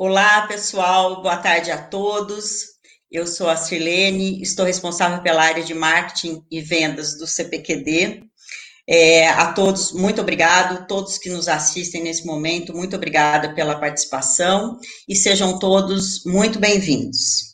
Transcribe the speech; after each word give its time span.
Olá, 0.00 0.46
pessoal, 0.46 1.22
boa 1.22 1.38
tarde 1.38 1.72
a 1.72 1.82
todos. 1.82 2.66
Eu 3.10 3.26
sou 3.26 3.48
a 3.48 3.56
Sirlene, 3.56 4.40
estou 4.40 4.64
responsável 4.64 5.20
pela 5.24 5.42
área 5.42 5.64
de 5.64 5.74
marketing 5.74 6.40
e 6.48 6.60
vendas 6.60 7.18
do 7.18 7.26
CPQD. 7.26 8.22
É, 8.88 9.28
a 9.28 9.52
todos, 9.52 9.92
muito 9.92 10.20
obrigado, 10.20 10.86
todos 10.86 11.18
que 11.18 11.28
nos 11.28 11.48
assistem 11.48 12.04
nesse 12.04 12.24
momento, 12.24 12.72
muito 12.72 12.94
obrigada 12.94 13.52
pela 13.56 13.80
participação 13.80 14.78
e 15.08 15.16
sejam 15.16 15.58
todos 15.58 16.24
muito 16.24 16.60
bem-vindos. 16.60 17.47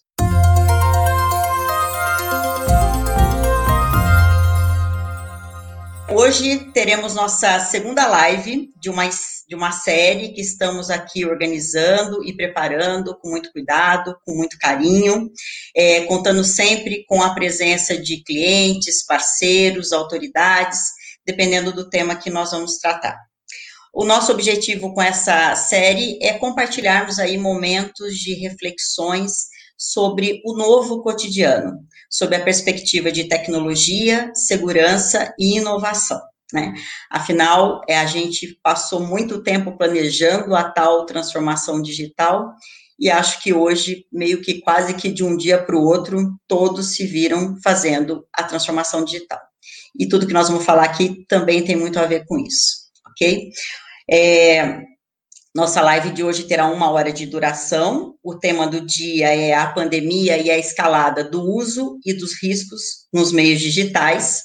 Hoje 6.17 6.71
teremos 6.73 7.13
nossa 7.13 7.59
segunda 7.59 8.07
live 8.07 8.71
de 8.81 8.89
uma, 8.89 9.03
de 9.49 9.55
uma 9.57 9.73
série 9.73 10.29
que 10.29 10.41
estamos 10.41 10.89
aqui 10.89 11.27
organizando 11.27 12.23
e 12.23 12.33
preparando 12.33 13.19
com 13.19 13.31
muito 13.31 13.51
cuidado, 13.51 14.17
com 14.25 14.33
muito 14.33 14.57
carinho, 14.57 15.29
é, 15.75 16.03
contando 16.03 16.45
sempre 16.45 17.05
com 17.09 17.21
a 17.21 17.35
presença 17.35 18.01
de 18.01 18.23
clientes, 18.23 19.05
parceiros, 19.05 19.93
autoridades, 19.93 20.79
dependendo 21.27 21.73
do 21.73 21.91
tema 21.91 22.15
que 22.15 22.31
nós 22.31 22.53
vamos 22.53 22.79
tratar. 22.79 23.19
O 23.93 24.05
nosso 24.05 24.31
objetivo 24.31 24.95
com 24.95 25.03
essa 25.03 25.57
série 25.57 26.17
é 26.23 26.35
compartilharmos 26.35 27.19
aí 27.19 27.37
momentos 27.37 28.15
de 28.19 28.35
reflexões 28.35 29.49
sobre 29.77 30.41
o 30.45 30.57
novo 30.57 31.03
cotidiano, 31.03 31.81
sob 32.11 32.35
a 32.35 32.43
perspectiva 32.43 33.11
de 33.11 33.25
tecnologia, 33.29 34.31
segurança 34.35 35.35
e 35.39 35.59
inovação. 35.59 36.21
Né? 36.53 36.73
Afinal, 37.11 37.81
é, 37.89 37.99
a 37.99 38.07
gente 38.07 38.59
passou 38.63 39.01
muito 39.01 39.43
tempo 39.43 39.77
planejando 39.77 40.55
a 40.55 40.65
tal 40.65 41.05
transformação 41.05 41.83
digital 41.83 42.55
e 42.99 43.11
acho 43.11 43.43
que 43.43 43.53
hoje, 43.53 44.07
meio 44.13 44.41
que 44.41 44.61
quase 44.61 44.95
que 44.95 45.11
de 45.11 45.25
um 45.25 45.37
dia 45.37 45.61
para 45.61 45.77
o 45.77 45.85
outro, 45.85 46.33
todos 46.47 46.95
se 46.95 47.05
viram 47.07 47.57
fazendo 47.63 48.25
a 48.33 48.45
transformação 48.45 49.05
digital. 49.05 49.41
E 49.99 50.09
tudo 50.09 50.27
que 50.27 50.33
nós 50.33 50.49
vamos 50.49 50.65
falar 50.65 50.85
aqui 50.85 51.25
também 51.29 51.65
tem 51.65 51.77
muito 51.77 51.99
a 51.99 52.07
ver 52.07 52.25
com 52.27 52.39
isso, 52.39 52.85
ok? 53.09 53.51
É, 54.09 54.83
nossa 55.55 55.81
live 55.81 56.11
de 56.11 56.25
hoje 56.25 56.49
terá 56.49 56.67
uma 56.67 56.91
hora 56.91 57.13
de 57.13 57.27
duração. 57.27 58.17
O 58.25 58.35
tema 58.35 58.67
do 58.67 58.81
dia 58.81 59.33
é 59.33 59.55
a 59.55 59.71
pandemia 59.71 60.37
e 60.37 60.51
a 60.51 60.59
escalada 60.59 61.23
do 61.23 61.43
uso 61.43 61.97
e 62.05 62.13
dos 62.13 62.43
riscos 62.43 63.07
nos 63.13 63.31
meios 63.31 63.61
digitais. 63.61 64.43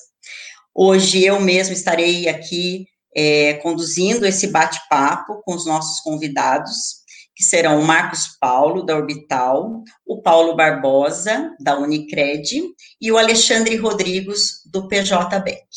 Hoje 0.73 1.25
eu 1.25 1.41
mesmo 1.41 1.73
estarei 1.73 2.29
aqui 2.29 2.85
é, 3.15 3.55
conduzindo 3.55 4.23
esse 4.23 4.47
bate-papo 4.47 5.41
com 5.43 5.55
os 5.55 5.65
nossos 5.65 5.99
convidados, 6.01 6.99
que 7.35 7.43
serão 7.43 7.79
o 7.79 7.85
Marcos 7.85 8.37
Paulo, 8.39 8.85
da 8.85 8.95
Orbital, 8.95 9.81
o 10.05 10.21
Paulo 10.21 10.55
Barbosa, 10.55 11.55
da 11.59 11.75
Unicred, 11.79 12.61
e 13.01 13.11
o 13.11 13.17
Alexandre 13.17 13.75
Rodrigues, 13.77 14.61
do 14.71 14.87
PJ 14.87 15.39
Bank. 15.39 15.67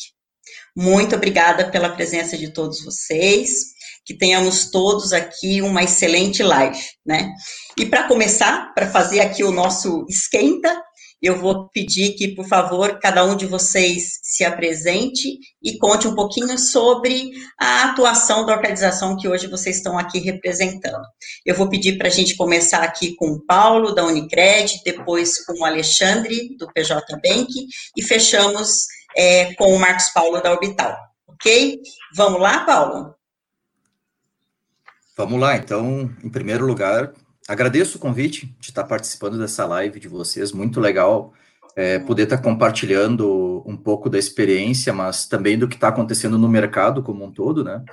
Muito 0.75 1.15
obrigada 1.15 1.71
pela 1.71 1.89
presença 1.89 2.37
de 2.37 2.53
todos 2.53 2.83
vocês 2.83 3.73
que 4.05 4.13
tenhamos 4.13 4.69
todos 4.69 5.13
aqui 5.13 5.61
uma 5.61 5.83
excelente 5.83 6.43
live, 6.43 6.79
né? 7.05 7.31
E 7.77 7.85
para 7.85 8.07
começar, 8.07 8.73
para 8.73 8.89
fazer 8.89 9.19
aqui 9.21 9.43
o 9.43 9.51
nosso 9.51 10.05
esquenta, 10.09 10.81
eu 11.23 11.39
vou 11.39 11.69
pedir 11.69 12.15
que, 12.15 12.35
por 12.35 12.45
favor, 12.45 12.99
cada 12.99 13.23
um 13.23 13.33
de 13.33 13.45
vocês 13.45 14.19
se 14.21 14.43
apresente 14.43 15.39
e 15.63 15.77
conte 15.77 16.05
um 16.05 16.13
pouquinho 16.13 16.59
sobre 16.59 17.31
a 17.57 17.85
atuação 17.85 18.45
da 18.45 18.53
organização 18.53 19.15
que 19.15 19.29
hoje 19.29 19.47
vocês 19.47 19.77
estão 19.77 19.97
aqui 19.97 20.19
representando. 20.19 21.05
Eu 21.45 21.55
vou 21.55 21.69
pedir 21.69 21.97
para 21.97 22.09
a 22.09 22.11
gente 22.11 22.35
começar 22.35 22.83
aqui 22.83 23.15
com 23.15 23.27
o 23.27 23.45
Paulo, 23.45 23.95
da 23.95 24.03
Unicred, 24.03 24.81
depois 24.83 25.45
com 25.45 25.61
o 25.61 25.65
Alexandre, 25.65 26.57
do 26.57 26.67
PJ 26.73 27.01
Bank, 27.23 27.47
e 27.95 28.03
fechamos 28.03 28.85
é, 29.15 29.53
com 29.53 29.73
o 29.73 29.79
Marcos 29.79 30.09
Paulo, 30.09 30.41
da 30.41 30.51
Orbital. 30.51 30.93
Ok? 31.25 31.79
Vamos 32.17 32.41
lá, 32.41 32.65
Paulo? 32.65 33.15
Vamos 35.15 35.39
lá, 35.39 35.55
então, 35.55 36.09
em 36.23 36.29
primeiro 36.29 36.65
lugar, 36.65 37.13
agradeço 37.47 37.97
o 37.97 38.01
convite 38.01 38.47
de 38.59 38.69
estar 38.69 38.83
participando 38.83 39.37
dessa 39.37 39.65
live 39.65 39.99
de 39.99 40.07
vocês, 40.07 40.51
muito 40.51 40.79
legal 40.79 41.33
é, 41.75 41.99
poder 41.99 42.23
estar 42.23 42.37
compartilhando 42.37 43.63
um 43.65 43.75
pouco 43.75 44.09
da 44.09 44.17
experiência, 44.17 44.93
mas 44.93 45.27
também 45.27 45.57
do 45.57 45.67
que 45.67 45.75
está 45.75 45.87
acontecendo 45.87 46.37
no 46.37 46.47
mercado 46.47 47.01
como 47.01 47.25
um 47.25 47.31
todo, 47.31 47.63
né? 47.63 47.83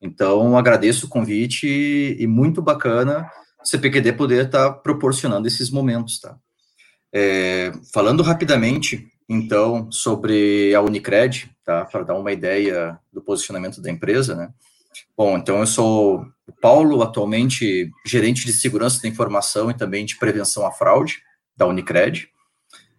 Então, 0.00 0.56
agradeço 0.56 1.06
o 1.06 1.08
convite 1.08 1.66
e 1.66 2.26
muito 2.26 2.60
bacana 2.60 3.28
o 3.62 3.66
CPQD 3.66 4.12
poder 4.12 4.46
estar 4.46 4.70
proporcionando 4.74 5.48
esses 5.48 5.70
momentos, 5.70 6.20
tá? 6.20 6.36
É, 7.12 7.72
falando 7.92 8.22
rapidamente, 8.22 9.08
então, 9.28 9.90
sobre 9.90 10.74
a 10.74 10.80
Unicred, 10.82 11.50
tá? 11.64 11.84
Para 11.84 12.02
dar 12.02 12.14
uma 12.14 12.32
ideia 12.32 12.98
do 13.12 13.22
posicionamento 13.22 13.80
da 13.80 13.90
empresa, 13.90 14.34
né? 14.34 14.50
Bom, 15.16 15.36
então 15.36 15.60
eu 15.60 15.66
sou 15.66 16.26
o 16.46 16.52
Paulo, 16.60 17.02
atualmente 17.02 17.90
gerente 18.06 18.44
de 18.44 18.52
segurança 18.52 19.00
da 19.00 19.08
informação 19.08 19.70
e 19.70 19.74
também 19.74 20.04
de 20.04 20.16
prevenção 20.16 20.66
à 20.66 20.72
fraude 20.72 21.22
da 21.56 21.66
Unicred. 21.66 22.28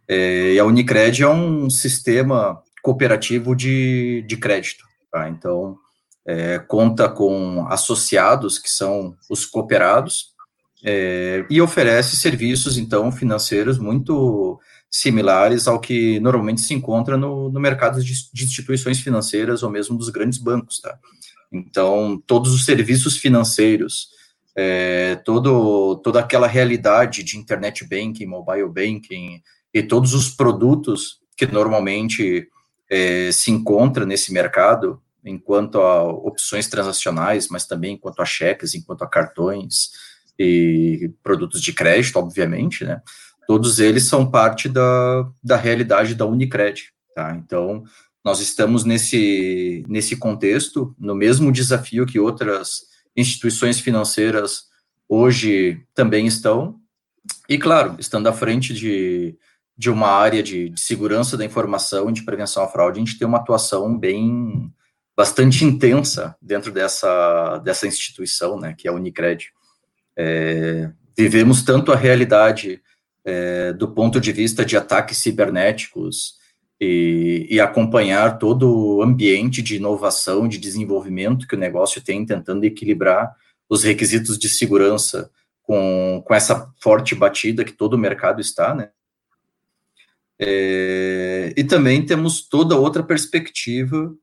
É, 0.07 0.53
e 0.53 0.59
a 0.59 0.65
Unicred 0.65 1.23
é 1.23 1.27
um 1.27 1.69
sistema 1.69 2.61
cooperativo 2.81 3.55
de, 3.55 4.23
de 4.27 4.37
crédito. 4.37 4.83
Tá? 5.11 5.29
Então, 5.29 5.77
é, 6.25 6.59
conta 6.59 7.07
com 7.09 7.65
associados, 7.67 8.57
que 8.57 8.69
são 8.69 9.15
os 9.29 9.45
cooperados, 9.45 10.33
é, 10.83 11.45
e 11.49 11.61
oferece 11.61 12.15
serviços, 12.15 12.77
então, 12.77 13.11
financeiros 13.11 13.79
muito 13.79 14.59
similares 14.89 15.67
ao 15.67 15.79
que 15.79 16.19
normalmente 16.19 16.61
se 16.61 16.73
encontra 16.73 17.17
no, 17.17 17.49
no 17.49 17.59
mercado 17.59 18.03
de, 18.03 18.13
de 18.31 18.43
instituições 18.43 18.99
financeiras 18.99 19.63
ou 19.63 19.69
mesmo 19.69 19.97
dos 19.97 20.09
grandes 20.09 20.37
bancos, 20.37 20.79
tá? 20.79 20.97
Então, 21.51 22.21
todos 22.25 22.53
os 22.53 22.65
serviços 22.65 23.17
financeiros, 23.17 24.09
é, 24.55 25.15
todo, 25.17 25.97
toda 25.97 26.19
aquela 26.19 26.47
realidade 26.47 27.23
de 27.23 27.37
internet 27.37 27.87
banking, 27.87 28.25
mobile 28.25 28.69
banking 28.69 29.41
e 29.73 29.83
todos 29.83 30.13
os 30.13 30.29
produtos 30.29 31.19
que 31.37 31.45
normalmente 31.45 32.47
é, 32.89 33.31
se 33.31 33.51
encontra 33.51 34.05
nesse 34.05 34.31
mercado, 34.31 35.01
enquanto 35.23 35.79
a 35.81 36.03
opções 36.03 36.67
transacionais, 36.67 37.49
mas 37.49 37.65
também 37.65 37.95
enquanto 37.95 38.21
a 38.21 38.25
cheques, 38.25 38.75
enquanto 38.75 39.03
a 39.03 39.09
cartões 39.09 39.89
e 40.37 41.11
produtos 41.23 41.61
de 41.61 41.73
crédito, 41.73 42.17
obviamente, 42.17 42.85
né? 42.85 43.01
Todos 43.47 43.79
eles 43.79 44.05
são 44.05 44.29
parte 44.29 44.67
da, 44.67 45.29
da 45.43 45.55
realidade 45.55 46.15
da 46.15 46.25
Unicred, 46.25 46.91
tá? 47.13 47.35
Então, 47.35 47.83
nós 48.25 48.39
estamos 48.39 48.83
nesse, 48.83 49.85
nesse 49.87 50.17
contexto, 50.17 50.95
no 50.97 51.13
mesmo 51.13 51.51
desafio 51.51 52.07
que 52.07 52.19
outras 52.19 52.87
instituições 53.15 53.79
financeiras 53.79 54.63
hoje 55.07 55.85
também 55.93 56.25
estão, 56.25 56.79
e 57.47 57.57
claro, 57.59 57.95
estando 57.99 58.27
à 58.27 58.33
frente 58.33 58.73
de, 58.73 59.37
de 59.77 59.91
uma 59.91 60.07
área 60.07 60.41
de, 60.41 60.69
de 60.69 60.81
segurança 60.81 61.37
da 61.37 61.45
informação 61.45 62.09
e 62.09 62.13
de 62.13 62.23
prevenção 62.23 62.63
à 62.63 62.67
fraude, 62.67 62.99
a 62.99 63.05
gente 63.05 63.17
tem 63.19 63.27
uma 63.27 63.37
atuação 63.37 63.95
bem, 63.95 64.73
bastante 65.15 65.63
intensa 65.63 66.35
dentro 66.41 66.71
dessa, 66.71 67.59
dessa 67.59 67.85
instituição, 67.85 68.59
né, 68.59 68.73
que 68.75 68.87
é 68.87 68.91
a 68.91 68.93
Unicred. 68.93 69.51
É, 70.17 70.89
vivemos 71.15 71.61
tanto 71.61 71.91
a 71.91 71.95
realidade 71.95 72.81
é, 73.23 73.71
do 73.73 73.87
ponto 73.87 74.19
de 74.19 74.31
vista 74.31 74.65
de 74.65 74.75
ataques 74.75 75.19
cibernéticos, 75.19 76.34
e, 76.79 77.47
e, 77.49 77.59
acompanhar 77.59 78.37
todo 78.37 78.69
o 78.69 79.01
ambiente 79.01 79.61
de 79.61 79.77
inovação, 79.77 80.47
de 80.47 80.57
desenvolvimento 80.57 81.47
que 81.47 81.55
o 81.55 81.59
negócio 81.59 82.01
tem, 82.01 82.25
tentando 82.25 82.65
equilibrar 82.65 83.33
os 83.69 83.83
requisitos 83.83 84.37
de 84.37 84.49
segurança 84.49 85.31
com, 85.63 86.21
com 86.25 86.33
essa 86.33 86.71
forte 86.81 87.15
batida 87.15 87.63
que 87.63 87.71
todo 87.71 87.93
o 87.93 87.97
mercado 87.97 88.41
está, 88.41 88.75
né? 88.75 88.89
É, 90.37 91.53
e 91.55 91.63
também 91.63 92.05
temos 92.05 92.41
toda 92.47 92.77
outra 92.77 93.01
perspectiva 93.01 94.13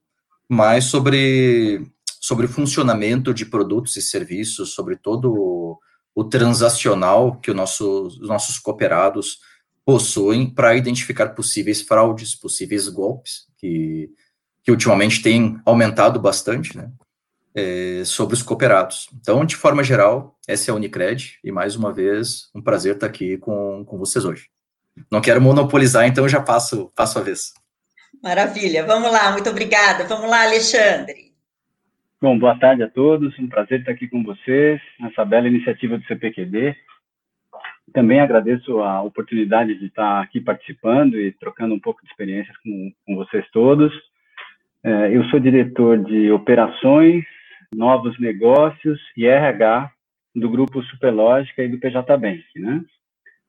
mais 0.47 0.85
sobre, 0.85 1.91
sobre 2.21 2.45
o 2.45 2.49
funcionamento 2.49 3.33
de 3.33 3.47
produtos 3.47 3.97
e 3.97 4.03
serviços, 4.03 4.75
sobre 4.75 4.97
todo 4.97 5.33
o, 5.33 5.79
o 6.15 6.23
transacional 6.23 7.37
que 7.37 7.53
nosso, 7.55 8.03
os 8.03 8.29
nossos 8.29 8.59
cooperados 8.59 9.39
possuem 9.85 10.49
para 10.49 10.77
identificar 10.77 11.31
possíveis 11.31 11.83
fraudes, 11.83 12.35
possíveis 12.35 12.89
golpes, 12.89 13.47
que, 13.59 14.11
que 14.63 14.71
ultimamente 14.71 15.23
têm 15.23 15.61
aumentado 15.65 16.21
bastante, 16.21 16.77
né, 16.77 16.91
é, 17.55 18.03
sobre 18.05 18.35
os 18.35 18.43
cooperados. 18.43 19.09
Então, 19.21 19.45
de 19.45 19.57
forma 19.57 19.83
geral, 19.83 20.39
essa 20.47 20.71
é 20.71 20.73
a 20.73 20.75
Unicred, 20.75 21.39
e 21.43 21.51
mais 21.51 21.77
uma 21.77 21.93
vez, 21.93 22.51
um 22.55 22.63
prazer 22.63 22.95
estar 22.95 23.07
aqui 23.07 23.37
com, 23.39 23.85
com 23.85 23.99
vocês 23.99 24.25
hoje. 24.25 24.49
Não 25.11 25.21
quero 25.21 25.41
monopolizar, 25.41 26.07
então 26.07 26.29
já 26.29 26.41
passo, 26.41 26.91
passo 26.95 27.19
a 27.19 27.23
vez. 27.23 27.53
Maravilha, 28.23 28.85
vamos 28.87 29.11
lá, 29.11 29.33
muito 29.33 29.51
obrigada. 29.51 30.05
Vamos 30.05 30.31
lá, 30.31 30.43
Alexandre. 30.43 31.33
Bom, 32.21 32.39
boa 32.39 32.57
tarde 32.57 32.85
a 32.85 32.89
todos. 32.89 33.37
Um 33.37 33.49
prazer 33.49 33.81
estar 33.81 33.91
aqui 33.91 34.07
com 34.07 34.23
vocês 34.23 34.81
nessa 35.01 35.25
bela 35.25 35.49
iniciativa 35.49 35.99
do 35.99 36.05
CPQD. 36.05 36.77
Também 37.93 38.21
agradeço 38.21 38.81
a 38.81 39.03
oportunidade 39.03 39.75
de 39.79 39.87
estar 39.87 40.21
aqui 40.23 40.41
participando 40.41 41.19
e 41.19 41.33
trocando 41.33 41.75
um 41.75 41.81
pouco 41.81 42.03
de 42.03 42.11
experiências 42.11 42.57
com, 42.59 42.93
com 43.07 43.17
vocês 43.17 43.45
todos. 43.51 43.93
É, 44.85 45.17
eu 45.17 45.25
sou 45.25 45.39
diretor 45.39 45.99
de 45.99 46.31
operações, 46.31 47.25
novos 47.75 48.19
negócios 48.19 49.01
e 49.17 49.27
RH 49.27 49.91
do 50.35 50.49
grupo 50.49 50.83
Superlógica 50.85 51.63
e 51.63 51.69
do 51.69 51.79
PJ 51.79 52.17
Bank. 52.17 52.43
Né? 52.57 52.83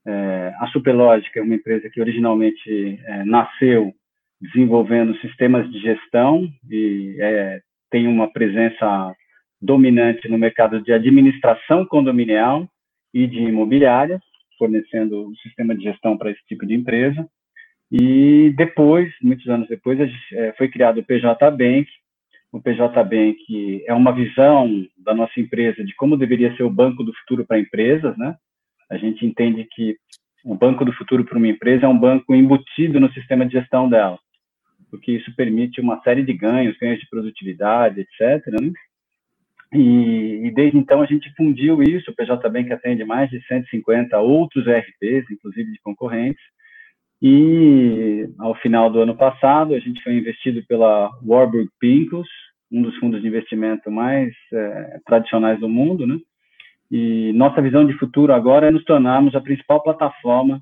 É, 0.06 0.54
a 0.60 0.68
Superlógica 0.68 1.39
é 1.39 1.44
uma 1.44 1.56
empresa 1.56 1.89
que 1.89 2.01
originalmente 2.01 3.00
é, 3.06 3.24
nasceu 3.24 3.94
desenvolvendo 4.42 5.18
sistemas 5.19 5.69
de 5.72 5.80
gestão 5.80 6.48
e 6.69 7.16
é, 7.19 7.62
tem 7.89 8.07
uma 8.07 8.31
presença 8.31 9.16
dominante 9.62 10.28
no 10.28 10.38
mercado 10.38 10.81
de 10.81 10.92
administração 10.92 11.86
condominial 11.86 12.68
e 13.13 13.25
de 13.25 13.39
imobiliárias, 13.39 14.22
fornecendo 14.58 15.28
um 15.28 15.36
sistema 15.38 15.76
de 15.76 15.84
gestão 15.84 16.18
para 16.18 16.32
esse 16.32 16.44
tipo 16.48 16.66
de 16.66 16.74
empresa. 16.74 17.28
E 17.92 18.54
depois, 18.56 19.12
muitos 19.22 19.48
anos 19.48 19.68
depois, 19.68 20.00
é, 20.32 20.54
foi 20.54 20.68
criado 20.68 21.00
o 21.00 21.04
PJ 21.04 21.52
Bank. 21.52 21.88
O 22.52 22.62
PJ 22.62 23.04
Bank 23.04 23.84
é 23.86 23.94
uma 23.94 24.12
visão 24.12 24.88
da 24.98 25.14
nossa 25.14 25.40
empresa 25.40 25.84
de 25.84 25.94
como 25.96 26.18
deveria 26.18 26.56
ser 26.56 26.64
o 26.64 26.70
banco 26.70 27.04
do 27.04 27.14
futuro 27.14 27.46
para 27.46 27.60
empresas, 27.60 28.18
né? 28.18 28.36
A 28.90 28.98
gente 28.98 29.26
entende 29.26 29.68
que 29.72 29.98
o 30.46 30.56
banco 30.56 30.86
do 30.86 30.94
futuro 30.94 31.24
para 31.24 31.38
uma 31.38 31.48
empresa 31.48 31.86
é 31.86 31.90
um 31.90 31.98
banco 31.98 32.36
embutido 32.36 33.00
no 33.00 33.12
sistema 33.14 33.46
de 33.46 33.54
gestão 33.54 33.90
dela 33.90 34.20
porque 34.94 35.12
isso 35.12 35.36
permite 35.36 35.82
uma 35.82 36.00
série 36.04 36.22
de 36.22 36.34
ganhos, 36.34 36.78
ganhos 36.78 37.00
de 37.00 37.10
produtividade, 37.10 38.00
etc. 38.02 38.46
Né? 38.62 38.72
E, 39.74 40.48
e, 40.48 40.52
desde 40.52 40.78
então 40.78 41.02
a 41.02 41.06
gente 41.06 41.34
fundiu 41.36 41.81
isso, 41.81 42.12
o 42.12 42.16
PJ 42.16 42.50
Bank 42.50 42.72
atende 42.72 43.04
mais 43.04 43.30
de 43.30 43.42
150 43.48 44.20
outros 44.20 44.68
ERPs, 44.68 45.30
inclusive 45.31 45.72
de 45.72 45.81
concorrentes, 45.81 46.44
e 47.22 48.30
ao 48.38 48.54
final 48.56 48.90
do 48.90 49.00
ano 49.00 49.16
passado 49.16 49.74
a 49.74 49.80
gente 49.80 50.04
foi 50.04 50.14
investido 50.14 50.64
pela 50.68 51.10
Warburg 51.25 51.70
Pincus, 51.80 52.28
um 52.72 52.81
dos 52.81 52.96
fundos 52.98 53.22
de 53.22 53.28
investimento 53.28 53.90
mais 53.90 54.34
é, 54.52 55.00
tradicionais 55.06 55.60
do 55.60 55.70
mundo, 55.70 56.06
né? 56.06 56.20
E 56.92 57.31
nossa 57.34 57.62
visão 57.62 57.88
de 57.88 57.94
futuro 57.94 58.34
agora 58.34 58.68
é 58.68 58.72
nos 58.72 58.84
tornarmos 58.84 59.34
a 59.36 59.42
principal 59.42 59.81
plataforma 59.81 60.62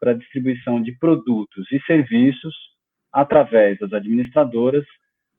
para 0.00 0.14
distribuição 0.14 0.80
de 0.82 0.92
produtos 0.98 1.70
e 1.70 1.80
serviços 1.82 2.54
através 3.12 3.78
das 3.78 3.92
administradoras 3.92 4.84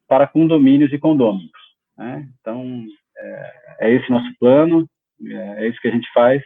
para 0.07 0.27
condomínios 0.27 0.93
e 0.93 0.97
condôminos. 0.97 1.51
Né? 1.97 2.27
Então, 2.39 2.85
é, 3.19 3.53
é, 3.81 3.95
esse 3.95 4.09
nosso 4.09 4.27
plano, 4.39 4.89
é, 5.25 5.65
é, 5.65 5.69
isso 5.69 5.79
que 5.81 5.87
a 5.87 5.91
gente 5.91 6.07
faz. 6.13 6.41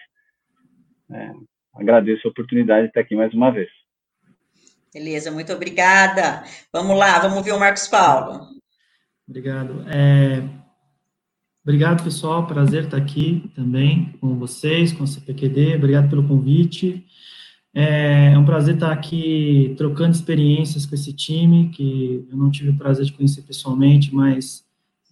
É, 1.11 1.31
agradeço 1.75 2.27
a 2.27 2.31
oportunidade 2.31 2.83
de 2.83 2.87
estar 2.89 3.01
aqui 3.01 3.15
mais 3.15 3.33
uma 3.33 3.51
vez. 3.51 3.69
Beleza, 4.93 5.31
muito 5.31 5.51
obrigada. 5.51 6.43
Vamos 6.71 6.97
lá, 6.97 7.19
vamos 7.19 7.43
ver 7.43 7.51
o 7.51 7.59
Marcos 7.59 7.87
Paulo. 7.87 8.47
Obrigado. 9.27 9.85
É, 9.89 10.43
obrigado, 11.63 12.03
pessoal. 12.03 12.45
Prazer 12.45 12.85
estar 12.85 12.97
aqui 12.97 13.51
também 13.55 14.13
com 14.19 14.37
vocês, 14.37 14.91
com 14.91 15.03
o 15.03 15.07
CPQD. 15.07 15.75
Obrigado 15.75 16.09
pelo 16.09 16.27
convite. 16.27 17.05
É, 17.73 18.33
é 18.33 18.37
um 18.37 18.45
prazer 18.45 18.75
estar 18.75 18.91
aqui 18.91 19.73
trocando 19.77 20.11
experiências 20.11 20.85
com 20.85 20.93
esse 20.93 21.11
time, 21.11 21.69
que 21.69 22.27
eu 22.29 22.37
não 22.37 22.51
tive 22.51 22.69
o 22.69 22.77
prazer 22.77 23.05
de 23.05 23.13
conhecer 23.13 23.41
pessoalmente, 23.41 24.13
mas 24.13 24.62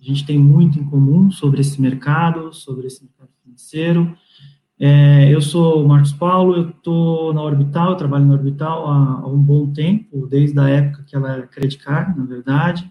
a 0.01 0.03
gente 0.03 0.25
tem 0.25 0.37
muito 0.37 0.79
em 0.79 0.83
comum 0.83 1.31
sobre 1.31 1.61
esse 1.61 1.79
mercado, 1.81 2.53
sobre 2.53 2.87
esse 2.87 3.03
mercado 3.03 3.29
financeiro. 3.43 4.15
É, 4.79 5.31
eu 5.31 5.41
sou 5.41 5.83
o 5.83 5.87
Marcos 5.87 6.11
Paulo, 6.11 6.55
eu 6.55 6.69
estou 6.69 7.33
na 7.33 7.41
Orbital, 7.43 7.91
eu 7.91 7.97
trabalho 7.97 8.25
na 8.25 8.33
Orbital 8.33 8.87
há, 8.87 9.21
há, 9.21 9.27
um 9.27 9.37
bom 9.37 9.71
tempo, 9.71 10.25
desde 10.27 10.59
a 10.59 10.67
época 10.67 11.03
que 11.03 11.15
ela 11.15 11.31
era 11.31 11.47
Credit 11.47 11.77
Card, 11.83 12.17
na 12.17 12.25
verdade. 12.25 12.89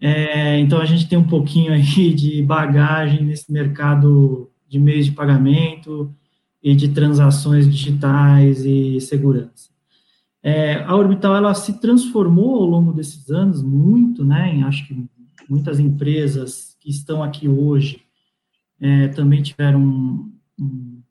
É, 0.00 0.58
então, 0.60 0.80
a 0.80 0.84
gente 0.84 1.08
tem 1.08 1.18
um 1.18 1.26
pouquinho 1.26 1.72
aí 1.72 1.82
de 2.14 2.42
bagagem 2.42 3.24
nesse 3.24 3.52
mercado 3.52 4.50
de 4.68 4.78
meios 4.78 5.06
de 5.06 5.12
pagamento, 5.12 6.14
e 6.64 6.74
de 6.74 6.88
transações 6.88 7.70
digitais 7.70 8.64
e 8.64 8.98
segurança. 8.98 9.68
É, 10.42 10.82
a 10.84 10.96
Orbital 10.96 11.36
ela 11.36 11.52
se 11.52 11.78
transformou 11.78 12.54
ao 12.56 12.64
longo 12.64 12.90
desses 12.90 13.28
anos 13.30 13.62
muito, 13.62 14.24
né? 14.24 14.54
Em, 14.54 14.62
acho 14.62 14.88
que 14.88 14.94
muitas 15.50 15.78
empresas 15.78 16.76
que 16.80 16.90
estão 16.90 17.22
aqui 17.22 17.48
hoje 17.48 18.02
é, 18.80 19.08
também 19.08 19.42
tiveram 19.42 19.80
um, 19.80 20.32
um, 20.58 21.02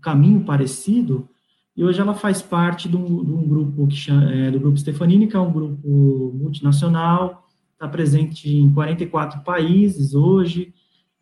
caminho 0.00 0.44
parecido. 0.44 1.28
E 1.76 1.84
hoje 1.84 2.00
ela 2.00 2.14
faz 2.14 2.40
parte 2.40 2.88
de 2.88 2.96
um, 2.96 3.24
de 3.24 3.32
um 3.32 3.48
grupo 3.48 3.86
que 3.86 3.96
chama, 3.96 4.32
é, 4.32 4.50
do 4.50 4.60
grupo 4.60 4.78
Stefanini, 4.78 5.26
que 5.26 5.36
é 5.36 5.40
um 5.40 5.52
grupo 5.52 6.32
multinacional, 6.34 7.46
está 7.72 7.88
presente 7.88 8.48
em 8.48 8.72
44 8.72 9.42
países 9.42 10.14
hoje 10.14 10.72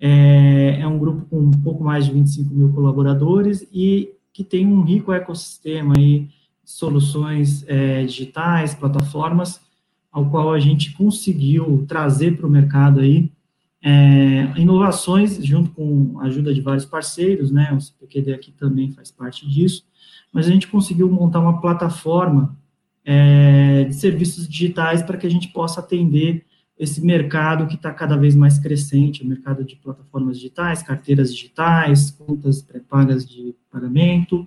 é, 0.06 0.80
é 0.80 0.86
um 0.86 0.98
grupo 0.98 1.24
com 1.26 1.38
um 1.38 1.50
pouco 1.50 1.82
mais 1.82 2.04
de 2.04 2.12
25 2.12 2.54
mil 2.54 2.72
colaboradores 2.72 3.66
e 3.72 4.10
que 4.32 4.44
tem 4.44 4.66
um 4.66 4.82
rico 4.82 5.12
ecossistema 5.12 5.94
aí, 5.96 6.28
soluções 6.64 7.64
é, 7.68 8.04
digitais, 8.04 8.74
plataformas, 8.74 9.60
ao 10.14 10.30
qual 10.30 10.52
a 10.52 10.60
gente 10.60 10.92
conseguiu 10.92 11.84
trazer 11.88 12.36
para 12.36 12.46
o 12.46 12.50
mercado 12.50 13.00
aí 13.00 13.32
é, 13.82 14.52
inovações, 14.56 15.44
junto 15.44 15.72
com 15.72 16.20
a 16.20 16.26
ajuda 16.26 16.54
de 16.54 16.60
vários 16.60 16.86
parceiros, 16.86 17.50
né, 17.50 17.72
o 17.76 17.80
CPQD 17.80 18.32
aqui 18.32 18.52
também 18.52 18.92
faz 18.92 19.10
parte 19.10 19.46
disso, 19.46 19.84
mas 20.32 20.46
a 20.46 20.50
gente 20.50 20.68
conseguiu 20.68 21.10
montar 21.10 21.40
uma 21.40 21.60
plataforma 21.60 22.56
é, 23.04 23.84
de 23.84 23.94
serviços 23.96 24.48
digitais 24.48 25.02
para 25.02 25.18
que 25.18 25.26
a 25.26 25.30
gente 25.30 25.48
possa 25.48 25.80
atender 25.80 26.46
esse 26.78 27.04
mercado 27.04 27.66
que 27.66 27.74
está 27.74 27.92
cada 27.92 28.16
vez 28.16 28.36
mais 28.36 28.56
crescente, 28.56 29.22
o 29.22 29.26
mercado 29.26 29.64
de 29.64 29.74
plataformas 29.74 30.36
digitais, 30.36 30.82
carteiras 30.82 31.34
digitais, 31.34 32.12
contas 32.12 32.62
pré-pagas 32.62 33.26
de 33.26 33.54
pagamento, 33.70 34.46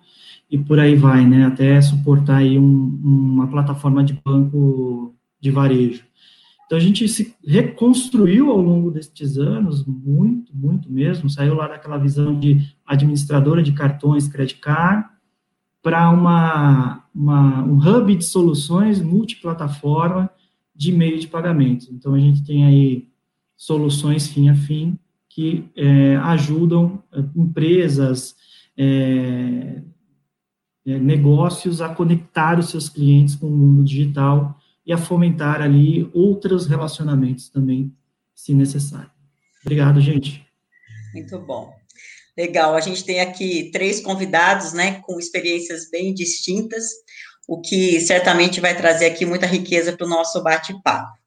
e 0.49 0.57
por 0.57 0.79
aí 0.79 0.95
vai, 0.95 1.25
né, 1.25 1.45
até 1.45 1.81
suportar 1.81 2.37
aí 2.37 2.57
um, 2.57 2.99
uma 3.03 3.47
plataforma 3.47 4.01
de 4.01 4.13
banco 4.25 5.13
de 5.39 5.51
varejo. 5.51 6.03
Então, 6.65 6.77
a 6.77 6.81
gente 6.81 7.07
se 7.07 7.33
reconstruiu 7.45 8.51
ao 8.51 8.61
longo 8.61 8.91
destes 8.91 9.37
anos, 9.37 9.85
muito, 9.85 10.53
muito 10.53 10.91
mesmo, 10.91 11.29
saiu 11.29 11.55
lá 11.55 11.67
daquela 11.67 11.97
visão 11.97 12.37
de 12.37 12.61
administradora 12.85 13.63
de 13.63 13.71
cartões 13.71 14.27
credit 14.27 14.59
card, 14.59 15.07
para 15.81 16.09
uma, 16.09 17.05
uma, 17.15 17.63
um 17.63 17.77
hub 17.77 18.13
de 18.13 18.25
soluções 18.25 19.01
multiplataforma, 19.01 20.29
de 20.75 20.91
meio 20.91 21.17
de 21.19 21.27
pagamento. 21.27 21.87
Então, 21.91 22.13
a 22.13 22.19
gente 22.19 22.43
tem 22.43 22.65
aí 22.65 23.07
soluções 23.55 24.27
fim 24.27 24.49
a 24.49 24.55
fim 24.55 24.99
que 25.29 25.69
é, 25.75 26.17
ajudam 26.17 27.01
é, 27.13 27.19
empresas, 27.35 28.35
é, 28.75 29.81
é, 30.85 30.99
negócios 30.99 31.79
a 31.79 31.89
conectar 31.89 32.59
os 32.59 32.69
seus 32.69 32.89
clientes 32.89 33.35
com 33.35 33.47
o 33.47 33.55
mundo 33.55 33.83
digital 33.83 34.56
e 34.87 34.93
a 34.93 34.97
fomentar 34.97 35.61
ali 35.61 36.09
outros 36.13 36.65
relacionamentos 36.65 37.49
também, 37.49 37.93
se 38.33 38.53
necessário. 38.53 39.11
Obrigado, 39.61 40.01
gente. 40.01 40.47
Muito 41.13 41.37
bom. 41.39 41.75
Legal, 42.37 42.75
a 42.75 42.79
gente 42.81 43.03
tem 43.03 43.19
aqui 43.19 43.69
três 43.71 43.99
convidados, 43.99 44.71
né, 44.71 45.01
com 45.01 45.19
experiências 45.19 45.89
bem 45.91 46.13
distintas 46.13 46.85
o 47.47 47.61
que 47.61 47.99
certamente 48.01 48.59
vai 48.59 48.75
trazer 48.75 49.05
aqui 49.05 49.25
muita 49.25 49.45
riqueza 49.45 49.95
para 49.95 50.05
o 50.05 50.09
nosso 50.09 50.43
bate-papo. 50.43 51.17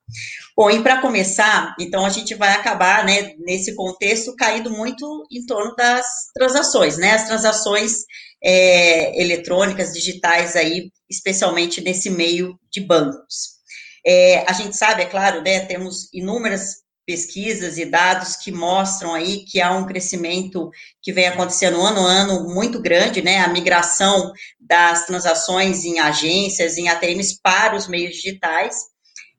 Bom, 0.56 0.70
e 0.70 0.82
para 0.82 1.00
começar, 1.00 1.74
então 1.78 2.04
a 2.04 2.10
gente 2.10 2.34
vai 2.34 2.52
acabar, 2.52 3.04
né, 3.04 3.34
nesse 3.38 3.74
contexto, 3.74 4.34
caindo 4.36 4.70
muito 4.70 5.26
em 5.30 5.44
torno 5.46 5.74
das 5.74 6.06
transações, 6.34 6.98
né, 6.98 7.12
as 7.12 7.26
transações 7.26 8.04
é, 8.42 9.20
eletrônicas, 9.20 9.92
digitais 9.92 10.56
aí, 10.56 10.90
especialmente 11.08 11.80
nesse 11.80 12.10
meio 12.10 12.58
de 12.70 12.80
bancos. 12.80 13.60
É, 14.06 14.44
a 14.48 14.52
gente 14.52 14.76
sabe, 14.76 15.02
é 15.02 15.06
claro, 15.06 15.42
né, 15.42 15.60
temos 15.66 16.12
inúmeras 16.12 16.80
pesquisas 17.10 17.76
e 17.76 17.84
dados 17.84 18.36
que 18.36 18.52
mostram 18.52 19.12
aí 19.12 19.44
que 19.44 19.60
há 19.60 19.72
um 19.72 19.84
crescimento 19.84 20.70
que 21.02 21.12
vem 21.12 21.26
acontecendo 21.26 21.80
ano 21.80 22.06
a 22.06 22.10
ano 22.10 22.54
muito 22.54 22.80
grande, 22.80 23.20
né? 23.20 23.38
A 23.38 23.48
migração 23.48 24.32
das 24.60 25.06
transações 25.06 25.84
em 25.84 25.98
agências, 25.98 26.78
em 26.78 26.88
ATMs 26.88 27.40
para 27.42 27.74
os 27.74 27.88
meios 27.88 28.14
digitais, 28.14 28.76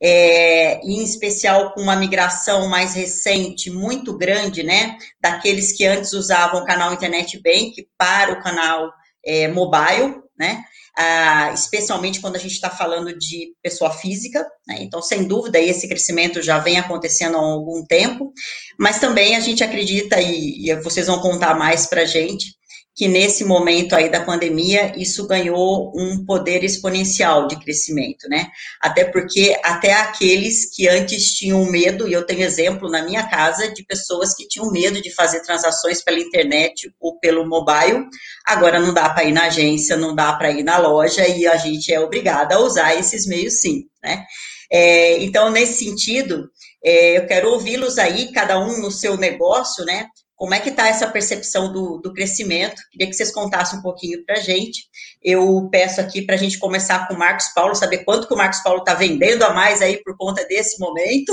é, 0.01 0.81
em 0.83 1.03
especial 1.03 1.73
com 1.73 1.81
uma 1.81 1.95
migração 1.95 2.67
mais 2.67 2.95
recente, 2.95 3.69
muito 3.69 4.17
grande, 4.17 4.63
né? 4.63 4.97
Daqueles 5.21 5.71
que 5.71 5.85
antes 5.85 6.13
usavam 6.13 6.61
o 6.61 6.65
canal 6.65 6.91
Internet 6.91 7.39
Bank 7.41 7.87
para 7.97 8.33
o 8.33 8.41
canal 8.41 8.91
é, 9.23 9.47
mobile, 9.47 10.15
né? 10.37 10.63
Ah, 10.97 11.51
especialmente 11.53 12.19
quando 12.19 12.35
a 12.35 12.39
gente 12.39 12.53
está 12.53 12.69
falando 12.69 13.17
de 13.17 13.53
pessoa 13.61 13.91
física, 13.91 14.45
né? 14.67 14.77
Então, 14.79 15.01
sem 15.01 15.23
dúvida, 15.23 15.59
esse 15.59 15.87
crescimento 15.87 16.41
já 16.41 16.57
vem 16.57 16.79
acontecendo 16.79 17.37
há 17.37 17.39
algum 17.39 17.85
tempo, 17.85 18.33
mas 18.79 18.99
também 18.99 19.35
a 19.35 19.39
gente 19.39 19.63
acredita, 19.63 20.19
e, 20.19 20.69
e 20.69 20.75
vocês 20.81 21.07
vão 21.07 21.19
contar 21.19 21.53
mais 21.53 21.85
para 21.85 22.01
a 22.01 22.05
gente, 22.05 22.55
que 22.95 23.07
nesse 23.07 23.45
momento 23.45 23.93
aí 23.93 24.09
da 24.09 24.23
pandemia, 24.23 24.93
isso 24.97 25.25
ganhou 25.25 25.93
um 25.95 26.25
poder 26.25 26.63
exponencial 26.63 27.47
de 27.47 27.57
crescimento, 27.57 28.27
né? 28.29 28.47
Até 28.81 29.05
porque 29.05 29.57
até 29.63 29.93
aqueles 29.93 30.69
que 30.75 30.87
antes 30.89 31.31
tinham 31.31 31.63
medo, 31.71 32.07
e 32.07 32.13
eu 32.13 32.25
tenho 32.25 32.43
exemplo 32.43 32.89
na 32.89 33.01
minha 33.01 33.27
casa 33.27 33.73
de 33.73 33.85
pessoas 33.85 34.35
que 34.35 34.47
tinham 34.47 34.69
medo 34.71 35.01
de 35.01 35.13
fazer 35.13 35.41
transações 35.41 36.03
pela 36.03 36.19
internet 36.19 36.93
ou 36.99 37.17
pelo 37.17 37.47
mobile, 37.47 38.05
agora 38.45 38.79
não 38.79 38.93
dá 38.93 39.09
para 39.09 39.23
ir 39.23 39.31
na 39.31 39.45
agência, 39.45 39.95
não 39.95 40.13
dá 40.13 40.33
para 40.33 40.51
ir 40.51 40.63
na 40.63 40.77
loja, 40.77 41.25
e 41.27 41.47
a 41.47 41.55
gente 41.55 41.93
é 41.93 41.99
obrigada 41.99 42.55
a 42.55 42.59
usar 42.59 42.93
esses 42.95 43.25
meios 43.25 43.61
sim, 43.61 43.85
né? 44.03 44.25
É, 44.71 45.21
então, 45.23 45.49
nesse 45.49 45.83
sentido, 45.83 46.49
é, 46.83 47.17
eu 47.17 47.27
quero 47.27 47.51
ouvi-los 47.51 47.97
aí, 47.97 48.31
cada 48.31 48.57
um 48.59 48.79
no 48.79 48.89
seu 48.89 49.17
negócio, 49.17 49.83
né? 49.85 50.07
Como 50.41 50.55
é 50.55 50.59
que 50.59 50.69
está 50.69 50.87
essa 50.87 51.07
percepção 51.07 51.71
do, 51.71 51.99
do, 51.99 52.11
crescimento? 52.11 52.81
Queria 52.89 53.05
que 53.05 53.13
vocês 53.13 53.31
contassem 53.31 53.77
um 53.77 53.81
pouquinho 53.83 54.25
para 54.25 54.37
a 54.37 54.41
gente. 54.41 54.87
Eu 55.21 55.69
peço 55.71 56.01
aqui 56.01 56.23
para 56.23 56.33
a 56.33 56.37
gente 56.37 56.57
começar 56.57 57.07
com 57.07 57.13
o 57.13 57.19
Marcos 57.19 57.49
Paulo, 57.53 57.75
saber 57.75 57.99
quanto 57.99 58.27
que 58.27 58.33
o 58.33 58.37
Marcos 58.37 58.59
Paulo 58.63 58.79
está 58.79 58.95
vendendo 58.95 59.43
a 59.43 59.53
mais 59.53 59.83
aí 59.83 60.01
por 60.01 60.17
conta 60.17 60.43
desse 60.47 60.79
momento. 60.79 61.31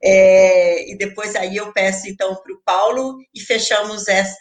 É, 0.00 0.92
e 0.92 0.96
depois 0.96 1.34
aí 1.34 1.56
eu 1.56 1.72
peço 1.72 2.08
então 2.08 2.36
para 2.36 2.54
o 2.54 2.62
Paulo 2.64 3.18
e 3.34 3.40
fechamos 3.40 4.06
essa 4.06 4.36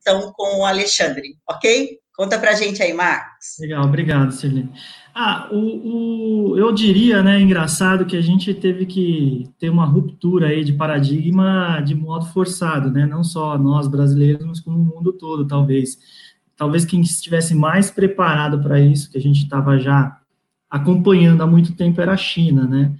então 0.00 0.32
com 0.36 0.60
o 0.60 0.64
Alexandre, 0.64 1.34
ok? 1.50 1.98
Conta 2.14 2.38
para 2.38 2.52
a 2.52 2.54
gente 2.54 2.80
aí, 2.80 2.92
Marcos. 2.92 3.56
Legal, 3.58 3.84
obrigado, 3.84 4.30
Sirlene. 4.30 4.72
Ah, 5.20 5.48
o, 5.50 6.52
o, 6.52 6.56
eu 6.56 6.72
diria, 6.72 7.24
né, 7.24 7.40
engraçado 7.40 8.06
que 8.06 8.16
a 8.16 8.20
gente 8.20 8.54
teve 8.54 8.86
que 8.86 9.50
ter 9.58 9.68
uma 9.68 9.84
ruptura 9.84 10.46
aí 10.46 10.62
de 10.62 10.72
paradigma 10.72 11.80
de 11.80 11.92
modo 11.92 12.26
forçado, 12.26 12.88
né, 12.88 13.04
não 13.04 13.24
só 13.24 13.58
nós 13.58 13.88
brasileiros, 13.88 14.46
mas 14.46 14.60
como 14.60 14.78
o 14.78 14.84
mundo 14.84 15.12
todo, 15.12 15.44
talvez. 15.44 15.98
Talvez 16.56 16.84
quem 16.84 17.00
estivesse 17.00 17.52
mais 17.52 17.90
preparado 17.90 18.60
para 18.60 18.78
isso, 18.80 19.10
que 19.10 19.18
a 19.18 19.20
gente 19.20 19.42
estava 19.42 19.76
já 19.76 20.20
acompanhando 20.70 21.42
há 21.42 21.48
muito 21.48 21.74
tempo, 21.74 22.00
era 22.00 22.12
a 22.12 22.16
China, 22.16 22.68
né, 22.68 22.94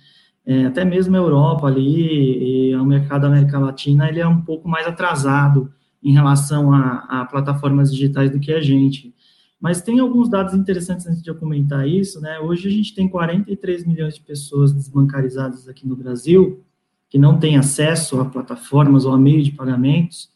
é, 0.44 0.66
até 0.66 0.84
mesmo 0.84 1.14
a 1.14 1.20
Europa 1.20 1.68
ali, 1.68 2.72
e 2.72 2.74
o 2.74 2.84
mercado 2.84 3.22
da 3.22 3.28
América 3.28 3.60
Latina, 3.60 4.08
ele 4.08 4.18
é 4.18 4.26
um 4.26 4.40
pouco 4.40 4.68
mais 4.68 4.88
atrasado 4.88 5.72
em 6.02 6.14
relação 6.14 6.72
a, 6.72 7.20
a 7.20 7.24
plataformas 7.26 7.92
digitais 7.92 8.28
do 8.28 8.40
que 8.40 8.52
a 8.52 8.60
gente. 8.60 9.14
Mas 9.60 9.82
tem 9.82 9.98
alguns 9.98 10.28
dados 10.28 10.54
interessantes 10.54 11.06
antes 11.06 11.22
de 11.22 11.28
eu 11.30 11.34
comentar 11.34 11.86
isso, 11.88 12.20
né? 12.20 12.38
Hoje 12.38 12.68
a 12.68 12.70
gente 12.70 12.94
tem 12.94 13.08
43 13.08 13.84
milhões 13.84 14.14
de 14.14 14.20
pessoas 14.20 14.72
desbancarizadas 14.72 15.68
aqui 15.68 15.86
no 15.86 15.96
Brasil, 15.96 16.64
que 17.08 17.18
não 17.18 17.38
têm 17.38 17.56
acesso 17.56 18.20
a 18.20 18.24
plataformas 18.24 19.04
ou 19.04 19.12
a 19.12 19.18
meio 19.18 19.42
de 19.42 19.50
pagamentos 19.50 20.30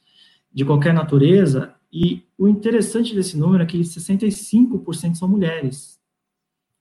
de 0.53 0.65
qualquer 0.65 0.93
natureza, 0.93 1.75
e 1.93 2.23
o 2.39 2.49
interessante 2.49 3.15
desse 3.15 3.37
número 3.37 3.63
é 3.63 3.67
que 3.67 3.79
65% 3.79 5.15
são 5.15 5.29
mulheres. 5.29 6.01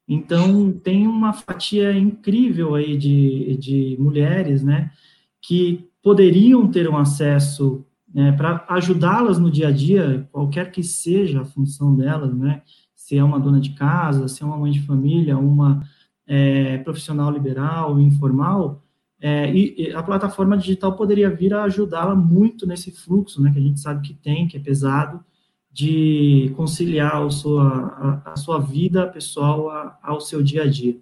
Então, 0.07 0.71
tem 0.71 1.07
uma 1.07 1.31
fatia 1.31 1.97
incrível 1.97 2.75
aí 2.75 2.97
de, 2.97 3.57
de 3.57 3.97
mulheres, 3.99 4.63
né, 4.63 4.91
que 5.41 5.87
poderiam 6.01 6.69
ter 6.69 6.89
um 6.89 6.97
acesso 6.97 7.85
né, 8.13 8.31
para 8.33 8.65
ajudá-las 8.69 9.39
no 9.39 9.49
dia 9.49 9.69
a 9.69 9.71
dia, 9.71 10.27
qualquer 10.31 10.71
que 10.71 10.83
seja 10.83 11.41
a 11.41 11.45
função 11.45 11.95
delas, 11.95 12.35
né, 12.35 12.61
se 12.95 13.17
é 13.17 13.23
uma 13.23 13.39
dona 13.39 13.59
de 13.59 13.71
casa, 13.71 14.27
se 14.27 14.43
é 14.43 14.45
uma 14.45 14.57
mãe 14.57 14.71
de 14.71 14.81
família, 14.81 15.37
uma 15.37 15.83
é, 16.27 16.77
profissional 16.79 17.31
liberal, 17.31 17.99
informal, 17.99 18.83
é, 19.19 19.53
e, 19.53 19.75
e, 19.77 19.93
a 19.93 20.01
plataforma 20.01 20.57
digital 20.57 20.95
poderia 20.95 21.29
vir 21.29 21.53
a 21.53 21.63
ajudá-la 21.63 22.15
muito 22.15 22.65
nesse 22.65 22.91
fluxo, 22.91 23.41
né, 23.41 23.51
que 23.51 23.59
a 23.59 23.61
gente 23.61 23.79
sabe 23.79 24.07
que 24.07 24.13
tem, 24.13 24.47
que 24.47 24.57
é 24.57 24.59
pesado, 24.59 25.23
de 25.71 26.51
conciliar 26.57 27.15
a 27.15 27.29
sua, 27.29 28.21
a, 28.25 28.31
a 28.33 28.35
sua 28.35 28.59
vida 28.59 29.07
pessoal 29.07 29.69
a, 29.69 29.97
ao 30.03 30.19
seu 30.19 30.43
dia 30.43 30.63
a 30.63 30.67
dia. 30.67 30.97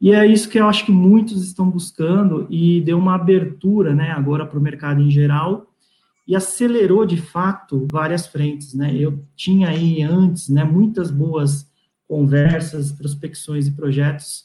E 0.00 0.12
é 0.12 0.26
isso 0.26 0.48
que 0.48 0.58
eu 0.58 0.68
acho 0.68 0.84
que 0.84 0.92
muitos 0.92 1.42
estão 1.42 1.70
buscando 1.70 2.46
e 2.50 2.80
deu 2.82 2.98
uma 2.98 3.14
abertura, 3.14 3.94
né, 3.94 4.10
agora 4.10 4.44
para 4.44 4.58
o 4.58 4.62
mercado 4.62 5.00
em 5.00 5.10
geral, 5.10 5.66
e 6.26 6.34
acelerou 6.34 7.04
de 7.04 7.16
fato 7.16 7.86
várias 7.90 8.26
frentes, 8.26 8.74
né? 8.74 8.94
Eu 8.96 9.24
tinha 9.36 9.68
aí 9.68 10.02
antes, 10.02 10.48
né, 10.48 10.64
muitas 10.64 11.10
boas 11.10 11.70
conversas, 12.08 12.92
prospecções 12.92 13.66
e 13.66 13.72
projetos 13.72 14.44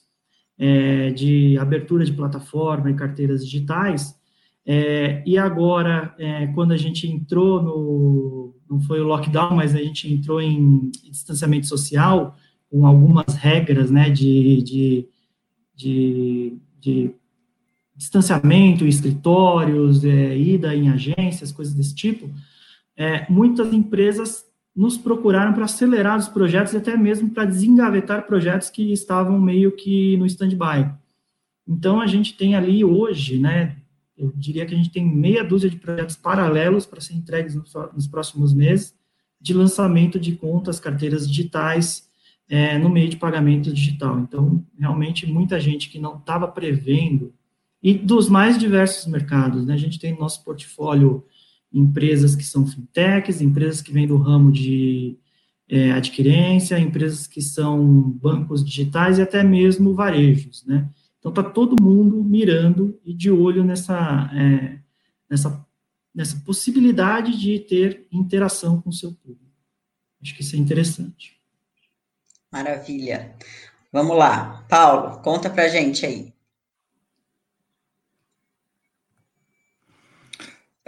é, 0.57 1.11
de 1.11 1.57
abertura 1.57 2.03
de 2.03 2.11
plataforma 2.11 2.91
e 2.91 2.95
carteiras 2.95 3.45
digitais. 3.45 4.17
É, 4.65 5.23
e 5.25 5.37
agora, 5.37 6.13
é, 6.19 6.47
quando 6.47 6.73
a 6.73 6.77
gente 6.77 7.07
entrou 7.07 7.61
no, 7.61 8.55
não 8.69 8.79
foi 8.81 8.99
o 8.99 9.07
lockdown, 9.07 9.55
mas 9.55 9.73
a 9.73 9.79
gente 9.79 10.11
entrou 10.11 10.41
em 10.41 10.91
distanciamento 11.09 11.65
social, 11.65 12.35
com 12.69 12.85
algumas 12.85 13.33
regras, 13.35 13.89
né, 13.89 14.09
de, 14.09 14.61
de, 14.61 15.09
de, 15.75 16.57
de 16.79 17.15
distanciamento, 17.99 18.87
escritórios, 18.87 20.05
é, 20.05 20.37
ida 20.37 20.73
em 20.73 20.89
agências, 20.89 21.51
coisas 21.51 21.73
desse 21.73 21.93
tipo, 21.93 22.29
é, 22.95 23.29
muitas 23.29 23.73
empresas 23.73 24.45
nos 24.73 24.97
procuraram 24.97 25.51
para 25.51 25.65
acelerar 25.65 26.17
os 26.17 26.29
projetos 26.29 26.71
e 26.71 26.77
até 26.77 26.95
mesmo 26.95 27.29
para 27.29 27.43
desengavetar 27.43 28.25
projetos 28.25 28.69
que 28.69 28.93
estavam 28.93 29.37
meio 29.37 29.73
que 29.73 30.15
no 30.15 30.25
stand-by. 30.25 30.89
Então, 31.67 31.99
a 31.99 32.07
gente 32.07 32.37
tem 32.37 32.55
ali 32.55 32.85
hoje, 32.85 33.37
né, 33.37 33.75
eu 34.17 34.31
diria 34.33 34.65
que 34.65 34.73
a 34.73 34.77
gente 34.77 34.91
tem 34.91 35.05
meia 35.05 35.43
dúzia 35.43 35.69
de 35.69 35.75
projetos 35.75 36.15
paralelos 36.15 36.85
para 36.85 37.01
ser 37.01 37.15
entregues 37.15 37.53
nos, 37.53 37.73
nos 37.93 38.07
próximos 38.07 38.53
meses, 38.53 38.95
de 39.41 39.53
lançamento 39.53 40.17
de 40.17 40.37
contas, 40.37 40.79
carteiras 40.79 41.27
digitais, 41.27 42.07
é, 42.47 42.77
no 42.77 42.89
meio 42.89 43.09
de 43.09 43.17
pagamento 43.17 43.73
digital. 43.73 44.19
Então, 44.19 44.65
realmente, 44.79 45.27
muita 45.27 45.59
gente 45.59 45.89
que 45.89 45.99
não 45.99 46.15
estava 46.15 46.47
prevendo 46.47 47.33
e 47.81 47.93
dos 47.93 48.29
mais 48.29 48.57
diversos 48.57 49.05
mercados. 49.05 49.65
Né? 49.65 49.73
A 49.73 49.77
gente 49.77 49.99
tem 49.99 50.13
no 50.13 50.19
nosso 50.19 50.43
portfólio 50.43 51.25
empresas 51.71 52.35
que 52.35 52.43
são 52.43 52.65
fintechs, 52.65 53.41
empresas 53.41 53.81
que 53.81 53.91
vêm 53.91 54.07
do 54.07 54.17
ramo 54.17 54.51
de 54.51 55.17
é, 55.69 55.91
adquirência, 55.91 56.79
empresas 56.79 57.27
que 57.27 57.41
são 57.41 58.01
bancos 58.01 58.65
digitais 58.65 59.19
e 59.19 59.21
até 59.21 59.43
mesmo 59.43 59.93
varejos. 59.93 60.65
Né? 60.65 60.89
Então, 61.19 61.29
está 61.29 61.43
todo 61.43 61.81
mundo 61.81 62.23
mirando 62.23 62.99
e 63.05 63.13
de 63.13 63.29
olho 63.29 63.63
nessa, 63.63 64.29
é, 64.33 64.79
nessa, 65.29 65.65
nessa 66.13 66.37
possibilidade 66.45 67.39
de 67.39 67.59
ter 67.59 68.07
interação 68.11 68.81
com 68.81 68.89
o 68.89 68.93
seu 68.93 69.11
público. 69.13 69.49
Acho 70.21 70.35
que 70.35 70.41
isso 70.41 70.55
é 70.55 70.59
interessante. 70.59 71.39
Maravilha. 72.51 73.35
Vamos 73.91 74.17
lá. 74.17 74.65
Paulo, 74.67 75.19
conta 75.21 75.49
para 75.49 75.69
gente 75.69 76.05
aí. 76.05 76.33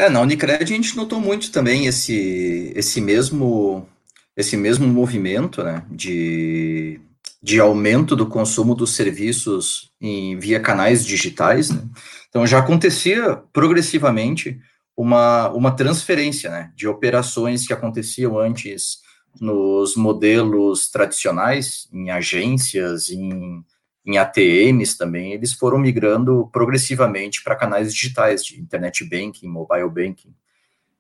É, 0.02 0.10
na 0.10 0.20
Unicred 0.20 0.64
a 0.64 0.66
gente 0.66 0.98
notou 0.98 1.22
muito 1.22 1.52
também 1.52 1.86
esse, 1.86 2.74
esse 2.76 3.00
mesmo 3.00 3.88
esse 4.36 4.58
mesmo 4.58 4.88
movimento 4.88 5.64
né, 5.64 5.86
de, 5.92 7.00
de 7.40 7.60
aumento 7.60 8.16
do 8.16 8.26
consumo 8.26 8.74
dos 8.74 8.96
serviços 8.96 9.92
em, 10.02 10.40
via 10.40 10.60
canais 10.60 11.06
digitais. 11.06 11.70
Né? 11.70 11.84
Então 12.28 12.48
já 12.48 12.58
acontecia 12.58 13.44
progressivamente 13.54 14.60
uma, 14.98 15.50
uma 15.50 15.70
transferência 15.70 16.50
né, 16.50 16.72
de 16.76 16.88
operações 16.88 17.68
que 17.68 17.74
aconteciam 17.74 18.40
antes 18.40 19.02
nos 19.40 19.96
modelos 19.96 20.90
tradicionais, 20.90 21.88
em 21.94 22.10
agências, 22.10 23.12
em 23.12 23.64
em 24.06 24.18
ATMs 24.18 24.98
também, 24.98 25.34
eles 25.34 25.54
foram 25.54 25.78
migrando 25.78 26.50
progressivamente 26.52 27.44
para 27.44 27.56
canais 27.56 27.94
digitais 27.94 28.44
de 28.44 28.60
internet 28.60 29.04
banking, 29.04 29.48
mobile 29.48 29.90
banking. 29.90 30.34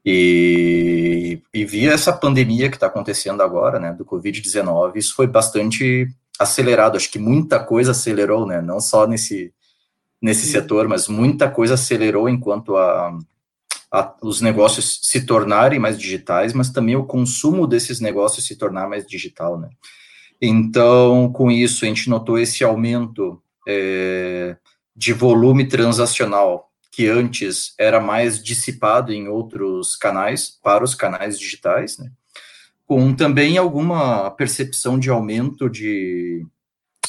E, 0.05 1.41
e 1.53 1.65
via 1.65 1.93
essa 1.93 2.13
pandemia 2.13 2.70
que 2.70 2.75
está 2.75 2.88
acontecendo 2.88 3.41
agora, 3.41 3.79
né, 3.79 3.93
do 3.93 4.05
Covid-19, 4.05 4.96
isso 4.96 5.15
foi 5.15 5.27
bastante 5.27 6.08
acelerado. 6.39 6.96
Acho 6.96 7.12
que 7.12 7.20
muita 7.20 7.60
coisa 7.60 7.91
acelerou, 7.91 8.46
né, 8.46 8.62
não 8.62 8.79
só 8.79 9.08
nesse, 9.08 9.53
nesse 10.22 10.48
setor, 10.48 10.88
mas 10.88 11.08
muita 11.08 11.50
coisa 11.50 11.74
acelerou 11.74 12.29
enquanto 12.29 12.75
a, 12.77 13.17
a, 13.91 14.15
os 14.22 14.41
negócios 14.41 15.00
se 15.03 15.25
tornarem 15.25 15.79
mais 15.79 16.00
digitais, 16.00 16.53
mas 16.53 16.70
também 16.70 16.96
o 16.96 17.05
consumo 17.05 17.65
desses 17.65 18.00
negócios 18.00 18.46
se 18.46 18.55
tornar 18.55 18.88
mais 18.88 19.05
digital, 19.05 19.60
né. 19.60 19.70
Então, 20.41 21.31
com 21.31 21.51
isso, 21.51 21.86
a 21.86 21.88
gente 21.88 22.10
notou 22.10 22.39
esse 22.39 22.63
aumento 22.63 23.41
é, 23.67 24.57
de 24.95 25.13
volume 25.13 25.67
transacional, 25.67 26.71
que 26.91 27.07
antes 27.07 27.74
era 27.77 28.00
mais 28.00 28.43
dissipado 28.43 29.13
em 29.13 29.27
outros 29.27 29.95
canais, 29.95 30.50
para 30.50 30.83
os 30.83 30.95
canais 30.95 31.39
digitais, 31.39 31.98
né? 31.98 32.12
com 32.91 33.13
também 33.13 33.57
alguma 33.57 34.29
percepção 34.31 35.00
de 35.00 35.10
aumento 35.10 35.69
de, 35.69 36.45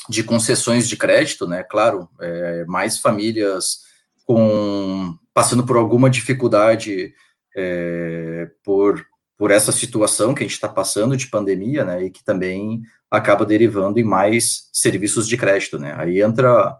de 0.08 0.22
concessões 0.22 0.88
de 0.88 0.96
crédito, 0.96 1.44
né? 1.44 1.64
Claro, 1.64 2.08
é, 2.20 2.64
mais 2.66 2.98
famílias 2.98 3.80
com 4.24 5.18
passando 5.34 5.66
por 5.66 5.76
alguma 5.76 6.08
dificuldade 6.08 7.12
é, 7.56 8.48
por, 8.62 9.04
por 9.36 9.50
essa 9.50 9.72
situação 9.72 10.34
que 10.34 10.44
a 10.44 10.46
gente 10.46 10.54
está 10.54 10.68
passando 10.68 11.16
de 11.16 11.26
pandemia, 11.26 11.84
né? 11.84 12.04
E 12.04 12.10
que 12.10 12.22
também 12.22 12.82
acaba 13.12 13.44
derivando 13.44 14.00
em 14.00 14.04
mais 14.04 14.68
serviços 14.72 15.28
de 15.28 15.36
crédito, 15.36 15.78
né? 15.78 15.94
Aí 15.98 16.22
entra 16.22 16.76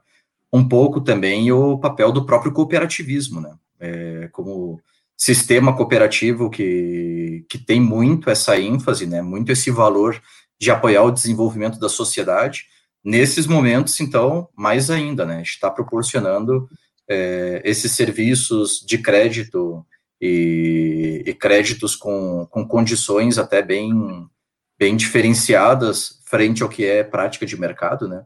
um 0.52 0.66
pouco 0.66 1.00
também 1.00 1.52
o 1.52 1.78
papel 1.78 2.10
do 2.10 2.24
próprio 2.24 2.52
cooperativismo, 2.52 3.40
né? 3.40 3.54
É, 3.78 4.28
como 4.32 4.80
sistema 5.22 5.76
cooperativo 5.76 6.50
que, 6.50 7.44
que 7.48 7.56
tem 7.56 7.80
muito 7.80 8.28
essa 8.28 8.58
ênfase, 8.58 9.06
né, 9.06 9.22
muito 9.22 9.52
esse 9.52 9.70
valor 9.70 10.20
de 10.58 10.68
apoiar 10.68 11.02
o 11.02 11.12
desenvolvimento 11.12 11.78
da 11.78 11.88
sociedade. 11.88 12.64
Nesses 13.04 13.46
momentos, 13.46 14.00
então, 14.00 14.48
mais 14.56 14.90
ainda, 14.90 15.24
né, 15.24 15.42
está 15.42 15.70
proporcionando 15.70 16.68
é, 17.08 17.62
esses 17.64 17.92
serviços 17.92 18.84
de 18.84 18.98
crédito 18.98 19.86
e, 20.20 21.22
e, 21.24 21.34
créditos 21.34 21.94
com, 21.94 22.46
com 22.50 22.66
condições 22.66 23.38
até 23.38 23.62
bem, 23.62 23.92
bem 24.78 24.96
diferenciadas 24.96 26.20
frente 26.32 26.62
ao 26.62 26.68
que 26.70 26.82
é 26.82 27.04
prática 27.04 27.44
de 27.44 27.60
mercado, 27.60 28.08
né. 28.08 28.24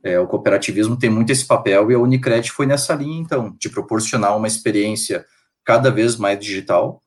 É, 0.00 0.16
o 0.20 0.28
cooperativismo 0.28 0.96
tem 0.96 1.10
muito 1.10 1.32
esse 1.32 1.44
papel 1.44 1.90
e 1.90 1.94
a 1.94 1.98
Unicred 1.98 2.52
foi 2.52 2.66
nessa 2.66 2.94
linha, 2.94 3.20
então, 3.20 3.56
de 3.58 3.68
proporcionar 3.68 4.36
uma 4.36 4.46
experiência 4.46 5.26
cada 5.64 5.90
vez 5.90 6.16
mais 6.16 6.38
digital. 6.38 7.02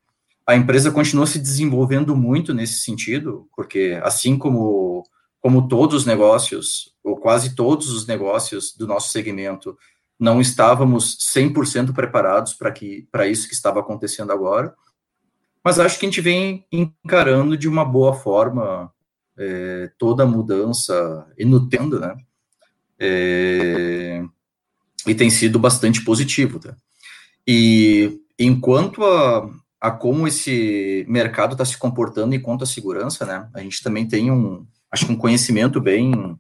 A 0.46 0.54
empresa 0.58 0.92
continua 0.92 1.26
se 1.26 1.40
desenvolvendo 1.40 2.18
muito 2.18 2.54
nesse 2.54 2.82
sentido, 2.82 3.48
porque 3.56 3.98
assim 4.04 4.38
como, 4.38 5.04
como 5.40 5.70
todos 5.70 6.02
os 6.02 6.06
negócios, 6.06 6.94
ou 7.02 7.16
quase 7.16 7.56
todos 7.56 7.90
os 7.90 8.06
negócios 8.06 8.76
do 8.76 8.86
nosso 8.86 9.10
segmento, 9.10 9.78
não 10.20 10.42
estávamos 10.42 11.18
100% 11.34 11.94
preparados 11.94 12.54
para 12.54 13.26
isso 13.26 13.48
que 13.48 13.54
estava 13.54 13.80
acontecendo 13.80 14.34
agora. 14.34 14.76
Mas 15.64 15.80
acho 15.80 15.98
que 15.98 16.06
a 16.06 16.10
gente 16.10 16.20
vem 16.20 16.66
encarando 16.70 17.56
de 17.56 17.70
uma 17.70 17.86
boa 17.86 18.14
forma 18.14 18.92
é, 19.38 19.92
toda 19.98 20.24
a 20.24 20.28
mudança 20.28 21.28
e 21.38 21.46
nutendo, 21.46 22.00
né? 22.00 22.16
É, 23.00 24.24
e 25.08 25.16
tem 25.16 25.30
sido 25.30 25.58
bastante 25.58 26.04
positivo, 26.04 26.60
tá? 26.60 26.76
E 27.48 28.20
enquanto 28.38 29.04
a, 29.04 29.50
a 29.80 29.92
como 29.92 30.28
esse 30.28 31.06
mercado 31.10 31.54
está 31.54 31.66
se 31.66 31.78
comportando 31.78 32.36
enquanto 32.36 32.64
a 32.64 32.68
segurança, 32.68 33.26
né? 33.26 33.50
A 33.54 33.62
gente 33.62 33.82
também 33.82 34.08
tem 34.08 34.32
um, 34.32 34.66
acho 34.92 35.06
que 35.06 35.12
um 35.12 35.18
conhecimento 35.18 35.82
bem, 35.82 36.40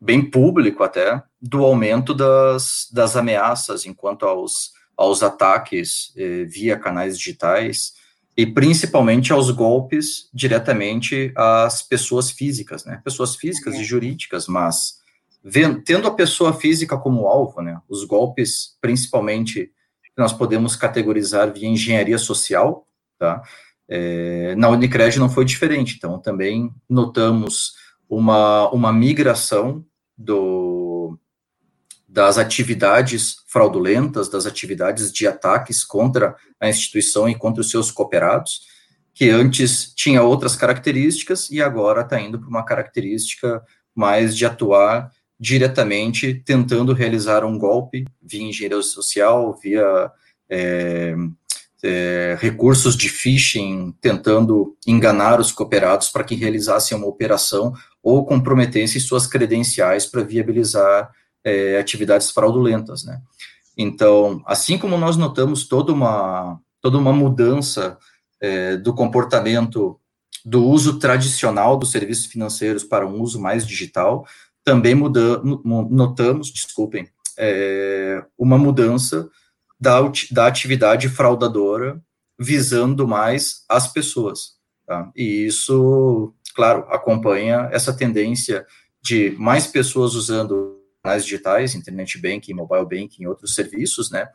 bem 0.00 0.22
público 0.22 0.82
até 0.82 1.22
do 1.40 1.64
aumento 1.64 2.12
das, 2.12 2.88
das 2.92 3.16
ameaças 3.16 3.86
enquanto 3.86 4.26
aos, 4.26 4.72
aos 4.96 5.22
ataques 5.22 6.12
eh, 6.16 6.44
via 6.44 6.78
canais 6.78 7.16
digitais 7.16 7.94
e 8.36 8.44
principalmente 8.46 9.32
aos 9.32 9.50
golpes 9.50 10.28
diretamente 10.32 11.32
às 11.36 11.82
pessoas 11.82 12.30
físicas, 12.30 12.84
né? 12.84 13.00
Pessoas 13.04 13.36
físicas 13.36 13.74
e 13.76 13.84
jurídicas, 13.84 14.48
mas 14.48 14.98
vendo, 15.42 15.80
tendo 15.82 16.08
a 16.08 16.14
pessoa 16.14 16.52
física 16.52 16.96
como 16.96 17.28
alvo, 17.28 17.60
né? 17.60 17.80
Os 17.88 18.04
golpes, 18.04 18.76
principalmente 18.80 19.70
nós 20.16 20.32
podemos 20.32 20.76
categorizar 20.76 21.52
via 21.52 21.68
engenharia 21.68 22.18
social, 22.18 22.86
tá? 23.18 23.42
É, 23.88 24.54
na 24.56 24.68
Unicred 24.68 25.18
não 25.18 25.28
foi 25.28 25.44
diferente, 25.44 25.96
então 25.96 26.18
também 26.18 26.72
notamos 26.88 27.74
uma, 28.08 28.68
uma 28.70 28.92
migração 28.92 29.84
do, 30.16 30.73
das 32.14 32.38
atividades 32.38 33.38
fraudulentas, 33.48 34.28
das 34.28 34.46
atividades 34.46 35.12
de 35.12 35.26
ataques 35.26 35.82
contra 35.82 36.36
a 36.60 36.68
instituição 36.68 37.28
e 37.28 37.34
contra 37.34 37.60
os 37.60 37.68
seus 37.68 37.90
cooperados, 37.90 38.60
que 39.12 39.30
antes 39.30 39.92
tinha 39.96 40.22
outras 40.22 40.54
características 40.54 41.50
e 41.50 41.60
agora 41.60 42.02
está 42.02 42.20
indo 42.20 42.38
para 42.38 42.48
uma 42.48 42.64
característica 42.64 43.60
mais 43.92 44.36
de 44.36 44.46
atuar 44.46 45.10
diretamente 45.40 46.34
tentando 46.46 46.92
realizar 46.92 47.44
um 47.44 47.58
golpe 47.58 48.04
via 48.22 48.42
engenharia 48.42 48.80
social, 48.80 49.58
via 49.60 50.08
é, 50.48 51.16
é, 51.82 52.38
recursos 52.40 52.96
de 52.96 53.08
phishing, 53.08 53.92
tentando 54.00 54.76
enganar 54.86 55.40
os 55.40 55.50
cooperados 55.50 56.10
para 56.10 56.22
que 56.22 56.36
realizassem 56.36 56.96
uma 56.96 57.08
operação 57.08 57.72
ou 58.00 58.24
comprometessem 58.24 59.00
suas 59.00 59.26
credenciais 59.26 60.06
para 60.06 60.22
viabilizar 60.22 61.10
é, 61.44 61.78
atividades 61.78 62.30
fraudulentas, 62.30 63.04
né? 63.04 63.20
Então, 63.76 64.42
assim 64.46 64.78
como 64.78 64.96
nós 64.96 65.16
notamos 65.16 65.66
toda 65.66 65.92
uma, 65.92 66.60
toda 66.80 66.96
uma 66.96 67.12
mudança 67.12 67.98
é, 68.40 68.76
do 68.76 68.94
comportamento 68.94 69.98
do 70.44 70.64
uso 70.64 70.98
tradicional 70.98 71.76
dos 71.76 71.90
serviços 71.90 72.26
financeiros 72.26 72.84
para 72.84 73.06
um 73.06 73.20
uso 73.20 73.40
mais 73.40 73.66
digital, 73.66 74.26
também 74.62 74.94
muda, 74.94 75.42
notamos, 75.42 76.52
desculpem, 76.52 77.08
é, 77.36 78.24
uma 78.38 78.56
mudança 78.56 79.28
da, 79.80 80.00
da 80.30 80.46
atividade 80.46 81.08
fraudadora 81.08 82.00
visando 82.38 83.06
mais 83.06 83.64
as 83.68 83.92
pessoas. 83.92 84.54
Tá? 84.86 85.10
E 85.16 85.46
isso, 85.46 86.32
claro, 86.54 86.86
acompanha 86.88 87.68
essa 87.72 87.92
tendência 87.92 88.66
de 89.02 89.34
mais 89.38 89.66
pessoas 89.66 90.14
usando 90.14 90.73
canais 91.04 91.22
digitais, 91.24 91.74
internet 91.74 92.18
banking, 92.18 92.54
mobile 92.54 92.84
banking 92.84 93.26
outros 93.26 93.54
serviços, 93.54 94.10
né? 94.10 94.28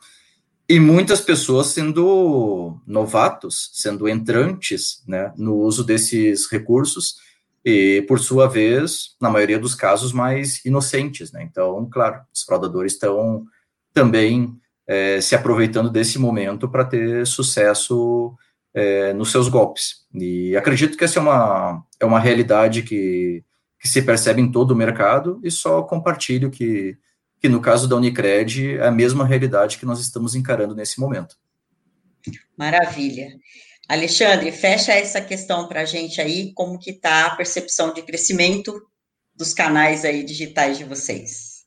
E 0.70 0.80
muitas 0.80 1.20
pessoas 1.20 1.68
sendo 1.68 2.80
novatos, 2.86 3.72
sendo 3.74 4.08
entrantes, 4.08 5.04
né, 5.08 5.34
no 5.36 5.56
uso 5.56 5.84
desses 5.84 6.46
recursos, 6.50 7.16
e, 7.66 8.06
por 8.08 8.20
sua 8.20 8.48
vez, 8.48 9.16
na 9.20 9.32
maioria 9.32 9.58
dos 9.58 9.74
casos, 9.74 10.14
mais 10.14 10.64
inocentes. 10.64 11.32
Né? 11.32 11.42
Então, 11.44 11.90
claro, 11.92 12.22
os 12.32 12.44
fraudadores 12.44 12.94
estão 12.94 13.46
também 13.92 14.56
é, 14.88 15.20
se 15.20 15.34
aproveitando 15.34 15.90
desse 15.90 16.20
momento 16.20 16.70
para 16.70 16.86
ter 16.86 17.26
sucesso 17.26 18.36
é, 18.72 19.12
nos 19.14 19.32
seus 19.32 19.50
golpes. 19.50 20.06
E 20.14 20.56
acredito 20.56 20.96
que 20.96 21.04
essa 21.04 21.18
é 21.18 21.22
uma, 21.22 21.84
é 22.00 22.06
uma 22.06 22.20
realidade 22.20 22.84
que, 22.84 23.44
que 23.80 23.88
se 23.88 24.02
percebe 24.02 24.42
em 24.42 24.52
todo 24.52 24.72
o 24.72 24.76
mercado 24.76 25.40
e 25.44 25.50
só 25.50 25.82
compartilho 25.84 26.52
que, 26.52 26.98
que 27.40 27.48
no 27.48 27.62
caso 27.62 27.88
da 27.88 27.96
Unicred 27.96 28.78
é 28.78 28.88
a 28.88 28.92
mesma 28.92 29.26
realidade 29.26 29.78
que 29.78 29.86
nós 29.86 30.00
estamos 30.00 30.36
encarando 30.36 30.76
nesse 30.76 31.00
momento. 31.00 31.36
Maravilha. 32.58 33.28
Alexandre, 33.88 34.52
fecha 34.52 34.92
essa 34.92 35.20
questão 35.22 35.68
para 35.68 35.82
a 35.82 35.86
gente 35.86 36.22
aí, 36.22 36.54
como 36.54 36.78
que 36.78 36.92
está 36.92 37.26
a 37.26 37.36
percepção 37.36 37.94
de 37.94 38.04
crescimento 38.04 38.72
dos 39.36 39.54
canais 39.54 40.06
aí 40.06 40.24
digitais 40.24 40.78
de 40.78 40.84
vocês? 40.84 41.66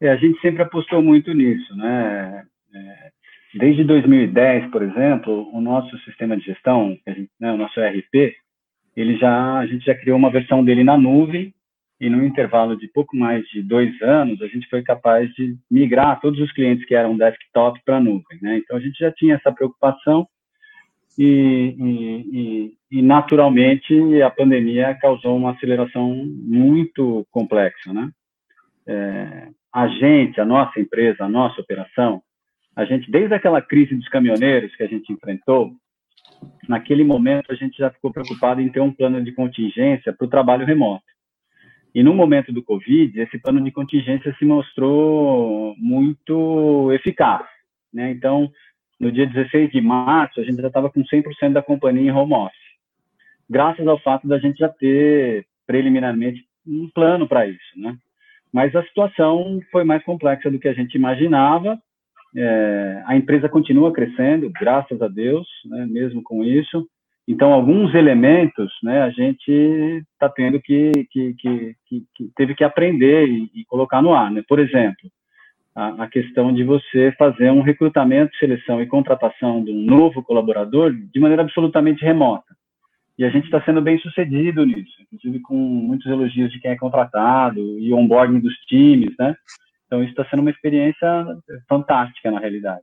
É, 0.00 0.10
a 0.10 0.16
gente 0.16 0.40
sempre 0.40 0.62
apostou 0.62 1.00
muito 1.00 1.32
nisso, 1.32 1.76
né? 1.76 2.44
É, 2.74 3.12
desde 3.54 3.84
2010, 3.84 4.70
por 4.70 4.82
exemplo, 4.82 5.48
o 5.54 5.60
nosso 5.60 5.96
sistema 6.00 6.36
de 6.36 6.44
gestão, 6.44 6.98
né, 7.38 7.52
o 7.52 7.56
nosso 7.56 7.78
ERP, 7.78 8.34
ele 8.96 9.16
já, 9.16 9.58
a 9.58 9.66
gente 9.66 9.84
já 9.84 9.94
criou 9.94 10.16
uma 10.18 10.30
versão 10.30 10.64
dele 10.64 10.84
na 10.84 10.96
nuvem 10.96 11.54
e 12.00 12.10
no 12.10 12.24
intervalo 12.24 12.76
de 12.76 12.88
pouco 12.88 13.16
mais 13.16 13.44
de 13.48 13.62
dois 13.62 14.00
anos, 14.02 14.42
a 14.42 14.48
gente 14.48 14.68
foi 14.68 14.82
capaz 14.82 15.32
de 15.34 15.56
migrar 15.70 16.20
todos 16.20 16.40
os 16.40 16.52
clientes 16.52 16.84
que 16.84 16.94
eram 16.94 17.16
desktop 17.16 17.80
para 17.84 18.00
nuvem, 18.00 18.38
né? 18.42 18.58
Então, 18.58 18.76
a 18.76 18.80
gente 18.80 18.98
já 18.98 19.12
tinha 19.12 19.36
essa 19.36 19.52
preocupação 19.52 20.26
e, 21.16 21.76
e, 21.78 22.74
e, 22.90 23.02
naturalmente 23.02 24.20
a 24.22 24.30
pandemia 24.30 24.94
causou 25.00 25.36
uma 25.36 25.52
aceleração 25.52 26.12
muito 26.26 27.26
complexa, 27.30 27.92
né? 27.92 28.10
É, 28.86 29.48
a 29.72 29.86
gente, 29.86 30.40
a 30.40 30.44
nossa 30.44 30.80
empresa, 30.80 31.24
a 31.24 31.28
nossa 31.28 31.60
operação, 31.60 32.20
a 32.74 32.84
gente 32.84 33.10
desde 33.10 33.34
aquela 33.34 33.62
crise 33.62 33.94
dos 33.94 34.08
caminhoneiros 34.08 34.74
que 34.74 34.82
a 34.82 34.88
gente 34.88 35.12
enfrentou, 35.12 35.72
naquele 36.68 37.04
momento 37.04 37.50
a 37.50 37.54
gente 37.54 37.76
já 37.78 37.90
ficou 37.90 38.12
preocupado 38.12 38.60
em 38.60 38.68
ter 38.68 38.80
um 38.80 38.92
plano 38.92 39.22
de 39.22 39.32
contingência 39.32 40.12
para 40.12 40.24
o 40.26 40.30
trabalho 40.30 40.66
remoto. 40.66 41.04
E 41.94 42.02
no 42.02 42.14
momento 42.14 42.52
do 42.52 42.62
Covid, 42.62 43.20
esse 43.20 43.38
plano 43.38 43.62
de 43.62 43.70
contingência 43.70 44.34
se 44.38 44.44
mostrou 44.44 45.74
muito 45.76 46.90
eficaz, 46.92 47.46
né? 47.92 48.10
Então 48.10 48.50
no 49.02 49.10
dia 49.10 49.26
16 49.26 49.72
de 49.72 49.80
março, 49.80 50.40
a 50.40 50.44
gente 50.44 50.62
já 50.62 50.68
estava 50.68 50.88
com 50.88 51.02
100% 51.02 51.52
da 51.52 51.60
companhia 51.60 52.08
em 52.08 52.14
home 52.14 52.34
office, 52.34 52.56
graças 53.50 53.84
ao 53.84 53.98
fato 53.98 54.28
da 54.28 54.38
gente 54.38 54.58
já 54.58 54.68
ter 54.68 55.44
preliminarmente 55.66 56.46
um 56.64 56.88
plano 56.94 57.26
para 57.26 57.44
isso, 57.44 57.58
né? 57.76 57.96
Mas 58.52 58.76
a 58.76 58.84
situação 58.84 59.60
foi 59.72 59.82
mais 59.82 60.04
complexa 60.04 60.48
do 60.48 60.58
que 60.58 60.68
a 60.68 60.72
gente 60.72 60.94
imaginava. 60.94 61.76
É, 62.34 63.02
a 63.06 63.16
empresa 63.16 63.48
continua 63.48 63.92
crescendo, 63.92 64.50
graças 64.50 65.00
a 65.02 65.08
Deus, 65.08 65.46
né, 65.66 65.86
mesmo 65.86 66.22
com 66.22 66.42
isso. 66.42 66.86
Então, 67.28 67.52
alguns 67.52 67.94
elementos, 67.94 68.72
né, 68.82 69.02
a 69.02 69.10
gente 69.10 69.52
está 70.12 70.28
tendo 70.28 70.60
que, 70.60 70.90
que, 71.10 71.34
que, 71.34 71.76
que, 71.86 72.30
teve 72.36 72.54
que 72.54 72.64
aprender 72.64 73.28
e, 73.28 73.50
e 73.54 73.64
colocar 73.66 74.02
no 74.02 74.12
ar, 74.12 74.30
né? 74.30 74.42
Por 74.48 74.58
exemplo, 74.58 75.08
a, 75.74 76.04
a, 76.04 76.08
questão 76.08 76.52
de 76.52 76.64
você 76.64 77.12
fazer 77.16 77.50
um 77.50 77.62
recrutamento, 77.62 78.36
seleção 78.36 78.82
e 78.82 78.86
contratação 78.86 79.62
de 79.62 79.70
um 79.70 79.82
novo 79.82 80.22
colaborador 80.22 80.92
de 80.92 81.20
maneira 81.20 81.42
absolutamente 81.42 82.04
remota. 82.04 82.56
E 83.16 83.24
a 83.24 83.30
gente 83.30 83.44
está 83.44 83.62
sendo 83.62 83.80
bem 83.80 83.98
sucedido 83.98 84.66
nisso, 84.66 85.00
inclusive 85.02 85.40
com 85.40 85.54
muitos 85.54 86.06
elogios 86.10 86.50
de 86.50 86.58
quem 86.58 86.72
é 86.72 86.76
contratado 86.76 87.60
e 87.78 87.92
onboarding 87.92 88.40
dos 88.40 88.54
times, 88.66 89.14
né? 89.18 89.36
Então, 89.92 90.02
isso 90.02 90.12
está 90.12 90.24
sendo 90.30 90.40
uma 90.40 90.50
experiência 90.50 91.06
fantástica, 91.68 92.30
na 92.30 92.40
realidade. 92.40 92.80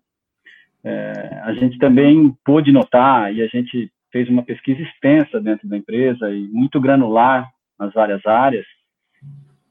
É, 0.84 1.42
a 1.44 1.54
gente 1.54 1.80
também 1.80 2.32
pôde 2.46 2.72
notar, 2.72 3.34
e 3.34 3.42
a 3.42 3.48
gente 3.48 3.92
fez 4.12 4.30
uma 4.30 4.44
pesquisa 4.44 4.80
extensa 4.84 5.42
dentro 5.42 5.68
da 5.68 5.76
empresa 5.76 6.30
e 6.30 6.48
muito 6.50 6.80
granular 6.80 7.50
nas 7.80 7.92
várias 7.96 8.24
áreas, 8.28 8.68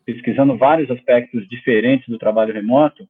pesquisando 0.04 0.58
vários 0.58 0.90
aspectos 0.90 1.48
diferentes 1.48 2.08
do 2.08 2.18
trabalho 2.18 2.52
remoto. 2.52 3.08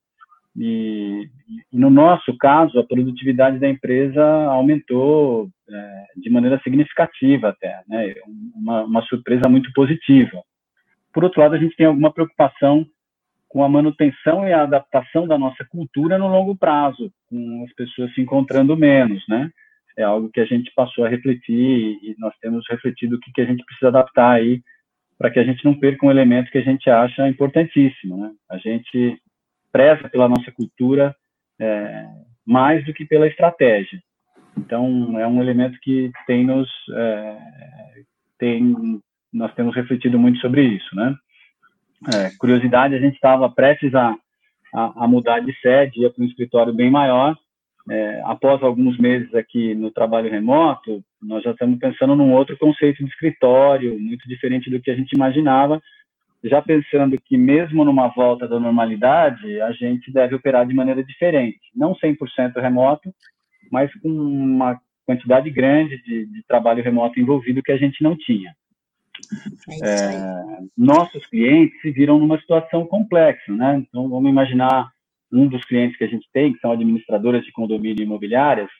E, 0.54 1.26
e 1.72 1.78
no 1.78 1.88
nosso 1.88 2.36
caso, 2.36 2.78
a 2.78 2.84
produtividade 2.84 3.58
da 3.58 3.66
empresa 3.66 4.22
aumentou 4.50 5.48
é, 5.70 6.04
de 6.18 6.28
maneira 6.28 6.60
significativa 6.62 7.48
até, 7.48 7.80
né? 7.88 8.14
Uma, 8.54 8.82
uma 8.82 9.02
surpresa 9.04 9.48
muito 9.48 9.72
positiva. 9.72 10.42
Por 11.14 11.24
outro 11.24 11.40
lado, 11.40 11.54
a 11.54 11.58
gente 11.58 11.74
tem 11.76 11.86
alguma 11.86 12.12
preocupação 12.12 12.86
com 13.48 13.64
a 13.64 13.68
manutenção 13.68 14.46
e 14.46 14.52
a 14.52 14.62
adaptação 14.62 15.26
da 15.26 15.38
nossa 15.38 15.64
cultura 15.70 16.18
no 16.18 16.28
longo 16.28 16.56
prazo, 16.56 17.10
com 17.28 17.64
as 17.64 17.72
pessoas 17.74 18.12
se 18.14 18.20
encontrando 18.20 18.76
menos, 18.76 19.22
né? 19.28 19.50
é 19.98 20.04
algo 20.04 20.30
que 20.30 20.40
a 20.40 20.44
gente 20.44 20.72
passou 20.74 21.04
a 21.04 21.08
refletir 21.08 21.98
e 22.00 22.14
nós 22.18 22.32
temos 22.40 22.64
refletido 22.70 23.16
o 23.16 23.20
que, 23.20 23.32
que 23.32 23.40
a 23.40 23.44
gente 23.44 23.64
precisa 23.64 23.88
adaptar 23.88 24.30
aí 24.30 24.62
para 25.18 25.28
que 25.28 25.40
a 25.40 25.44
gente 25.44 25.64
não 25.64 25.74
perca 25.74 26.06
um 26.06 26.10
elemento 26.10 26.52
que 26.52 26.58
a 26.58 26.62
gente 26.62 26.88
acha 26.88 27.28
importantíssimo. 27.28 28.16
Né? 28.16 28.30
A 28.48 28.56
gente 28.58 29.20
preza 29.72 30.08
pela 30.08 30.28
nossa 30.28 30.52
cultura 30.52 31.14
é, 31.60 32.06
mais 32.46 32.84
do 32.86 32.94
que 32.94 33.04
pela 33.04 33.26
estratégia. 33.26 34.00
Então, 34.56 35.18
é 35.18 35.26
um 35.26 35.42
elemento 35.42 35.76
que 35.82 36.12
tem 36.28 36.46
nos 36.46 36.68
é, 36.94 37.36
tem 38.38 39.00
nós 39.32 39.52
temos 39.54 39.74
refletido 39.74 40.18
muito 40.18 40.38
sobre 40.38 40.62
isso, 40.62 40.96
né? 40.96 41.14
É, 42.06 42.30
curiosidade, 42.38 42.94
a 42.94 43.00
gente 43.00 43.14
estava 43.14 43.50
prestes 43.50 43.94
a, 43.94 44.14
a, 44.74 45.04
a, 45.04 45.08
mudar 45.08 45.40
de 45.40 45.52
sede, 45.60 46.00
ia 46.00 46.10
para 46.10 46.22
um 46.22 46.26
escritório 46.26 46.72
bem 46.72 46.90
maior, 46.90 47.36
é, 47.90 48.20
após 48.24 48.62
alguns 48.62 48.98
meses 48.98 49.34
aqui 49.34 49.74
no 49.74 49.90
trabalho 49.90 50.30
remoto, 50.30 51.02
nós 51.22 51.42
já 51.42 51.52
estamos 51.52 51.78
pensando 51.78 52.14
num 52.14 52.32
outro 52.32 52.56
conceito 52.58 53.02
de 53.02 53.10
escritório, 53.10 53.98
muito 53.98 54.28
diferente 54.28 54.70
do 54.70 54.80
que 54.80 54.90
a 54.90 54.94
gente 54.94 55.12
imaginava, 55.12 55.80
já 56.44 56.62
pensando 56.62 57.18
que 57.20 57.36
mesmo 57.36 57.84
numa 57.84 58.08
volta 58.08 58.46
da 58.46 58.60
normalidade, 58.60 59.60
a 59.60 59.72
gente 59.72 60.12
deve 60.12 60.34
operar 60.34 60.66
de 60.66 60.74
maneira 60.74 61.02
diferente, 61.02 61.60
não 61.74 61.94
100% 61.94 62.60
remoto, 62.60 63.12
mas 63.72 63.90
com 64.00 64.08
uma 64.08 64.78
quantidade 65.04 65.50
grande 65.50 66.00
de, 66.02 66.26
de, 66.26 66.42
trabalho 66.46 66.82
remoto 66.82 67.18
envolvido 67.18 67.62
que 67.62 67.72
a 67.72 67.76
gente 67.78 68.02
não 68.02 68.14
tinha. 68.14 68.54
É, 69.82 69.90
é 69.90 70.58
nossos 70.76 71.26
clientes 71.26 71.80
se 71.80 71.90
viram 71.90 72.18
numa 72.18 72.38
situação 72.38 72.86
complexa, 72.86 73.52
né? 73.52 73.76
Então, 73.76 74.08
vamos 74.08 74.30
imaginar 74.30 74.90
um 75.32 75.46
dos 75.46 75.64
clientes 75.64 75.96
que 75.96 76.04
a 76.04 76.08
gente 76.08 76.28
tem, 76.32 76.52
que 76.52 76.60
são 76.60 76.72
administradoras 76.72 77.44
de 77.44 77.52
condomínio 77.52 78.02
imobiliárias, 78.02 78.70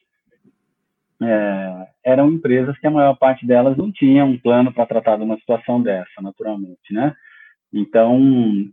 é, 1.21 1.87
eram 2.05 2.31
empresas 2.31 2.79
que 2.79 2.87
a 2.87 2.91
maior 2.91 3.15
parte 3.15 3.47
delas 3.47 3.77
não 3.77 3.91
tinha 3.91 4.25
um 4.25 4.39
plano 4.39 4.73
para 4.73 4.87
tratar 4.87 5.17
de 5.17 5.25
uma 5.25 5.37
situação 5.39 5.83
dessa, 5.83 6.23
naturalmente, 6.23 6.93
né? 6.93 7.15
Então, 7.73 8.17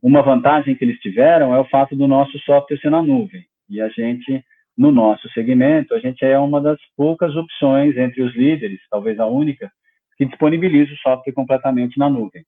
uma 0.02 0.22
vantagem 0.22 0.76
que 0.76 0.86
eles 0.86 1.00
tiveram 1.00 1.54
é 1.54 1.60
o 1.60 1.66
fato 1.66 1.96
do 1.96 2.08
nosso 2.08 2.38
software 2.40 2.80
ser 2.80 2.90
na 2.90 3.02
nuvem. 3.02 3.46
E 3.70 3.82
a 3.82 3.90
gente, 3.90 4.44
no 4.78 4.92
nosso 4.92 5.28
segmento, 5.30 5.94
a 5.94 6.00
gente 6.00 6.24
é 6.24 6.40
uma 6.40 6.62
das 6.62 6.80
poucas 6.96 7.36
opções 7.36 7.98
entre 7.98 8.22
os 8.22 8.34
líderes, 8.36 8.80
talvez 8.90 9.20
a 9.20 9.26
única, 9.26 9.70
que 10.18 10.26
disponibiliza 10.26 10.94
o 10.94 10.98
software 10.98 11.34
completamente 11.34 11.98
na 11.98 12.10
nuvem. 12.10 12.46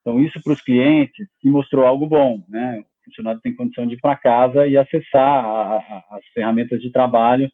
Então, 0.00 0.18
isso 0.20 0.42
para 0.42 0.52
os 0.52 0.62
clientes 0.62 1.26
se 1.40 1.48
mostrou 1.48 1.86
algo 1.86 2.06
bom, 2.06 2.42
né? 2.48 2.82
funcionário 3.04 3.40
tem 3.40 3.54
condição 3.54 3.86
de 3.86 3.94
ir 3.94 4.00
para 4.00 4.16
casa 4.16 4.66
e 4.66 4.76
acessar 4.76 5.44
a, 5.44 5.76
a, 5.76 6.04
as 6.16 6.26
ferramentas 6.32 6.80
de 6.80 6.90
trabalho, 6.90 7.50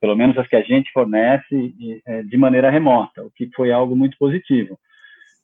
pelo 0.00 0.16
menos 0.16 0.36
as 0.38 0.46
que 0.46 0.56
a 0.56 0.62
gente 0.62 0.90
fornece, 0.92 1.74
é, 2.06 2.22
de 2.22 2.36
maneira 2.36 2.70
remota, 2.70 3.22
o 3.22 3.30
que 3.30 3.50
foi 3.54 3.70
algo 3.70 3.94
muito 3.94 4.16
positivo. 4.18 4.78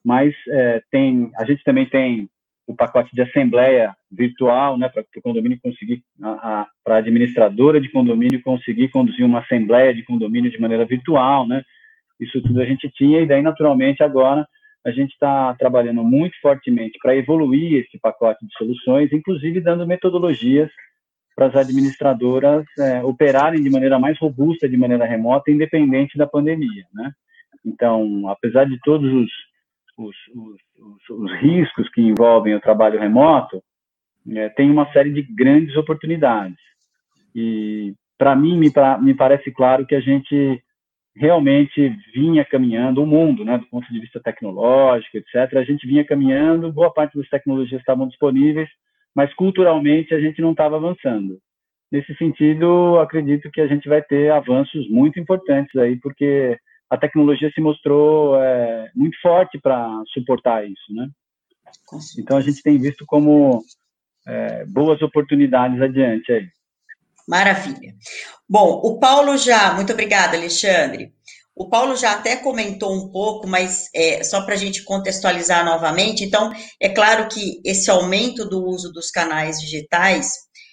Mas 0.05 0.35
é, 0.49 0.83
tem, 0.91 1.31
a 1.37 1.45
gente 1.45 1.63
também 1.65 1.87
tem 1.87 2.29
o 2.67 2.75
pacote 2.75 3.15
de 3.15 3.21
assembleia 3.21 3.95
virtual, 4.11 4.79
né, 4.79 4.89
para 4.89 5.03
o 5.03 5.23
condomínio 5.23 5.59
conseguir, 5.63 6.03
para 6.19 6.95
a 6.95 6.97
administradora 6.97 7.79
de 7.79 7.91
condomínio 7.91 8.43
conseguir 8.43 8.89
conduzir 8.89 9.25
uma 9.25 9.41
assembleia 9.41 9.95
de 9.95 10.03
condomínio 10.03 10.51
de 10.51 10.59
maneira 10.59 10.87
virtual, 10.87 11.47
né, 11.47 11.63
isso 12.21 12.41
tudo 12.43 12.61
a 12.61 12.65
gente 12.65 12.89
tinha, 12.91 13.21
e 13.21 13.27
daí, 13.27 13.43
naturalmente, 13.43 14.03
agora 14.03 14.47
a 14.85 14.91
gente 14.91 15.13
está 15.13 15.55
trabalhando 15.55 16.05
muito 16.05 16.39
fortemente 16.41 16.99
para 17.03 17.17
evoluir 17.17 17.85
esse 17.85 17.99
pacote 17.99 18.45
de 18.47 18.53
soluções, 18.57 19.13
inclusive 19.13 19.61
dando 19.61 19.87
metodologias 19.87 20.71
para 21.35 21.47
as 21.47 21.57
administradoras 21.57 22.65
é, 22.79 23.03
operarem 23.03 23.63
de 23.63 23.71
maneira 23.71 23.99
mais 23.99 24.19
robusta, 24.19 24.69
de 24.69 24.77
maneira 24.77 25.07
remota, 25.07 25.51
independente 25.51 26.17
da 26.17 26.27
pandemia, 26.27 26.85
né? 26.93 27.11
Então, 27.65 28.29
apesar 28.29 28.65
de 28.67 28.79
todos 28.85 29.11
os, 29.11 29.31
os, 29.97 30.17
os, 30.37 31.11
os 31.11 31.33
riscos 31.41 31.89
que 31.89 32.03
envolvem 32.03 32.55
o 32.55 32.61
trabalho 32.61 33.01
remoto, 33.01 33.63
é, 34.31 34.49
tem 34.51 34.71
uma 34.71 34.91
série 34.93 35.13
de 35.13 35.23
grandes 35.23 35.77
oportunidades. 35.77 36.59
E, 37.35 37.95
para 38.19 38.37
mim, 38.37 38.57
me, 38.59 38.71
pra, 38.71 38.99
me 38.99 39.15
parece 39.15 39.51
claro 39.51 39.87
que 39.87 39.95
a 39.95 40.01
gente 40.01 40.63
realmente 41.17 41.97
vinha 42.13 42.45
caminhando, 42.45 43.03
o 43.03 43.07
mundo, 43.07 43.45
né, 43.45 43.59
do 43.59 43.67
ponto 43.67 43.91
de 43.93 44.01
vista 44.01 44.21
tecnológico, 44.21 45.17
etc., 45.17 45.57
a 45.57 45.65
gente 45.65 45.87
vinha 45.87 46.05
caminhando, 46.05 46.73
boa 46.73 46.93
parte 46.93 47.17
das 47.17 47.29
tecnologias 47.29 47.81
estavam 47.81 48.09
disponíveis, 48.09 48.69
mas 49.15 49.33
culturalmente 49.35 50.13
a 50.13 50.21
gente 50.21 50.43
não 50.43 50.51
estava 50.51 50.77
avançando. 50.77 51.39
Nesse 51.91 52.15
sentido, 52.17 52.99
acredito 52.99 53.51
que 53.51 53.61
a 53.61 53.69
gente 53.69 53.89
vai 53.89 54.03
ter 54.03 54.33
avanços 54.33 54.91
muito 54.91 55.21
importantes 55.21 55.77
aí, 55.77 55.97
porque 56.01 56.59
a 56.91 56.97
tecnologia 56.97 57.51
se 57.53 57.61
mostrou 57.61 58.37
é, 58.43 58.91
muito 58.95 59.17
forte 59.21 59.59
para 59.61 60.03
suportar 60.13 60.65
isso, 60.69 60.93
né? 60.93 61.09
Então 62.19 62.37
a 62.37 62.41
gente 62.41 62.63
tem 62.63 62.79
visto 62.79 63.05
como 63.07 63.63
é, 64.27 64.65
boas 64.67 65.01
oportunidades 65.03 65.81
adiante 65.81 66.33
aí. 66.33 66.49
Maravilha. 67.27 67.95
Bom, 68.49 68.81
o 68.85 68.99
Paulo 68.99 69.37
já, 69.37 69.73
muito 69.75 69.93
obrigada, 69.93 70.37
Alexandre. 70.37 71.13
O 71.57 71.69
Paulo 71.69 71.97
já 71.97 72.13
até 72.13 72.37
comentou 72.37 72.93
um 72.93 73.11
pouco, 73.13 73.47
mas 73.47 73.89
é, 73.95 74.25
só 74.25 74.43
para 74.43 74.55
a 74.55 74.59
gente 74.59 74.83
contextualizar 74.83 75.65
novamente, 75.65 76.25
então, 76.25 76.53
é 76.81 76.89
claro 76.89 77.29
que 77.29 77.61
esse 77.65 77.89
aumento 77.89 78.45
do 78.45 78.65
uso 78.67 78.93
dos 78.93 79.11
canais 79.11 79.61
digitais, 79.61 80.27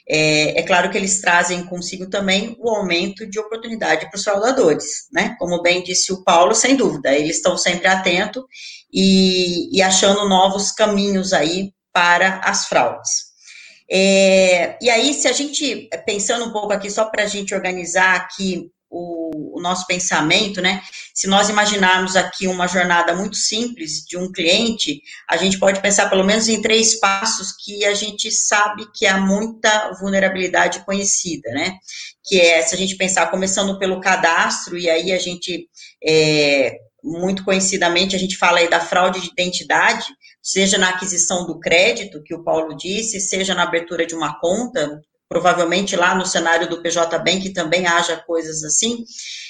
é, 0.10 0.60
é 0.60 0.64
claro 0.64 0.90
que 0.90 0.98
eles 0.98 1.22
trazem 1.22 1.64
consigo 1.68 2.10
também 2.10 2.58
o 2.60 2.70
aumento 2.70 3.30
de 3.30 3.40
oportunidade 3.40 4.10
para 4.10 4.18
os 4.18 4.24
fraudadores, 4.24 4.84
né? 5.14 5.36
Como 5.38 5.62
bem 5.62 5.84
disse 5.84 6.12
o 6.12 6.24
Paulo, 6.24 6.56
sem 6.56 6.76
dúvida, 6.76 7.14
eles 7.14 7.38
estão 7.38 7.56
sempre 7.58 7.88
atentos 7.88 8.44
e, 8.92 9.78
e 9.78 9.84
achando 9.84 10.28
novos 10.28 10.72
caminhos 10.72 11.32
aí 11.32 11.72
para 11.94 12.42
as 12.44 12.66
fraudes. 12.66 13.31
É, 13.94 14.78
e 14.82 14.90
aí, 14.90 15.14
se 15.14 15.28
a 15.28 15.34
gente, 15.34 15.90
pensando 16.06 16.46
um 16.46 16.54
pouco 16.54 16.72
aqui, 16.72 16.90
só 16.90 17.06
para 17.06 17.24
a 17.24 17.28
gente 17.28 17.54
organizar 17.54 18.16
aqui 18.16 18.72
o, 18.90 19.58
o, 19.58 19.62
nosso 19.62 19.86
pensamento, 19.86 20.62
né? 20.62 20.82
Se 21.14 21.28
nós 21.28 21.50
imaginarmos 21.50 22.16
aqui 22.16 22.48
uma 22.48 22.68
jornada 22.68 23.14
muito 23.14 23.36
simples 23.36 24.06
de 24.08 24.18
um 24.18 24.32
cliente, 24.32 25.02
a 25.30 25.36
gente 25.36 25.60
pode 25.60 25.82
pensar 25.82 26.10
pelo 26.10 26.24
menos 26.24 26.48
em 26.48 26.62
três 26.62 27.00
passos 27.00 27.52
que 27.52 27.84
a 27.84 27.94
gente 27.94 28.32
sabe 28.32 28.86
que 28.96 29.06
há 29.06 29.18
muita 29.18 29.92
vulnerabilidade 30.00 30.86
conhecida, 30.86 31.50
né? 31.52 31.78
Que 32.24 32.40
é, 32.40 32.62
se 32.62 32.74
a 32.74 32.78
gente 32.78 32.96
pensar, 32.96 33.30
começando 33.30 33.78
pelo 33.78 34.00
cadastro, 34.00 34.78
e 34.78 34.90
aí 34.90 35.12
a 35.12 35.20
gente, 35.20 35.68
é, 36.02 36.78
muito 37.04 37.44
conhecidamente, 37.44 38.16
a 38.16 38.20
gente 38.20 38.38
fala 38.38 38.60
aí 38.60 38.70
da 38.70 38.80
fraude 38.80 39.20
de 39.20 39.28
identidade, 39.28 40.06
seja 40.42 40.78
na 40.78 40.90
aquisição 40.90 41.46
do 41.46 41.60
crédito, 41.60 42.24
que 42.24 42.34
o 42.34 42.44
Paulo 42.44 42.76
disse, 42.76 43.20
seja 43.20 43.54
na 43.54 43.64
abertura 43.64 44.06
de 44.06 44.16
uma 44.16 44.40
conta, 44.40 45.02
provavelmente 45.30 45.96
lá 45.96 46.14
no 46.14 46.26
cenário 46.26 46.68
do 46.68 46.82
PJ 46.82 47.18
Bank 47.20 47.54
também 47.54 47.88
haja 47.88 48.18
coisas 48.18 48.64
assim, 48.64 49.06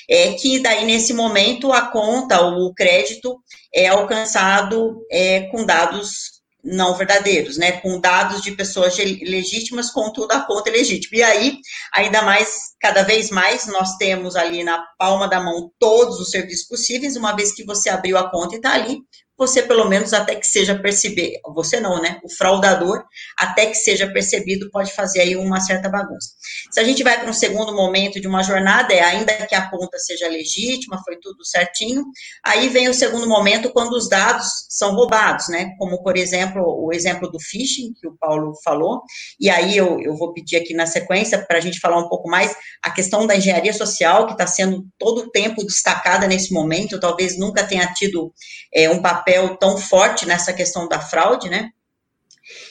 é 0.09 0.33
que 0.33 0.59
daí 0.59 0.85
nesse 0.85 1.13
momento 1.13 1.71
a 1.71 1.87
conta 1.87 2.41
ou 2.41 2.67
o 2.67 2.73
crédito 2.73 3.35
é 3.73 3.87
alcançado 3.87 5.03
é, 5.11 5.47
com 5.49 5.65
dados 5.65 6.41
não 6.63 6.95
verdadeiros, 6.95 7.57
né, 7.57 7.73
com 7.81 7.99
dados 7.99 8.41
de 8.41 8.51
pessoas 8.51 8.95
legítimas, 8.97 9.89
contudo 9.89 10.31
a 10.33 10.41
conta 10.41 10.69
é 10.69 10.73
legítima. 10.73 11.17
E 11.17 11.23
aí, 11.23 11.57
ainda 11.93 12.21
mais 12.21 12.55
cada 12.79 13.01
vez 13.01 13.31
mais 13.31 13.65
nós 13.65 13.95
temos 13.97 14.35
ali 14.35 14.63
na 14.63 14.85
palma 14.97 15.27
da 15.27 15.41
mão 15.41 15.71
todos 15.79 16.19
os 16.19 16.29
serviços 16.29 16.67
possíveis, 16.67 17.15
uma 17.15 17.35
vez 17.35 17.51
que 17.51 17.65
você 17.65 17.89
abriu 17.89 18.17
a 18.17 18.29
conta 18.29 18.53
e 18.53 18.57
está 18.57 18.73
ali, 18.73 18.99
você 19.37 19.63
pelo 19.63 19.89
menos 19.89 20.13
até 20.13 20.35
que 20.35 20.45
seja 20.45 20.75
percebido, 20.77 21.39
você 21.53 21.79
não, 21.79 22.01
né? 22.01 22.19
O 22.23 22.29
fraudador, 22.29 23.03
até 23.37 23.65
que 23.65 23.75
seja 23.75 24.11
percebido, 24.11 24.69
pode 24.69 24.93
fazer 24.93 25.21
aí 25.21 25.35
uma 25.35 25.59
certa 25.59 25.89
bagunça. 25.89 26.29
Se 26.71 26.79
a 26.79 26.83
gente 26.83 27.03
vai 27.03 27.19
para 27.19 27.29
um 27.29 27.33
segundo 27.33 27.73
momento 27.73 28.19
de 28.21 28.27
uma 28.27 28.43
jornada, 28.43 28.93
é 28.93 29.01
ainda 29.01 29.33
que 29.47 29.55
a 29.55 29.69
conta 29.69 29.97
seja 29.97 30.27
legítima, 30.27 31.01
foi 31.03 31.17
tudo 31.17 31.43
certinho, 31.45 32.03
aí 32.43 32.69
vem 32.69 32.87
o 32.87 32.93
segundo 32.93 33.27
momento 33.27 33.71
quando 33.71 33.93
os 33.93 34.07
dados 34.07 34.47
são 34.69 34.93
roubados, 34.93 35.47
né? 35.49 35.71
Como, 35.77 36.03
por 36.03 36.17
exemplo, 36.17 36.61
o 36.63 36.93
exemplo 36.93 37.29
do 37.29 37.39
phishing, 37.39 37.93
que 37.99 38.07
o 38.07 38.15
Paulo 38.19 38.53
falou, 38.63 39.01
e 39.39 39.49
aí 39.49 39.75
eu, 39.75 39.99
eu 40.01 40.15
vou 40.15 40.33
pedir 40.33 40.57
aqui 40.57 40.73
na 40.73 40.85
sequência 40.85 41.43
para 41.43 41.57
a 41.57 41.61
gente 41.61 41.79
falar 41.79 41.97
um 41.97 42.07
pouco 42.09 42.29
mais 42.29 42.55
a 42.83 42.91
questão 42.91 43.25
da 43.25 43.35
engenharia 43.35 43.73
social, 43.73 44.27
que 44.27 44.33
está 44.33 44.45
sendo 44.45 44.85
todo 44.99 45.21
o 45.21 45.31
tempo 45.31 45.65
destacada 45.65 46.27
nesse 46.27 46.53
momento, 46.53 46.99
talvez 46.99 47.37
nunca 47.37 47.63
tenha 47.63 47.91
tido 47.93 48.31
é, 48.73 48.89
um 48.89 49.01
papel 49.01 49.30
papel 49.31 49.55
tão 49.57 49.77
forte 49.77 50.25
nessa 50.25 50.51
questão 50.51 50.87
da 50.87 50.99
fraude, 50.99 51.49
né? 51.49 51.69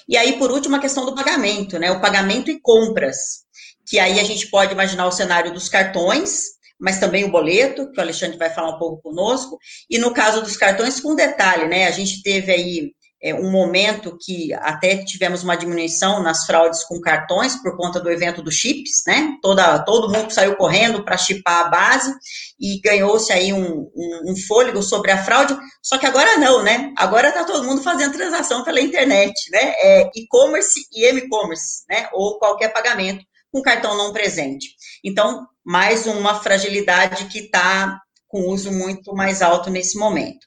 E 0.08 0.16
aí, 0.16 0.38
por 0.38 0.50
último, 0.50 0.76
a 0.76 0.80
questão 0.80 1.06
do 1.06 1.14
pagamento, 1.14 1.78
né? 1.78 1.90
O 1.90 2.00
pagamento 2.00 2.50
e 2.50 2.60
compras, 2.60 3.44
que 3.86 3.98
aí 3.98 4.20
a 4.20 4.24
gente 4.24 4.48
pode 4.48 4.72
imaginar 4.72 5.06
o 5.06 5.12
cenário 5.12 5.52
dos 5.52 5.68
cartões, 5.68 6.58
mas 6.78 6.98
também 6.98 7.24
o 7.24 7.30
boleto, 7.30 7.90
que 7.90 7.98
o 7.98 8.02
Alexandre 8.02 8.36
vai 8.36 8.50
falar 8.50 8.74
um 8.74 8.78
pouco 8.78 9.02
conosco, 9.02 9.58
e 9.88 9.98
no 9.98 10.12
caso 10.12 10.42
dos 10.42 10.56
cartões, 10.56 11.00
com 11.00 11.14
detalhe, 11.14 11.66
né? 11.66 11.86
A 11.86 11.90
gente 11.90 12.22
teve 12.22 12.52
aí 12.52 12.92
é, 13.22 13.34
um 13.34 13.50
momento 13.50 14.16
que 14.18 14.52
até 14.54 15.04
tivemos 15.04 15.42
uma 15.42 15.56
diminuição 15.56 16.22
nas 16.22 16.46
fraudes 16.46 16.82
com 16.84 17.00
cartões 17.00 17.54
por 17.56 17.76
conta 17.76 18.00
do 18.00 18.10
evento 18.10 18.42
dos 18.42 18.54
chips, 18.54 19.02
né? 19.06 19.36
Toda, 19.42 19.78
todo 19.80 20.10
mundo 20.10 20.32
saiu 20.32 20.56
correndo 20.56 21.04
para 21.04 21.18
chipar 21.18 21.66
a 21.66 21.68
base 21.68 22.14
e 22.58 22.80
ganhou-se 22.80 23.30
aí 23.32 23.52
um, 23.52 23.90
um, 23.94 24.32
um, 24.32 24.36
fôlego 24.48 24.82
sobre 24.82 25.10
a 25.10 25.22
fraude, 25.22 25.56
só 25.82 25.98
que 25.98 26.06
agora 26.06 26.38
não, 26.38 26.62
né? 26.62 26.92
Agora 26.96 27.28
está 27.28 27.44
todo 27.44 27.66
mundo 27.66 27.82
fazendo 27.82 28.14
transação 28.14 28.64
pela 28.64 28.80
internet, 28.80 29.34
né? 29.50 29.74
É 29.78 30.10
e-commerce 30.16 30.80
e 30.92 31.04
m-commerce, 31.04 31.84
né? 31.90 32.08
Ou 32.14 32.38
qualquer 32.38 32.72
pagamento 32.72 33.24
com 33.52 33.60
cartão 33.60 33.96
não 33.96 34.12
presente. 34.12 34.68
Então, 35.04 35.46
mais 35.64 36.06
uma 36.06 36.40
fragilidade 36.40 37.26
que 37.26 37.40
está 37.40 38.00
com 38.28 38.48
uso 38.48 38.70
muito 38.72 39.14
mais 39.14 39.42
alto 39.42 39.68
nesse 39.68 39.98
momento. 39.98 40.46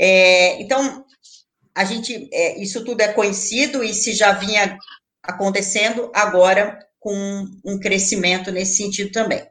É, 0.00 0.60
então, 0.60 1.04
a 1.78 1.84
gente, 1.84 2.28
é, 2.32 2.60
isso 2.60 2.84
tudo 2.84 3.00
é 3.02 3.12
conhecido 3.12 3.84
e 3.84 3.94
se 3.94 4.12
já 4.12 4.32
vinha 4.32 4.76
acontecendo, 5.22 6.10
agora 6.12 6.76
com 6.98 7.46
um 7.64 7.78
crescimento 7.78 8.50
nesse 8.50 8.78
sentido 8.78 9.12
também. 9.12 9.46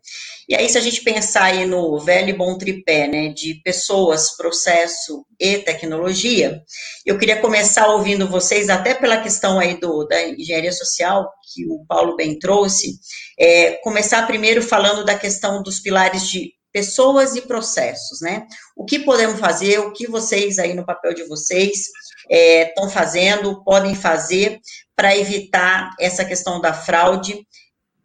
E 0.49 0.53
aí, 0.53 0.67
se 0.67 0.77
a 0.77 0.81
gente 0.81 1.01
pensar 1.03 1.45
aí 1.45 1.65
no 1.65 1.97
velho 1.99 2.31
e 2.31 2.37
bom 2.37 2.57
tripé, 2.57 3.07
né, 3.07 3.29
de 3.29 3.61
pessoas, 3.63 4.35
processo 4.35 5.25
e 5.39 5.59
tecnologia, 5.59 6.61
eu 7.05 7.17
queria 7.17 7.39
começar 7.39 7.87
ouvindo 7.87 8.29
vocês, 8.29 8.69
até 8.69 8.93
pela 8.93 9.21
questão 9.21 9.57
aí 9.57 9.79
do, 9.79 10.05
da 10.05 10.21
engenharia 10.27 10.73
social, 10.73 11.31
que 11.53 11.65
o 11.65 11.85
Paulo 11.87 12.17
bem 12.17 12.37
trouxe, 12.37 12.99
é, 13.39 13.75
começar 13.83 14.27
primeiro 14.27 14.61
falando 14.61 15.05
da 15.05 15.17
questão 15.17 15.63
dos 15.63 15.79
pilares 15.79 16.27
de 16.27 16.56
pessoas 16.77 17.35
e 17.35 17.41
processos, 17.41 18.21
né? 18.21 18.45
O 18.75 18.85
que 18.85 18.99
podemos 18.99 19.39
fazer, 19.39 19.79
o 19.79 19.91
que 19.93 20.05
vocês 20.05 20.59
aí 20.59 20.75
no 20.75 20.85
papel 20.85 21.11
de 21.11 21.23
vocês 21.23 21.85
estão 22.29 22.85
é, 22.85 22.91
fazendo, 22.91 23.63
podem 23.63 23.95
fazer 23.95 24.59
para 24.95 25.17
evitar 25.17 25.89
essa 25.99 26.23
questão 26.23 26.61
da 26.61 26.75
fraude. 26.75 27.43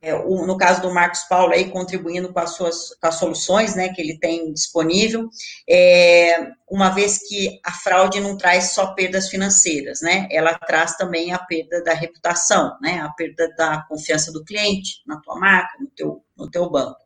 É, 0.00 0.14
o, 0.14 0.46
no 0.46 0.56
caso 0.56 0.80
do 0.80 0.92
Marcos 0.92 1.20
Paulo 1.24 1.52
aí 1.52 1.70
contribuindo 1.70 2.32
com 2.32 2.38
as 2.40 2.56
suas 2.56 2.94
com 2.98 3.06
as 3.06 3.16
soluções, 3.16 3.74
né, 3.74 3.90
que 3.90 4.00
ele 4.00 4.18
tem 4.18 4.50
disponível, 4.54 5.28
é, 5.68 6.48
uma 6.66 6.88
vez 6.88 7.18
que 7.28 7.60
a 7.62 7.72
fraude 7.72 8.20
não 8.20 8.38
traz 8.38 8.70
só 8.70 8.94
perdas 8.94 9.28
financeiras, 9.28 10.00
né, 10.00 10.26
ela 10.30 10.54
traz 10.54 10.96
também 10.96 11.30
a 11.32 11.38
perda 11.38 11.84
da 11.84 11.92
reputação, 11.92 12.74
né, 12.80 13.00
a 13.00 13.10
perda 13.10 13.54
da 13.54 13.82
confiança 13.86 14.32
do 14.32 14.42
cliente 14.42 15.02
na 15.06 15.20
tua 15.20 15.38
marca, 15.38 15.76
no 15.78 15.88
teu, 15.88 16.24
no 16.38 16.50
teu 16.50 16.70
banco. 16.70 17.01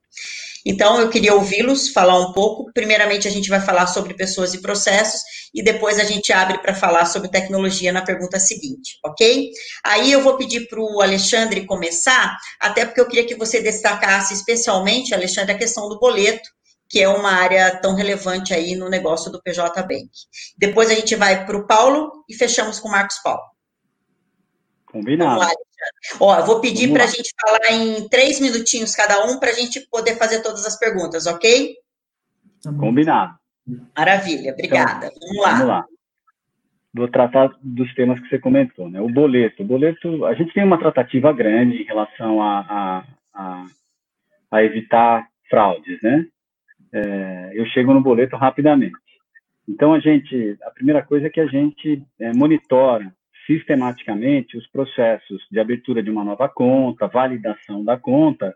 Então, 0.65 1.01
eu 1.01 1.09
queria 1.09 1.33
ouvi-los 1.33 1.91
falar 1.91 2.19
um 2.19 2.33
pouco. 2.33 2.73
Primeiramente, 2.73 3.29
a 3.29 3.31
gente 3.31 3.49
vai 3.49 3.61
falar 3.61 3.87
sobre 3.87 4.15
pessoas 4.15 4.53
e 4.53 4.61
processos, 4.61 5.21
e 5.55 5.63
depois 5.63 5.99
a 6.01 6.05
gente 6.05 6.33
abre 6.33 6.59
para 6.59 6.75
falar 6.75 7.07
sobre 7.07 7.29
tecnologia 7.29 7.93
na 7.93 8.03
pergunta 8.03 8.39
seguinte, 8.41 8.99
ok? 9.05 9.51
Aí 9.85 10.11
eu 10.11 10.21
vou 10.23 10.37
pedir 10.37 10.67
para 10.69 10.81
o 10.81 11.01
Alexandre 11.01 11.65
começar, 11.65 12.37
até 12.61 12.85
porque 12.85 13.01
eu 13.01 13.09
queria 13.09 13.27
que 13.27 13.37
você 13.37 13.61
destacasse 13.61 14.35
especialmente, 14.35 15.15
Alexandre, 15.15 15.53
a 15.53 15.59
questão 15.59 15.89
do 15.89 16.01
boleto, 16.01 16.49
que 16.89 17.01
é 17.01 17.09
uma 17.09 17.33
área 17.33 17.81
tão 17.81 17.95
relevante 17.95 18.53
aí 18.53 18.75
no 18.75 18.89
negócio 18.89 19.31
do 19.31 19.41
PJ 19.43 19.83
Bank. 19.83 20.11
Depois 20.59 20.91
a 20.91 20.95
gente 20.95 21.15
vai 21.15 21.47
para 21.47 21.57
o 21.57 21.67
Paulo 21.67 22.25
e 22.29 22.35
fechamos 22.35 22.81
com 22.81 22.89
o 22.89 22.93
Marcos 22.93 23.19
Paulo. 23.23 23.43
Combinado. 24.85 25.66
Ó, 26.21 26.39
eu 26.39 26.47
vou 26.47 26.61
pedir 26.61 26.93
para 26.93 27.05
a 27.05 27.07
gente 27.07 27.31
falar 27.41 27.73
em 27.73 28.09
três 28.09 28.41
minutinhos 28.41 28.95
cada 28.95 29.27
um 29.27 29.39
para 29.39 29.51
a 29.51 29.55
gente 29.55 29.81
poder 29.91 30.17
fazer 30.17 30.43
todas 30.43 30.65
as 30.67 30.79
perguntas, 30.79 31.27
ok? 31.27 31.75
Tá 32.63 32.73
Combinado. 32.73 33.35
Maravilha, 33.97 34.53
obrigada. 34.53 35.07
Então, 35.07 35.19
vamos 35.21 35.43
lá. 35.43 35.53
Vamos 35.53 35.69
lá. 35.69 35.85
Vou 36.95 37.09
tratar 37.09 37.51
dos 37.63 37.93
temas 37.95 38.19
que 38.21 38.29
você 38.29 38.39
comentou, 38.39 38.89
né? 38.89 39.01
O 39.01 39.09
boleto. 39.09 39.63
O 39.63 39.67
boleto, 39.67 40.25
a 40.25 40.35
gente 40.35 40.55
tem 40.55 40.65
uma 40.65 40.79
tratativa 40.79 41.33
grande 41.33 41.83
em 41.83 41.85
relação 41.85 42.41
a, 42.41 42.61
a, 42.61 43.05
a, 43.35 43.67
a 44.51 44.63
evitar 44.65 45.29
fraudes, 45.51 46.01
né? 46.03 46.27
É, 46.93 47.51
eu 47.55 47.67
chego 47.67 47.93
no 47.93 48.01
boleto 48.01 48.37
rapidamente. 48.37 48.97
Então, 49.69 49.93
a 49.93 50.01
gente, 50.01 50.57
a 50.63 50.71
primeira 50.71 51.03
coisa 51.03 51.27
é 51.27 51.31
que 51.31 51.41
a 51.41 51.47
gente 51.47 52.03
é, 52.19 52.33
monitora 52.33 53.13
sistematicamente 53.47 54.57
os 54.57 54.67
processos 54.69 55.47
de 55.51 55.61
abertura 55.61 56.03
de 56.03 56.11
uma 56.11 56.25
nova 56.25 56.49
conta, 56.49 57.07
validação 57.07 57.85
da 57.85 57.97
conta 57.97 58.55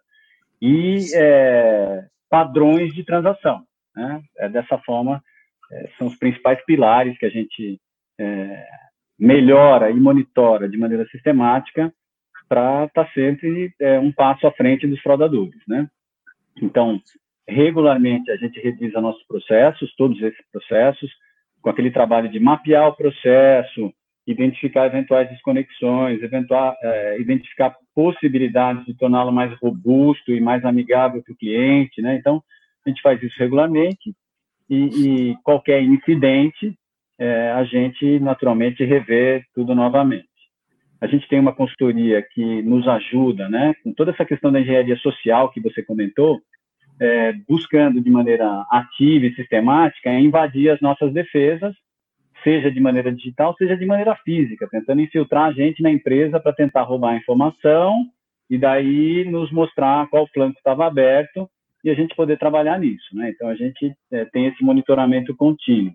e 0.61 0.99
é, 1.15 2.05
padrões 2.29 2.93
de 2.93 3.05
transação. 3.05 3.65
Né? 3.95 4.23
É 4.39 4.49
dessa 4.49 4.79
forma, 4.79 5.23
é, 5.73 5.91
são 5.99 6.07
os 6.07 6.17
principais 6.17 6.63
pilares 6.65 7.17
que 7.19 7.27
a 7.27 7.31
gente 7.31 7.81
é, 8.19 8.67
melhora 9.19 9.91
e 9.91 9.95
monitora 9.95 10.69
de 10.69 10.77
maneira 10.77 11.07
sistemática 11.09 11.93
para 12.49 12.87
estar 12.87 13.05
tá 13.05 13.11
sempre 13.13 13.73
é, 13.81 13.99
um 13.99 14.11
passo 14.11 14.47
à 14.47 14.53
frente 14.53 14.87
dos 14.87 15.01
fraudadores. 15.01 15.61
Né? 15.69 15.89
Então, 16.61 17.01
regularmente 17.49 18.31
a 18.31 18.37
gente 18.37 18.61
revisa 18.61 19.01
nossos 19.01 19.25
processos, 19.27 19.95
todos 19.97 20.21
esses 20.21 20.45
processos, 20.51 21.11
com 21.63 21.71
aquele 21.71 21.91
trabalho 21.91 22.29
de 22.29 22.41
mapear 22.41 22.89
o 22.89 22.97
processo, 22.97 23.93
identificar 24.33 24.87
eventuais 24.87 25.29
desconexões, 25.29 26.23
eventual, 26.23 26.77
é, 26.83 27.21
identificar 27.21 27.75
possibilidades 27.95 28.85
de 28.85 28.95
torná-lo 28.95 29.33
mais 29.33 29.53
robusto 29.59 30.33
e 30.33 30.41
mais 30.41 30.65
amigável 30.65 31.23
para 31.23 31.33
o 31.33 31.37
cliente, 31.37 32.01
né? 32.01 32.17
Então, 32.17 32.43
a 32.85 32.89
gente 32.89 33.03
faz 33.03 33.23
isso 33.23 33.35
regularmente 33.39 34.15
e, 34.69 35.31
e 35.31 35.37
qualquer 35.43 35.83
incidente, 35.83 36.75
é, 37.19 37.51
a 37.51 37.65
gente 37.65 38.19
naturalmente 38.21 38.85
revê 38.85 39.45
tudo 39.55 39.75
novamente. 39.75 40.29
A 41.01 41.07
gente 41.07 41.27
tem 41.29 41.41
uma 41.41 41.53
consultoria 41.53 42.23
que 42.23 42.63
nos 42.63 42.87
ajuda, 42.87 43.49
né? 43.49 43.75
Com 43.83 43.93
toda 43.93 44.11
essa 44.11 44.25
questão 44.25 44.53
da 44.53 44.61
engenharia 44.61 44.97
social 44.99 45.51
que 45.51 45.61
você 45.61 45.83
comentou, 45.83 46.41
é, 47.01 47.33
buscando 47.49 48.01
de 48.01 48.11
maneira 48.11 48.65
ativa 48.71 49.27
e 49.27 49.35
sistemática 49.35 50.13
invadir 50.13 50.71
as 50.71 50.81
nossas 50.81 51.13
defesas 51.13 51.75
seja 52.43 52.71
de 52.71 52.81
maneira 52.81 53.13
digital, 53.13 53.55
seja 53.57 53.77
de 53.77 53.87
maneira 53.87 54.15
física, 54.17 54.69
tentando 54.71 55.01
infiltrar 55.01 55.45
a 55.45 55.53
gente 55.53 55.83
na 55.83 55.91
empresa 55.91 56.41
para 56.41 56.53
tentar 56.53 56.83
roubar 56.83 57.13
a 57.13 57.17
informação 57.17 58.07
e 58.49 58.59
daí 58.59 59.25
nos 59.31 59.51
mostrar 59.53 60.09
qual 60.09 60.27
flanco 60.29 60.59
estava 60.59 60.87
aberto 60.87 61.49
e 61.85 61.91
a 61.91 61.95
gente 61.95 62.15
poder 62.15 62.39
trabalhar 62.39 62.79
nisso, 62.79 63.15
né? 63.15 63.31
Então 63.31 63.49
a 63.49 63.55
gente 63.55 63.95
é, 64.13 64.25
tem 64.27 64.47
esse 64.47 64.63
monitoramento 64.63 65.35
contínuo. 65.35 65.93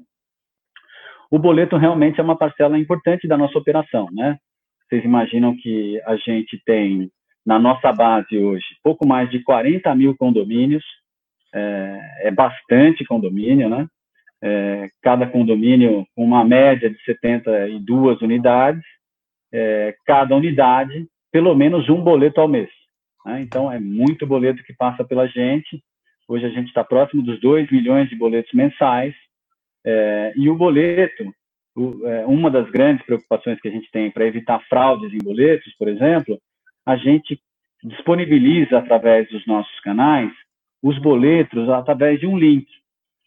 O 1.30 1.38
boleto 1.38 1.78
realmente 1.78 2.20
é 2.20 2.24
uma 2.24 2.38
parcela 2.38 2.78
importante 2.78 3.28
da 3.28 3.38
nossa 3.38 3.58
operação, 3.58 4.08
né? 4.12 4.38
Vocês 4.88 5.04
imaginam 5.04 5.56
que 5.56 6.02
a 6.06 6.16
gente 6.16 6.62
tem 6.66 7.12
na 7.46 7.60
nossa 7.60 7.92
base 7.92 8.38
hoje 8.38 8.66
pouco 8.84 9.06
mais 9.06 9.30
de 9.30 9.44
40 9.44 9.94
mil 9.96 10.16
condomínios, 10.16 10.84
é, 11.54 12.28
é 12.28 12.32
bastante 12.32 13.06
condomínio, 13.06 13.70
né? 13.70 13.88
É, 14.46 14.90
cada 15.02 15.26
condomínio 15.26 16.06
com 16.16 16.24
uma 16.24 16.46
média 16.46 16.88
de 16.88 17.04
72 17.04 18.22
unidades, 18.22 18.84
é, 19.52 19.96
cada 20.06 20.36
unidade, 20.36 21.08
pelo 21.32 21.56
menos 21.56 21.90
um 21.90 22.00
boleto 22.00 22.40
ao 22.40 22.48
mês. 22.48 22.70
Né? 23.26 23.42
Então, 23.42 23.72
é 23.72 23.80
muito 23.80 24.28
boleto 24.28 24.64
que 24.64 24.74
passa 24.74 25.04
pela 25.04 25.26
gente. 25.28 25.82
Hoje 26.28 26.46
a 26.46 26.50
gente 26.50 26.68
está 26.68 26.84
próximo 26.84 27.24
dos 27.24 27.42
2 27.42 27.72
milhões 27.72 28.08
de 28.08 28.16
boletos 28.16 28.54
mensais. 28.54 29.16
É, 29.84 30.34
e 30.36 30.48
o 30.48 30.56
boleto, 30.56 31.34
o, 31.76 32.06
é, 32.06 32.24
uma 32.28 32.52
das 32.52 32.70
grandes 32.70 33.04
preocupações 33.04 33.60
que 33.60 33.68
a 33.68 33.72
gente 33.72 33.90
tem 33.92 34.12
para 34.12 34.28
evitar 34.28 34.64
fraudes 34.70 35.12
em 35.12 35.24
boletos, 35.24 35.74
por 35.76 35.88
exemplo, 35.88 36.40
a 36.86 36.96
gente 36.96 37.40
disponibiliza 37.84 38.78
através 38.78 39.28
dos 39.30 39.46
nossos 39.48 39.80
canais 39.80 40.32
os 40.84 41.00
boletos 41.00 41.68
através 41.70 42.20
de 42.20 42.28
um 42.28 42.38
link. 42.38 42.68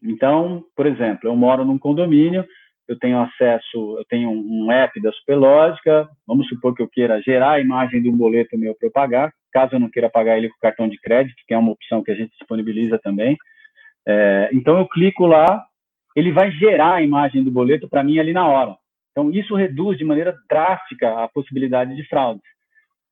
Então, 0.03 0.65
por 0.77 0.87
exemplo, 0.87 1.29
eu 1.29 1.37
moro 1.37 1.65
num 1.65 1.79
condomínio, 1.79 2.45
eu 2.87 2.99
tenho 2.99 3.21
acesso, 3.21 3.97
eu 3.99 4.05
tenho 4.09 4.31
um 4.31 4.73
app 4.73 5.01
da 5.03 5.13
Superlógica, 5.13 6.09
vamos 6.27 6.49
supor 6.49 6.75
que 6.75 6.83
eu 6.83 6.89
queira 6.89 7.21
gerar 7.21 7.53
a 7.53 7.61
imagem 7.61 8.01
de 8.01 8.09
um 8.09 8.17
boleto 8.17 8.57
meu 8.57 8.75
para 8.75 8.89
eu 8.89 8.93
pagar, 8.93 9.33
caso 9.53 9.75
eu 9.75 9.81
não 9.81 9.91
queira 9.91 10.09
pagar 10.09 10.39
ele 10.39 10.49
com 10.49 10.57
cartão 10.61 10.89
de 10.89 10.99
crédito, 10.99 11.37
que 11.47 11.53
é 11.53 11.59
uma 11.59 11.73
opção 11.73 12.03
que 12.03 12.11
a 12.11 12.15
gente 12.15 12.31
disponibiliza 12.31 12.99
também. 12.99 13.37
É, 14.07 14.49
então, 14.53 14.79
eu 14.79 14.89
clico 14.89 15.27
lá, 15.27 15.63
ele 16.17 16.33
vai 16.33 16.51
gerar 16.53 16.95
a 16.95 17.03
imagem 17.03 17.45
do 17.45 17.51
boleto 17.51 17.89
para 17.89 18.03
mim 18.03 18.19
ali 18.19 18.33
na 18.33 18.47
hora. 18.47 18.75
Então, 19.11 19.31
isso 19.31 19.55
reduz 19.55 19.99
de 19.99 20.05
maneira 20.05 20.35
drástica 20.49 21.25
a 21.25 21.29
possibilidade 21.29 21.95
de 21.95 22.09
fraude. 22.09 22.41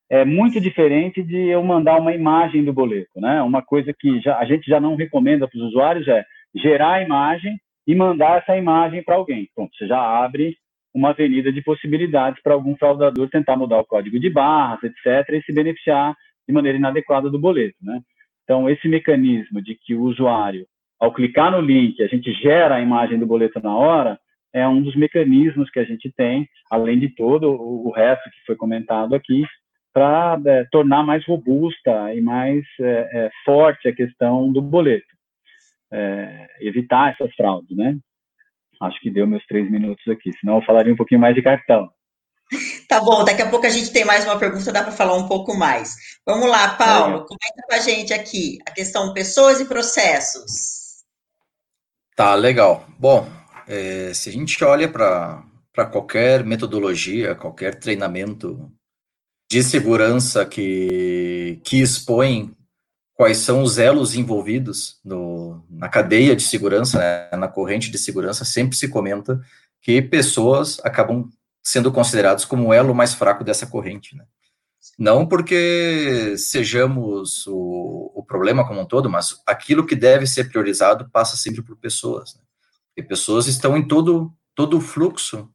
É 0.08 0.24
muito 0.24 0.60
diferente 0.60 1.22
de 1.22 1.36
eu 1.48 1.62
mandar 1.62 2.00
uma 2.00 2.14
imagem 2.14 2.64
do 2.64 2.72
boleto, 2.72 3.20
né? 3.20 3.42
Uma 3.42 3.60
coisa 3.60 3.92
que 3.92 4.20
já, 4.20 4.38
a 4.38 4.44
gente 4.44 4.64
já 4.70 4.80
não 4.80 4.94
recomenda 4.94 5.48
para 5.48 5.58
os 5.58 5.64
usuários 5.64 6.06
é 6.06 6.24
gerar 6.56 6.94
a 6.94 7.02
imagem 7.02 7.56
e 7.86 7.94
mandar 7.94 8.38
essa 8.38 8.56
imagem 8.56 9.02
para 9.02 9.14
alguém. 9.14 9.48
Pronto, 9.54 9.74
você 9.76 9.86
já 9.86 10.00
abre 10.00 10.56
uma 10.94 11.10
avenida 11.10 11.52
de 11.52 11.62
possibilidades 11.62 12.42
para 12.42 12.54
algum 12.54 12.74
fraudador 12.76 13.28
tentar 13.28 13.56
mudar 13.56 13.78
o 13.78 13.84
código 13.84 14.18
de 14.18 14.30
barras, 14.30 14.82
etc., 14.82 15.34
e 15.34 15.42
se 15.42 15.52
beneficiar 15.52 16.14
de 16.48 16.54
maneira 16.54 16.78
inadequada 16.78 17.28
do 17.28 17.38
boleto, 17.38 17.76
né? 17.82 18.00
Então, 18.44 18.70
esse 18.70 18.88
mecanismo 18.88 19.60
de 19.60 19.74
que 19.74 19.94
o 19.94 20.02
usuário, 20.02 20.66
ao 21.00 21.12
clicar 21.12 21.50
no 21.50 21.60
link, 21.60 22.02
a 22.02 22.06
gente 22.06 22.32
gera 22.32 22.76
a 22.76 22.80
imagem 22.80 23.18
do 23.18 23.26
boleto 23.26 23.60
na 23.60 23.74
hora, 23.76 24.18
é 24.54 24.66
um 24.66 24.80
dos 24.80 24.96
mecanismos 24.96 25.68
que 25.70 25.80
a 25.80 25.84
gente 25.84 26.10
tem, 26.16 26.48
além 26.70 26.98
de 26.98 27.08
todo 27.10 27.50
o 27.50 27.90
resto 27.90 28.30
que 28.30 28.46
foi 28.46 28.56
comentado 28.56 29.14
aqui, 29.14 29.44
para 29.92 30.40
é, 30.46 30.64
tornar 30.70 31.02
mais 31.02 31.26
robusta 31.26 32.14
e 32.14 32.20
mais 32.20 32.64
é, 32.80 32.84
é, 33.12 33.30
forte 33.44 33.88
a 33.88 33.94
questão 33.94 34.50
do 34.52 34.62
boleto. 34.62 35.15
É, 35.92 36.46
evitar 36.60 37.12
essas 37.12 37.34
fraudes, 37.34 37.76
né? 37.76 37.96
Acho 38.82 39.00
que 39.00 39.10
deu 39.10 39.26
meus 39.26 39.44
três 39.46 39.70
minutos 39.70 40.06
aqui, 40.08 40.30
senão 40.38 40.56
eu 40.56 40.64
falaria 40.64 40.92
um 40.92 40.96
pouquinho 40.96 41.20
mais 41.20 41.34
de 41.34 41.42
cartão. 41.42 41.88
Tá 42.88 43.00
bom, 43.00 43.24
daqui 43.24 43.42
a 43.42 43.50
pouco 43.50 43.66
a 43.66 43.68
gente 43.68 43.92
tem 43.92 44.04
mais 44.04 44.24
uma 44.24 44.38
pergunta, 44.38 44.72
dá 44.72 44.80
para 44.80 44.92
falar 44.92 45.16
um 45.16 45.26
pouco 45.26 45.56
mais. 45.56 45.96
Vamos 46.24 46.48
lá, 46.48 46.68
Paulo, 46.76 47.16
é. 47.16 47.26
comenta 47.26 47.62
com 47.68 47.74
a 47.74 47.80
gente 47.80 48.14
aqui 48.14 48.58
a 48.64 48.70
questão 48.70 49.12
pessoas 49.12 49.60
e 49.60 49.66
processos. 49.66 50.86
Tá, 52.14 52.34
legal. 52.36 52.86
Bom, 52.96 53.28
é, 53.66 54.14
se 54.14 54.28
a 54.28 54.32
gente 54.32 54.62
olha 54.64 54.88
para 54.88 55.44
qualquer 55.90 56.44
metodologia, 56.44 57.34
qualquer 57.34 57.74
treinamento 57.74 58.72
de 59.50 59.62
segurança 59.62 60.46
que, 60.46 61.60
que 61.64 61.80
expõe 61.80 62.55
quais 63.16 63.38
são 63.38 63.62
os 63.62 63.78
elos 63.78 64.14
envolvidos 64.14 65.00
no, 65.02 65.64
na 65.70 65.88
cadeia 65.88 66.36
de 66.36 66.42
segurança, 66.42 66.98
né, 66.98 67.30
na 67.36 67.48
corrente 67.48 67.90
de 67.90 67.96
segurança, 67.96 68.44
sempre 68.44 68.76
se 68.76 68.88
comenta 68.88 69.40
que 69.80 70.02
pessoas 70.02 70.78
acabam 70.84 71.30
sendo 71.64 71.90
considerados 71.90 72.44
como 72.44 72.68
o 72.68 72.72
elo 72.74 72.94
mais 72.94 73.14
fraco 73.14 73.42
dessa 73.42 73.66
corrente. 73.66 74.14
Né? 74.14 74.24
Não 74.98 75.26
porque 75.26 76.34
sejamos 76.36 77.46
o, 77.46 78.12
o, 78.14 78.22
problema 78.22 78.68
como 78.68 78.82
um 78.82 78.86
todo, 78.86 79.08
mas 79.08 79.40
aquilo 79.46 79.86
que 79.86 79.96
deve 79.96 80.26
ser 80.26 80.50
priorizado 80.50 81.08
passa 81.10 81.38
sempre 81.38 81.62
por 81.62 81.76
pessoas. 81.76 82.34
Né? 82.34 82.42
E 82.98 83.02
pessoas 83.02 83.46
estão 83.46 83.76
em 83.78 83.88
todo, 83.88 84.30
todo 84.54 84.76
o 84.76 84.80
fluxo 84.80 85.50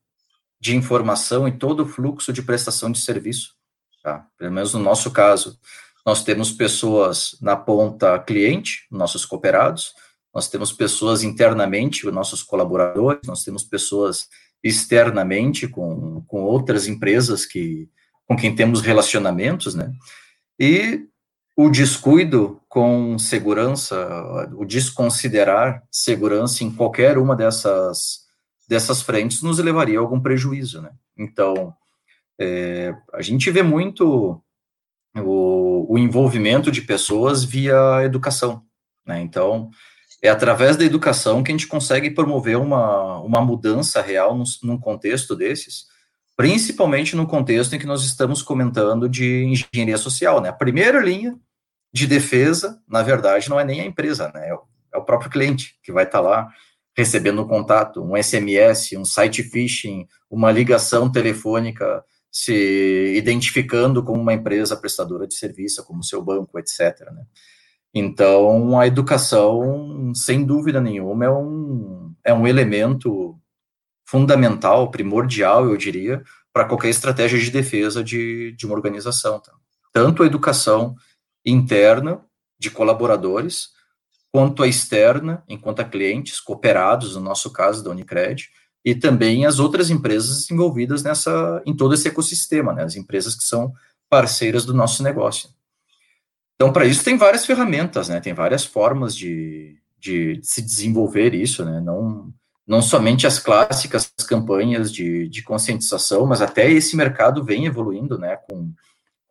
de 0.60 0.76
informação, 0.76 1.48
em 1.48 1.58
todo 1.58 1.84
o 1.84 1.88
fluxo 1.88 2.34
de 2.34 2.42
prestação 2.42 2.92
de 2.92 3.00
serviço. 3.00 3.56
Tá? 4.02 4.26
Pelo 4.36 4.52
menos 4.52 4.74
no 4.74 4.80
nosso 4.80 5.12
caso, 5.12 5.60
nós 6.06 6.24
temos 6.24 6.52
pessoas 6.52 7.36
na 7.42 7.56
ponta 7.56 8.18
cliente, 8.20 8.86
nossos 8.92 9.26
cooperados, 9.26 9.94
nós 10.34 10.48
temos 10.48 10.72
pessoas 10.72 11.24
internamente, 11.24 12.10
nossos 12.10 12.42
colaboradores, 12.42 13.22
nós 13.26 13.44
temos 13.44 13.64
pessoas 13.64 14.28
externamente 14.64 15.68
com, 15.68 16.24
com 16.28 16.44
outras 16.44 16.88
empresas 16.88 17.46
que 17.46 17.90
com 18.28 18.38
quem 18.38 18.56
temos 18.56 18.82
relacionamentos, 18.82 19.76
né? 19.76 19.92
E 20.58 21.06
o 21.58 21.70
descuido 21.70 22.62
com 22.70 23.20
segurança, 23.20 24.48
o 24.56 24.64
desconsiderar 24.64 25.84
segurança 25.92 26.64
em 26.64 26.72
qualquer 26.72 27.18
uma 27.18 27.36
dessas 27.36 28.22
dessas 28.70 29.02
frentes 29.02 29.42
nos 29.42 29.60
levaria 29.60 30.00
a 30.00 30.02
algum 30.02 30.22
prejuízo, 30.22 30.82
né? 30.82 30.92
Então, 31.18 31.76
é, 32.40 32.96
a 33.14 33.22
gente 33.22 33.52
vê 33.52 33.62
muito 33.62 34.42
o, 35.16 35.94
o 35.94 35.98
envolvimento 35.98 36.72
de 36.72 36.82
pessoas 36.82 37.44
via 37.44 38.04
educação, 38.04 38.64
né? 39.06 39.22
Então, 39.22 39.70
é 40.22 40.30
através 40.30 40.78
da 40.78 40.86
educação 40.86 41.42
que 41.44 41.52
a 41.52 41.56
gente 41.56 41.68
consegue 41.68 42.12
promover 42.12 42.58
uma, 42.58 43.20
uma 43.20 43.42
mudança 43.42 44.02
real 44.02 44.38
num, 44.38 44.44
num 44.64 44.78
contexto 44.78 45.36
desses, 45.36 45.86
principalmente 46.38 47.16
no 47.16 47.28
contexto 47.28 47.76
em 47.76 47.80
que 47.80 47.88
nós 47.88 48.04
estamos 48.04 48.42
comentando 48.42 49.10
de 49.10 49.44
engenharia 49.44 49.98
social, 49.98 50.40
né? 50.40 50.50
A 50.50 50.54
primeira 50.54 51.00
linha 51.00 51.38
de 51.94 52.08
defesa, 52.08 52.82
na 52.88 53.02
verdade, 53.02 53.50
não 53.50 53.60
é 53.60 53.66
nem 53.66 53.82
a 53.82 53.86
empresa, 53.86 54.32
né? 54.34 54.50
É 54.50 54.54
o, 54.54 54.62
é 54.94 54.98
o 54.98 55.04
próprio 55.04 55.30
cliente 55.30 55.76
que 55.84 55.92
vai 55.92 56.06
estar 56.06 56.22
tá 56.22 56.28
lá 56.28 56.50
recebendo 56.96 57.42
um 57.42 57.48
contato, 57.48 58.04
um 58.04 58.22
SMS, 58.22 58.94
um 58.98 59.06
site 59.06 59.44
phishing, 59.44 60.06
uma 60.30 60.52
ligação 60.52 61.12
telefônica 61.12 62.04
se 62.32 63.14
identificando 63.16 64.02
como 64.04 64.22
uma 64.22 64.34
empresa 64.34 64.78
prestadora 64.78 65.28
de 65.28 65.36
serviço, 65.36 65.84
como 65.84 66.04
seu 66.04 66.24
banco, 66.24 66.58
etc. 66.58 67.12
Né? 67.12 67.26
Então, 67.94 68.80
a 68.80 68.88
educação, 68.88 70.14
sem 70.16 70.46
dúvida 70.46 70.80
nenhuma, 70.80 71.26
é 71.26 71.30
um, 71.30 72.14
é 72.24 72.34
um 72.34 72.48
elemento 72.48 73.38
fundamental, 74.06 74.90
primordial, 74.90 75.70
eu 75.70 75.76
diria, 75.76 76.24
para 76.54 76.66
qualquer 76.66 76.90
estratégia 76.90 77.40
de 77.40 77.52
defesa 77.52 78.04
de, 78.04 78.54
de 78.54 78.66
uma 78.66 78.76
organização. 78.76 79.40
Tá? 79.40 79.52
Tanto 79.92 80.24
a 80.24 80.26
educação 80.26 80.96
interna 81.46 82.24
de 82.58 82.70
colaboradores, 82.70 83.70
quanto 84.32 84.64
a 84.64 84.68
externa, 84.68 85.44
enquanto 85.48 85.82
a 85.82 85.86
clientes 85.86 86.40
cooperados, 86.40 87.16
no 87.16 87.22
nosso 87.22 87.52
caso 87.52 87.84
da 87.84 87.90
Unicred, 87.90 88.50
e 88.84 88.96
também 88.96 89.46
as 89.46 89.60
outras 89.60 89.90
empresas 89.90 90.50
envolvidas 90.50 91.04
nessa, 91.04 91.62
em 91.66 91.76
todo 91.76 91.94
esse 91.94 92.08
ecossistema, 92.08 92.74
né, 92.74 92.84
as 92.84 92.96
empresas 92.96 93.36
que 93.36 93.44
são 93.44 93.72
parceiras 94.10 94.66
do 94.66 94.74
nosso 94.74 95.04
negócio. 95.04 95.50
Então, 96.62 96.72
para 96.72 96.86
isso 96.86 97.04
tem 97.04 97.18
várias 97.18 97.44
ferramentas, 97.44 98.08
né? 98.08 98.20
Tem 98.20 98.34
várias 98.34 98.64
formas 98.64 99.16
de, 99.16 99.78
de 99.98 100.40
se 100.44 100.62
desenvolver 100.62 101.34
isso, 101.34 101.66
né? 101.66 101.82
Não, 101.82 102.32
não 102.68 102.84
somente 102.84 103.26
as 103.26 103.40
clássicas 103.40 104.14
campanhas 104.28 104.92
de, 104.92 105.28
de 105.28 105.42
conscientização, 105.42 106.24
mas 106.28 106.40
até 106.40 106.70
esse 106.70 106.96
mercado 106.96 107.44
vem 107.44 107.66
evoluindo, 107.66 108.16
né? 108.16 108.38
Com, 108.48 108.72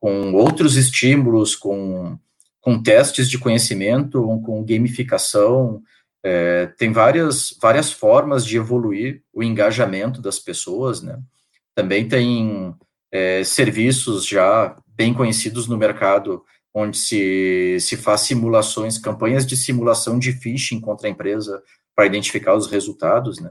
com 0.01 0.33
outros 0.33 0.75
estímulos, 0.75 1.55
com, 1.55 2.19
com 2.61 2.83
testes 2.83 3.31
de 3.31 3.39
conhecimento, 3.39 4.21
com 4.45 4.65
gamificação. 4.65 5.81
É, 6.23 6.67
tem 6.79 6.93
várias, 6.93 7.57
várias 7.61 7.91
formas 7.93 8.45
de 8.45 8.57
evoluir 8.57 9.23
o 9.33 9.43
engajamento 9.43 10.21
das 10.21 10.39
pessoas, 10.39 11.03
né? 11.03 11.19
Também 11.75 12.07
tem 12.07 12.75
é, 13.11 13.43
serviços 13.45 14.27
já 14.27 14.77
bem 14.87 15.15
conhecidos 15.15 15.67
no 15.67 15.79
mercado 15.79 16.45
onde 16.75 16.97
se, 16.97 17.79
se 17.81 17.97
faz 17.97 18.21
simulações, 18.23 18.99
campanhas 18.99 19.47
de 19.47 19.57
simulação 19.57 20.19
de 20.19 20.33
phishing 20.33 20.81
contra 20.81 21.09
a 21.09 21.11
empresa 21.11 21.63
para 21.97 22.07
identificar 22.07 22.55
os 22.55 22.67
resultados, 22.67 23.41
né? 23.41 23.51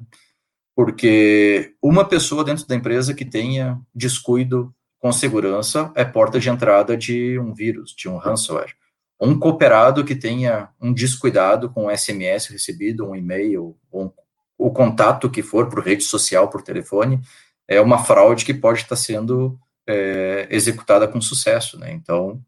Porque 0.75 1.73
uma 1.82 2.05
pessoa 2.05 2.43
dentro 2.43 2.65
da 2.65 2.75
empresa 2.75 3.13
que 3.13 3.25
tenha 3.25 3.77
descuido 3.93 4.73
com 4.97 5.12
segurança 5.12 5.91
é 5.95 6.05
porta 6.05 6.39
de 6.39 6.49
entrada 6.49 6.95
de 6.95 7.38
um 7.39 7.53
vírus, 7.53 7.93
de 7.97 8.08
um 8.08 8.17
ransomware. 8.17 8.75
Um 9.19 9.38
cooperado 9.38 10.05
que 10.05 10.15
tenha 10.15 10.69
um 10.82 10.93
descuidado 10.93 11.69
com 11.69 11.88
um 11.88 11.95
SMS 11.95 12.47
recebido, 12.47 13.08
um 13.08 13.15
e-mail, 13.15 13.75
um, 13.91 14.10
o 14.58 14.71
contato 14.71 15.29
que 15.29 15.41
for 15.41 15.67
por 15.69 15.84
rede 15.84 16.03
social, 16.03 16.49
por 16.49 16.62
telefone, 16.62 17.19
é 17.67 17.79
uma 17.82 18.03
fraude 18.03 18.45
que 18.45 18.53
pode 18.53 18.79
estar 18.79 18.95
sendo 18.95 19.60
é, 19.88 20.47
executada 20.49 21.08
com 21.08 21.19
sucesso, 21.19 21.77
né? 21.77 21.91
Então, 21.91 22.41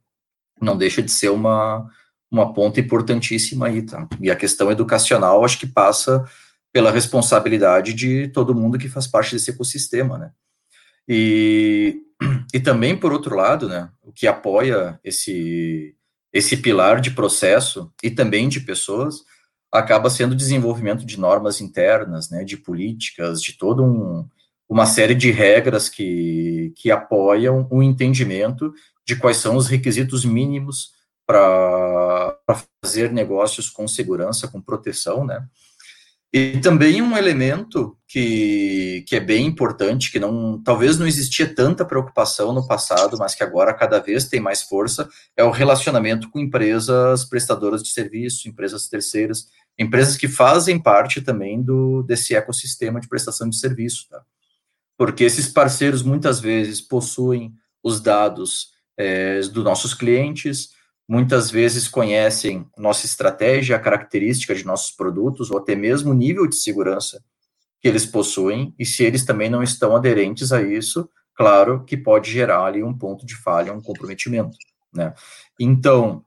não 0.61 0.77
deixa 0.77 1.01
de 1.01 1.11
ser 1.11 1.29
uma, 1.29 1.89
uma 2.29 2.53
ponta 2.53 2.79
importantíssima 2.79 3.67
aí, 3.67 3.81
tá? 3.81 4.07
E 4.19 4.31
a 4.31 4.35
questão 4.35 4.71
educacional, 4.71 5.43
acho 5.43 5.59
que 5.59 5.67
passa 5.67 6.23
pela 6.71 6.91
responsabilidade 6.91 7.93
de 7.93 8.29
todo 8.29 8.55
mundo 8.55 8.77
que 8.77 8.87
faz 8.87 9.07
parte 9.07 9.35
desse 9.35 9.51
ecossistema, 9.51 10.17
né? 10.17 10.31
E, 11.07 12.01
e 12.53 12.59
também, 12.59 12.97
por 12.97 13.11
outro 13.11 13.35
lado, 13.35 13.67
né, 13.67 13.89
o 14.01 14.11
que 14.11 14.27
apoia 14.27 14.99
esse, 15.03 15.95
esse 16.33 16.57
pilar 16.57 17.01
de 17.01 17.11
processo 17.11 17.91
e 18.01 18.09
também 18.09 18.47
de 18.47 18.61
pessoas 18.61 19.23
acaba 19.71 20.09
sendo 20.09 20.33
o 20.33 20.35
desenvolvimento 20.35 21.05
de 21.05 21.19
normas 21.19 21.61
internas, 21.61 22.29
né, 22.29 22.43
de 22.43 22.57
políticas, 22.57 23.41
de 23.41 23.57
todo 23.57 23.83
um, 23.83 24.27
uma 24.67 24.85
série 24.85 25.15
de 25.15 25.31
regras 25.31 25.87
que, 25.87 26.73
que 26.75 26.91
apoiam 26.91 27.67
o 27.69 27.81
entendimento 27.81 28.73
de 29.05 29.15
quais 29.15 29.37
são 29.37 29.55
os 29.55 29.67
requisitos 29.67 30.25
mínimos 30.25 30.91
para 31.25 32.37
fazer 32.83 33.11
negócios 33.11 33.69
com 33.69 33.87
segurança, 33.87 34.47
com 34.47 34.61
proteção, 34.61 35.25
né? 35.25 35.45
E 36.33 36.59
também 36.61 37.01
um 37.01 37.17
elemento 37.17 37.97
que, 38.07 39.03
que 39.05 39.17
é 39.17 39.19
bem 39.19 39.45
importante, 39.45 40.09
que 40.09 40.19
não 40.19 40.61
talvez 40.63 40.97
não 40.97 41.05
existia 41.05 41.53
tanta 41.53 41.83
preocupação 41.83 42.53
no 42.53 42.65
passado, 42.65 43.17
mas 43.17 43.35
que 43.35 43.43
agora 43.43 43.73
cada 43.73 43.99
vez 43.99 44.29
tem 44.29 44.39
mais 44.39 44.61
força, 44.61 45.09
é 45.35 45.43
o 45.43 45.51
relacionamento 45.51 46.29
com 46.29 46.39
empresas 46.39 47.25
prestadoras 47.25 47.83
de 47.83 47.89
serviço, 47.89 48.47
empresas 48.47 48.87
terceiras, 48.87 49.47
empresas 49.77 50.15
que 50.15 50.29
fazem 50.29 50.79
parte 50.79 51.19
também 51.19 51.61
do 51.61 52.01
desse 52.03 52.33
ecossistema 52.33 53.01
de 53.01 53.09
prestação 53.09 53.49
de 53.49 53.57
serviço, 53.57 54.07
tá? 54.09 54.21
Porque 54.97 55.25
esses 55.25 55.47
parceiros 55.49 56.01
muitas 56.01 56.39
vezes 56.39 56.79
possuem 56.79 57.53
os 57.83 57.99
dados 57.99 58.69
é, 58.95 59.41
dos 59.41 59.63
nossos 59.63 59.93
clientes, 59.93 60.69
muitas 61.11 61.51
vezes 61.51 61.89
conhecem 61.89 62.65
nossa 62.77 63.05
estratégia, 63.05 63.75
a 63.75 63.79
característica 63.79 64.55
de 64.55 64.65
nossos 64.65 64.95
produtos, 64.95 65.51
ou 65.51 65.57
até 65.57 65.75
mesmo 65.75 66.11
o 66.11 66.13
nível 66.13 66.47
de 66.47 66.55
segurança 66.55 67.21
que 67.81 67.87
eles 67.89 68.05
possuem, 68.05 68.73
e 68.79 68.85
se 68.85 69.03
eles 69.03 69.25
também 69.25 69.49
não 69.49 69.61
estão 69.61 69.93
aderentes 69.93 70.53
a 70.53 70.61
isso, 70.61 71.09
claro 71.35 71.83
que 71.83 71.97
pode 71.97 72.31
gerar 72.31 72.63
ali 72.63 72.81
um 72.81 72.97
ponto 72.97 73.25
de 73.25 73.35
falha, 73.35 73.73
um 73.73 73.81
comprometimento, 73.81 74.57
né? 74.93 75.13
Então, 75.59 76.23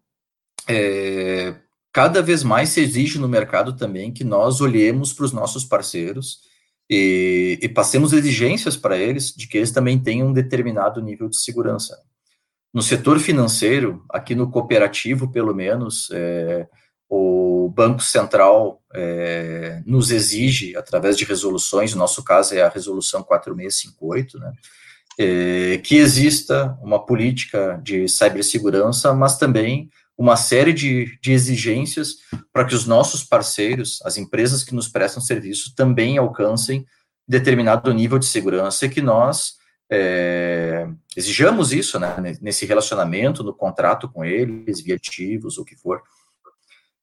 é, 0.68 1.54
cada 1.90 2.20
vez 2.20 2.42
mais 2.42 2.68
se 2.68 2.82
exige 2.82 3.18
no 3.18 3.26
mercado 3.26 3.74
também 3.74 4.12
que 4.12 4.22
nós 4.22 4.60
olhemos 4.60 5.14
para 5.14 5.24
os 5.24 5.32
nossos 5.32 5.64
parceiros 5.64 6.40
e, 6.90 7.58
e 7.62 7.70
passemos 7.70 8.12
exigências 8.12 8.76
para 8.76 8.98
eles 8.98 9.32
de 9.34 9.48
que 9.48 9.56
eles 9.56 9.70
também 9.70 9.98
tenham 9.98 10.28
um 10.28 10.32
determinado 10.34 11.00
nível 11.00 11.30
de 11.30 11.38
segurança 11.38 11.96
no 12.74 12.82
setor 12.82 13.20
financeiro, 13.20 14.04
aqui 14.10 14.34
no 14.34 14.50
cooperativo, 14.50 15.30
pelo 15.30 15.54
menos, 15.54 16.08
é, 16.12 16.66
o 17.08 17.72
Banco 17.72 18.02
Central 18.02 18.82
é, 18.92 19.80
nos 19.86 20.10
exige, 20.10 20.76
através 20.76 21.16
de 21.16 21.24
resoluções, 21.24 21.92
no 21.92 22.00
nosso 22.00 22.24
caso 22.24 22.52
é 22.52 22.62
a 22.62 22.68
resolução 22.68 23.22
4658, 23.22 24.38
né, 24.40 24.52
é, 25.16 25.78
que 25.78 25.94
exista 25.94 26.76
uma 26.82 27.06
política 27.06 27.80
de 27.80 28.08
cibersegurança, 28.08 29.14
mas 29.14 29.38
também 29.38 29.88
uma 30.18 30.36
série 30.36 30.72
de, 30.72 31.16
de 31.20 31.30
exigências 31.30 32.16
para 32.52 32.64
que 32.64 32.74
os 32.74 32.86
nossos 32.86 33.22
parceiros, 33.22 34.00
as 34.04 34.16
empresas 34.16 34.64
que 34.64 34.74
nos 34.74 34.88
prestam 34.88 35.22
serviço, 35.22 35.74
também 35.76 36.18
alcancem 36.18 36.84
determinado 37.26 37.94
nível 37.94 38.18
de 38.18 38.26
segurança 38.26 38.86
e 38.86 38.88
que 38.88 39.00
nós 39.00 39.54
é, 39.90 40.88
exijamos 41.16 41.72
isso, 41.72 41.98
né, 41.98 42.16
nesse 42.40 42.66
relacionamento, 42.66 43.42
no 43.42 43.54
contrato 43.54 44.08
com 44.08 44.24
eles, 44.24 44.80
via 44.80 44.96
ativos, 44.96 45.58
o 45.58 45.64
que 45.64 45.76
for. 45.76 46.02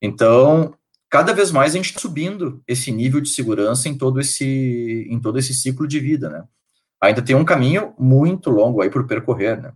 Então, 0.02 0.74
cada 1.10 1.34
vez 1.34 1.52
mais 1.52 1.74
a 1.74 1.78
gente 1.78 1.88
está 1.88 2.00
subindo 2.00 2.62
esse 2.68 2.92
nível 2.92 3.22
de 3.22 3.30
segurança 3.30 3.88
em 3.88 3.98
todo 3.98 4.20
esse, 4.20 5.08
em 5.10 5.20
todo 5.20 5.38
esse 5.38 5.54
ciclo 5.54 5.88
de 5.88 6.00
vida, 6.00 6.30
né. 6.30 6.44
Ainda 7.00 7.22
tem 7.22 7.36
um 7.36 7.46
caminho 7.46 7.96
muito 7.98 8.50
longo 8.50 8.82
aí 8.82 8.90
por 8.90 9.08
percorrer, 9.08 9.62
né. 9.62 9.74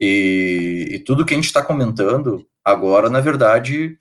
E, 0.00 0.88
e 0.92 0.98
tudo 1.00 1.24
que 1.24 1.34
a 1.34 1.36
gente 1.36 1.46
está 1.46 1.62
comentando 1.62 2.46
agora, 2.64 3.08
na 3.08 3.20
verdade, 3.20 3.98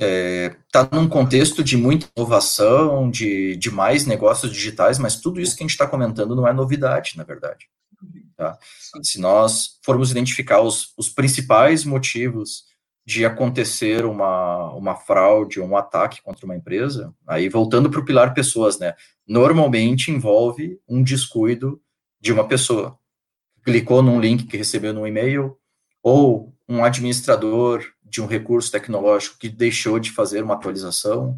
está 0.00 0.88
é, 0.90 0.94
num 0.94 1.08
contexto 1.08 1.62
de 1.62 1.76
muita 1.76 2.08
inovação, 2.16 3.10
de, 3.10 3.54
de 3.56 3.70
mais 3.70 4.06
negócios 4.06 4.50
digitais, 4.50 4.98
mas 4.98 5.16
tudo 5.16 5.40
isso 5.40 5.56
que 5.56 5.62
a 5.62 5.66
gente 5.66 5.72
está 5.72 5.86
comentando 5.86 6.34
não 6.34 6.48
é 6.48 6.52
novidade, 6.52 7.12
na 7.16 7.24
verdade. 7.24 7.68
Tá? 8.40 8.58
Se 9.02 9.20
nós 9.20 9.78
formos 9.82 10.10
identificar 10.10 10.62
os, 10.62 10.94
os 10.96 11.10
principais 11.10 11.84
motivos 11.84 12.64
de 13.04 13.26
acontecer 13.26 14.06
uma, 14.06 14.72
uma 14.72 14.96
fraude 14.96 15.60
ou 15.60 15.68
um 15.68 15.76
ataque 15.76 16.22
contra 16.22 16.46
uma 16.46 16.56
empresa, 16.56 17.14
aí 17.26 17.50
voltando 17.50 17.90
para 17.90 18.00
o 18.00 18.04
pilar 18.04 18.32
pessoas, 18.32 18.78
né? 18.78 18.94
Normalmente 19.28 20.10
envolve 20.10 20.80
um 20.88 21.02
descuido 21.02 21.82
de 22.18 22.32
uma 22.32 22.48
pessoa. 22.48 22.98
Clicou 23.62 24.02
num 24.02 24.18
link 24.18 24.46
que 24.46 24.56
recebeu 24.56 24.94
no 24.94 25.06
e-mail, 25.06 25.58
ou 26.02 26.54
um 26.66 26.82
administrador 26.82 27.84
de 28.02 28.22
um 28.22 28.26
recurso 28.26 28.72
tecnológico 28.72 29.38
que 29.38 29.50
deixou 29.50 29.98
de 29.98 30.10
fazer 30.10 30.42
uma 30.42 30.54
atualização, 30.54 31.36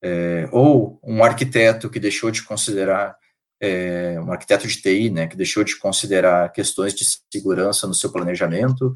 é, 0.00 0.48
ou 0.52 1.00
um 1.02 1.24
arquiteto 1.24 1.90
que 1.90 1.98
deixou 1.98 2.30
de 2.30 2.44
considerar 2.44 3.16
é, 3.60 4.20
um 4.20 4.32
arquiteto 4.32 4.66
de 4.66 4.80
TI, 4.80 5.10
né, 5.10 5.26
que 5.26 5.36
deixou 5.36 5.64
de 5.64 5.78
considerar 5.78 6.52
questões 6.52 6.94
de 6.94 7.04
segurança 7.32 7.86
no 7.86 7.94
seu 7.94 8.10
planejamento. 8.10 8.92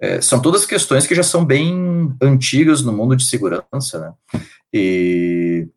É, 0.00 0.20
são 0.20 0.40
todas 0.40 0.66
questões 0.66 1.06
que 1.06 1.14
já 1.14 1.22
são 1.22 1.44
bem 1.44 2.14
antigas 2.20 2.82
no 2.82 2.92
mundo 2.92 3.16
de 3.16 3.24
segurança, 3.24 4.00
né? 4.00 4.12
E 4.72 5.68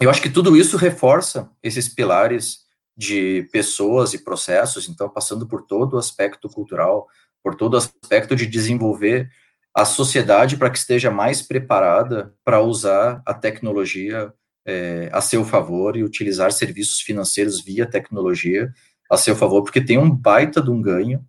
eu 0.00 0.08
acho 0.08 0.22
que 0.22 0.30
tudo 0.30 0.56
isso 0.56 0.76
reforça 0.76 1.50
esses 1.62 1.88
pilares 1.88 2.60
de 2.96 3.48
pessoas 3.52 4.14
e 4.14 4.24
processos, 4.24 4.88
então 4.88 5.08
passando 5.08 5.46
por 5.46 5.62
todo 5.62 5.94
o 5.94 5.98
aspecto 5.98 6.48
cultural, 6.48 7.06
por 7.42 7.54
todo 7.54 7.74
o 7.74 7.76
aspecto 7.76 8.34
de 8.34 8.46
desenvolver 8.46 9.30
a 9.74 9.84
sociedade 9.84 10.56
para 10.56 10.70
que 10.70 10.78
esteja 10.78 11.10
mais 11.10 11.40
preparada 11.42 12.34
para 12.44 12.60
usar 12.60 13.22
a 13.24 13.34
tecnologia 13.34 14.32
é, 14.68 15.08
a 15.14 15.22
seu 15.22 15.46
favor 15.46 15.96
e 15.96 16.04
utilizar 16.04 16.52
serviços 16.52 17.00
financeiros 17.00 17.58
via 17.64 17.86
tecnologia 17.86 18.70
a 19.10 19.16
seu 19.16 19.34
favor, 19.34 19.62
porque 19.62 19.80
tem 19.80 19.96
um 19.96 20.10
baita 20.10 20.60
de 20.60 20.70
um 20.70 20.82
ganho 20.82 21.24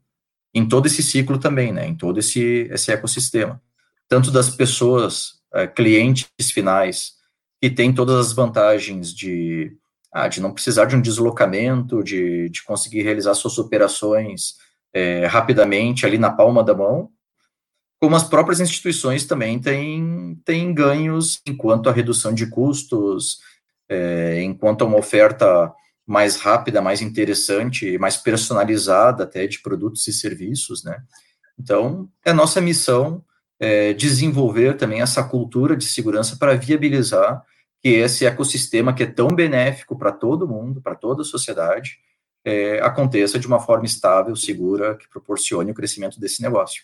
em 0.54 0.68
todo 0.68 0.88
esse 0.88 1.02
ciclo 1.02 1.38
também, 1.38 1.72
né, 1.72 1.88
em 1.88 1.96
todo 1.96 2.20
esse, 2.20 2.68
esse 2.70 2.92
ecossistema, 2.92 3.62
tanto 4.10 4.30
das 4.30 4.50
pessoas, 4.50 5.40
é, 5.54 5.66
clientes 5.66 6.28
finais, 6.52 7.14
que 7.62 7.70
têm 7.70 7.94
todas 7.94 8.28
as 8.28 8.34
vantagens 8.34 9.14
de, 9.14 9.72
ah, 10.12 10.28
de 10.28 10.42
não 10.42 10.52
precisar 10.52 10.86
de 10.86 10.98
um 10.98 11.02
deslocamento, 11.02 12.04
de, 12.04 12.50
de 12.50 12.64
conseguir 12.64 13.04
realizar 13.04 13.34
suas 13.36 13.58
operações 13.58 14.56
é, 14.94 15.26
rapidamente 15.28 16.06
ali 16.06 16.18
na 16.18 16.32
palma 16.32 16.62
da 16.62 16.74
mão, 16.74 17.10
como 18.00 18.16
as 18.16 18.24
próprias 18.24 18.60
instituições 18.60 19.26
também 19.26 19.60
têm, 19.60 20.40
têm 20.46 20.74
ganhos 20.74 21.42
enquanto 21.46 21.90
a 21.90 21.92
redução 21.92 22.34
de 22.34 22.48
custos, 22.48 23.40
é, 23.90 24.42
enquanto 24.42 24.86
uma 24.86 24.98
oferta 24.98 25.74
mais 26.08 26.38
rápida, 26.38 26.82
mais 26.82 27.02
interessante, 27.02 27.98
mais 27.98 28.18
personalizada 28.18 29.24
até 29.24 29.46
de 29.46 29.62
produtos 29.62 30.08
e 30.08 30.14
serviços, 30.14 30.84
né? 30.84 31.04
Então, 31.60 32.10
é 32.26 32.32
nossa 32.32 32.62
missão 32.62 33.24
é, 33.60 33.94
desenvolver 33.94 34.78
também 34.78 35.02
essa 35.02 35.22
cultura 35.24 35.76
de 35.76 35.86
segurança 35.86 36.38
para 36.38 36.56
viabilizar 36.56 37.44
que 37.82 37.90
esse 37.90 38.26
ecossistema 38.26 38.94
que 38.94 39.04
é 39.04 39.06
tão 39.06 39.28
benéfico 39.28 39.98
para 39.98 40.12
todo 40.12 40.48
mundo, 40.48 40.82
para 40.82 40.96
toda 40.96 41.22
a 41.22 41.26
sociedade, 41.26 42.00
é, 42.46 42.80
aconteça 42.82 43.38
de 43.38 43.46
uma 43.46 43.60
forma 43.60 43.86
estável, 43.86 44.36
segura, 44.36 44.96
que 44.96 45.08
proporcione 45.10 45.72
o 45.72 45.76
crescimento 45.76 46.20
desse 46.20 46.42
negócio. 46.42 46.84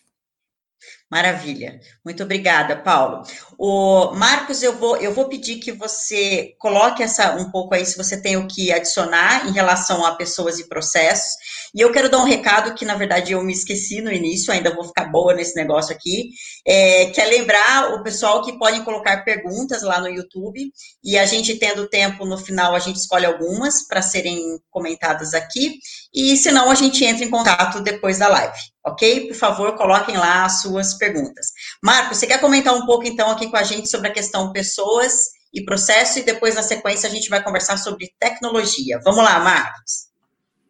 Maravilha. 1.09 1.79
Muito 2.03 2.23
obrigada, 2.23 2.75
Paulo. 2.75 3.21
O 3.59 4.11
Marcos, 4.15 4.63
eu 4.63 4.75
vou, 4.75 4.97
eu 4.97 5.13
vou 5.13 5.29
pedir 5.29 5.57
que 5.57 5.71
você 5.71 6.55
coloque 6.57 7.03
essa 7.03 7.35
um 7.35 7.51
pouco 7.51 7.75
aí 7.75 7.85
se 7.85 7.95
você 7.95 8.19
tem 8.19 8.37
o 8.37 8.47
que 8.47 8.71
adicionar 8.71 9.47
em 9.47 9.51
relação 9.51 10.03
a 10.03 10.15
pessoas 10.15 10.57
e 10.57 10.67
processos. 10.67 11.31
E 11.75 11.81
eu 11.81 11.91
quero 11.91 12.09
dar 12.09 12.17
um 12.17 12.25
recado 12.25 12.73
que, 12.73 12.85
na 12.85 12.95
verdade, 12.95 13.33
eu 13.33 13.43
me 13.43 13.53
esqueci 13.53 14.01
no 14.01 14.11
início, 14.11 14.51
ainda 14.51 14.73
vou 14.73 14.83
ficar 14.83 15.05
boa 15.05 15.35
nesse 15.35 15.55
negócio 15.55 15.95
aqui, 15.95 16.29
é, 16.65 17.05
que 17.05 17.21
é 17.21 17.25
lembrar 17.25 17.93
o 17.93 18.01
pessoal 18.01 18.43
que 18.43 18.57
podem 18.57 18.83
colocar 18.83 19.23
perguntas 19.23 19.83
lá 19.83 19.99
no 19.99 20.09
YouTube, 20.09 20.71
e 21.03 21.19
a 21.19 21.25
gente, 21.25 21.55
tendo 21.55 21.87
tempo, 21.87 22.25
no 22.25 22.37
final, 22.37 22.73
a 22.73 22.79
gente 22.79 22.95
escolhe 22.95 23.27
algumas 23.27 23.87
para 23.87 24.01
serem 24.01 24.59
comentadas 24.71 25.35
aqui, 25.35 25.77
e 26.11 26.35
se 26.35 26.51
não, 26.51 26.71
a 26.71 26.75
gente 26.75 27.05
entra 27.05 27.23
em 27.23 27.29
contato 27.29 27.79
depois 27.81 28.17
da 28.17 28.27
live 28.27 28.57
ok? 28.85 29.27
Por 29.27 29.35
favor, 29.35 29.75
coloquem 29.75 30.15
lá 30.15 30.45
as 30.45 30.61
suas 30.61 30.93
perguntas. 30.97 31.47
Marcos, 31.83 32.17
você 32.17 32.27
quer 32.27 32.39
comentar 32.39 32.73
um 32.73 32.85
pouco, 32.85 33.05
então, 33.05 33.29
aqui 33.29 33.49
com 33.49 33.57
a 33.57 33.63
gente 33.63 33.89
sobre 33.89 34.07
a 34.07 34.13
questão 34.13 34.51
pessoas 34.51 35.13
e 35.53 35.63
processo, 35.63 36.19
e 36.19 36.23
depois, 36.23 36.55
na 36.55 36.61
sequência, 36.61 37.09
a 37.09 37.11
gente 37.11 37.29
vai 37.29 37.43
conversar 37.43 37.77
sobre 37.77 38.13
tecnologia. 38.19 38.99
Vamos 39.03 39.23
lá, 39.23 39.39
Marcos. 39.39 40.09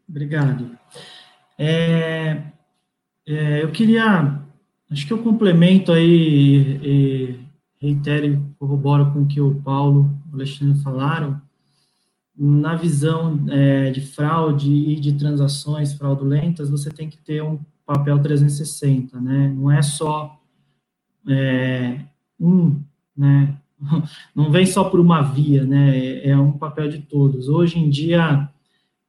Obrigado. 0.08 0.78
É, 1.58 2.44
é, 3.28 3.64
eu 3.64 3.72
queria, 3.72 4.40
acho 4.92 5.08
que 5.08 5.14
eu 5.14 5.24
complemento 5.24 5.92
aí, 5.92 6.80
e 6.84 7.40
reitero 7.82 8.26
e 8.26 8.40
corroboro 8.60 9.12
com 9.12 9.22
o 9.22 9.28
que 9.28 9.42
o 9.42 9.56
Paulo 9.62 10.12
e 10.28 10.32
o 10.32 10.36
Alexandre 10.36 10.82
falaram, 10.84 11.42
na 12.38 12.76
visão 12.76 13.46
é, 13.50 13.92
de 13.92 14.02
fraude 14.02 14.70
e 14.70 15.00
de 15.00 15.14
transações 15.14 15.94
fraudulentas, 15.94 16.70
você 16.70 16.90
tem 16.90 17.10
que 17.10 17.18
ter 17.18 17.42
um 17.42 17.60
papel 17.86 18.20
360, 18.20 19.20
né? 19.20 19.54
Não 19.56 19.72
é 19.72 19.82
só 19.82 20.40
é, 21.28 22.00
um, 22.40 22.82
né? 23.16 23.56
Não 24.34 24.52
vem 24.52 24.66
só 24.66 24.86
por 24.86 25.00
uma 25.00 25.22
via, 25.22 25.64
né? 25.64 26.26
É 26.26 26.38
um 26.38 26.54
papel 26.54 26.90
de 26.90 27.00
todos. 27.00 27.50
Hoje 27.50 27.78
em 27.78 27.90
dia, 27.90 28.50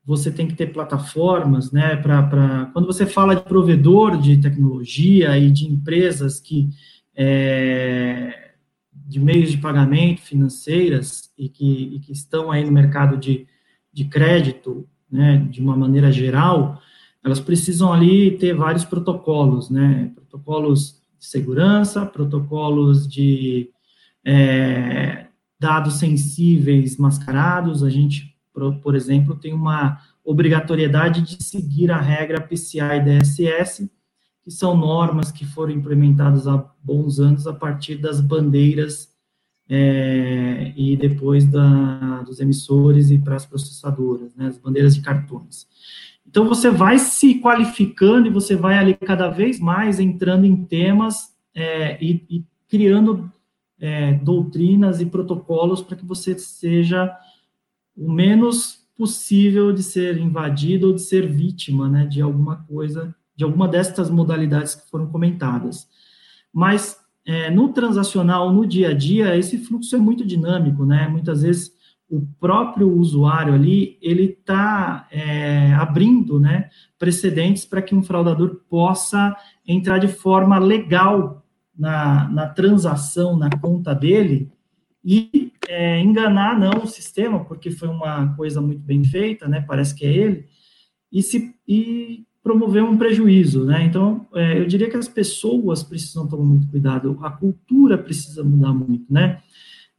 você 0.06 0.30
tem 0.30 0.46
que 0.46 0.54
ter 0.54 0.68
plataformas, 0.68 1.72
né, 1.72 1.96
para, 1.96 2.70
quando 2.72 2.86
você 2.86 3.04
fala 3.04 3.34
de 3.34 3.42
provedor 3.42 4.16
de 4.16 4.36
tecnologia 4.36 5.36
e 5.36 5.50
de 5.50 5.66
empresas 5.66 6.38
que, 6.38 6.70
é, 7.12 8.52
de 8.92 9.18
meios 9.18 9.50
de 9.50 9.58
pagamento 9.58 10.20
financeiras 10.20 11.32
e 11.36 11.48
que, 11.48 11.96
e 11.96 11.98
que 11.98 12.12
estão 12.12 12.52
aí 12.52 12.64
no 12.64 12.70
mercado 12.70 13.16
de, 13.16 13.48
de 13.92 14.04
crédito, 14.04 14.86
né, 15.10 15.38
de 15.50 15.60
uma 15.60 15.76
maneira 15.76 16.12
geral, 16.12 16.80
elas 17.26 17.40
precisam 17.40 17.92
ali 17.92 18.38
ter 18.38 18.54
vários 18.54 18.84
protocolos, 18.84 19.68
né, 19.68 20.12
protocolos 20.14 21.02
de 21.18 21.26
segurança, 21.26 22.06
protocolos 22.06 23.08
de 23.08 23.68
é, 24.24 25.26
dados 25.58 25.94
sensíveis 25.94 26.96
mascarados, 26.96 27.82
a 27.82 27.90
gente 27.90 28.32
por 28.82 28.94
exemplo, 28.94 29.36
tem 29.36 29.52
uma 29.52 30.00
obrigatoriedade 30.24 31.20
de 31.20 31.44
seguir 31.44 31.90
a 31.90 32.00
regra 32.00 32.40
PCI 32.40 33.04
DSS, 33.04 33.90
que 34.42 34.50
são 34.50 34.74
normas 34.74 35.30
que 35.30 35.44
foram 35.44 35.72
implementadas 35.72 36.48
há 36.48 36.56
bons 36.82 37.20
anos 37.20 37.46
a 37.46 37.52
partir 37.52 37.96
das 37.96 38.18
bandeiras 38.18 39.12
é, 39.68 40.72
e 40.74 40.96
depois 40.96 41.44
da, 41.44 42.22
dos 42.22 42.40
emissores 42.40 43.10
e 43.10 43.18
para 43.18 43.36
as 43.36 43.44
processadoras, 43.44 44.34
né, 44.34 44.46
as 44.46 44.56
bandeiras 44.56 44.94
de 44.94 45.02
cartões. 45.02 45.66
Então, 46.28 46.46
você 46.48 46.70
vai 46.70 46.98
se 46.98 47.40
qualificando 47.40 48.26
e 48.26 48.30
você 48.30 48.54
vai 48.54 48.76
ali 48.76 48.94
cada 48.94 49.28
vez 49.28 49.58
mais 49.58 50.00
entrando 50.00 50.44
em 50.44 50.64
temas 50.64 51.34
é, 51.54 52.02
e, 52.02 52.24
e, 52.28 52.44
criando 52.68 53.30
é, 53.78 54.14
doutrinas 54.14 55.00
e 55.00 55.06
protocolos 55.06 55.82
para 55.82 55.96
que 55.96 56.04
você 56.04 56.38
seja 56.38 57.14
o 57.96 58.10
menos 58.10 58.86
possível 58.96 59.72
de 59.72 59.82
ser 59.82 60.18
invadido 60.18 60.88
ou 60.88 60.94
de 60.94 61.02
ser 61.02 61.26
vítima, 61.26 61.88
né, 61.88 62.06
de 62.06 62.20
alguma 62.20 62.56
coisa, 62.64 63.14
de 63.34 63.44
alguma 63.44 63.68
destas 63.68 64.10
modalidades 64.10 64.74
que 64.74 64.90
foram 64.90 65.06
comentadas. 65.06 65.86
Mas 66.52 66.98
é, 67.26 67.50
no 67.50 67.72
transacional, 67.72 68.52
no 68.52 68.66
dia 68.66 68.90
a 68.90 68.94
dia, 68.94 69.36
esse 69.36 69.58
fluxo 69.58 69.94
é 69.94 69.98
muito 69.98 70.24
dinâmico, 70.24 70.86
né? 70.86 71.08
Muitas 71.08 71.42
vezes 71.42 71.72
o 72.08 72.24
próprio 72.38 72.90
usuário 72.90 73.52
ali, 73.52 73.98
ele 74.00 74.36
está 74.38 75.08
é, 75.10 75.72
abrindo, 75.74 76.38
né, 76.38 76.70
precedentes 76.98 77.64
para 77.64 77.82
que 77.82 77.94
um 77.94 78.02
fraudador 78.02 78.60
possa 78.68 79.36
entrar 79.66 79.98
de 79.98 80.08
forma 80.08 80.58
legal 80.58 81.44
na, 81.76 82.28
na 82.28 82.48
transação, 82.48 83.36
na 83.36 83.50
conta 83.50 83.94
dele, 83.94 84.50
e 85.04 85.52
é, 85.68 86.00
enganar 86.00 86.58
não 86.58 86.84
o 86.84 86.86
sistema, 86.86 87.44
porque 87.44 87.70
foi 87.70 87.88
uma 87.88 88.34
coisa 88.34 88.60
muito 88.60 88.82
bem 88.82 89.04
feita, 89.04 89.48
né, 89.48 89.60
parece 89.66 89.94
que 89.94 90.06
é 90.06 90.12
ele, 90.12 90.46
e, 91.12 91.22
se, 91.22 91.54
e 91.66 92.24
promover 92.42 92.84
um 92.84 92.96
prejuízo, 92.96 93.64
né, 93.64 93.84
então 93.84 94.28
é, 94.32 94.60
eu 94.60 94.66
diria 94.66 94.88
que 94.88 94.96
as 94.96 95.08
pessoas 95.08 95.82
precisam 95.82 96.28
tomar 96.28 96.44
muito 96.44 96.68
cuidado, 96.68 97.18
a 97.20 97.30
cultura 97.30 97.98
precisa 97.98 98.44
mudar 98.44 98.72
muito, 98.72 99.12
né, 99.12 99.42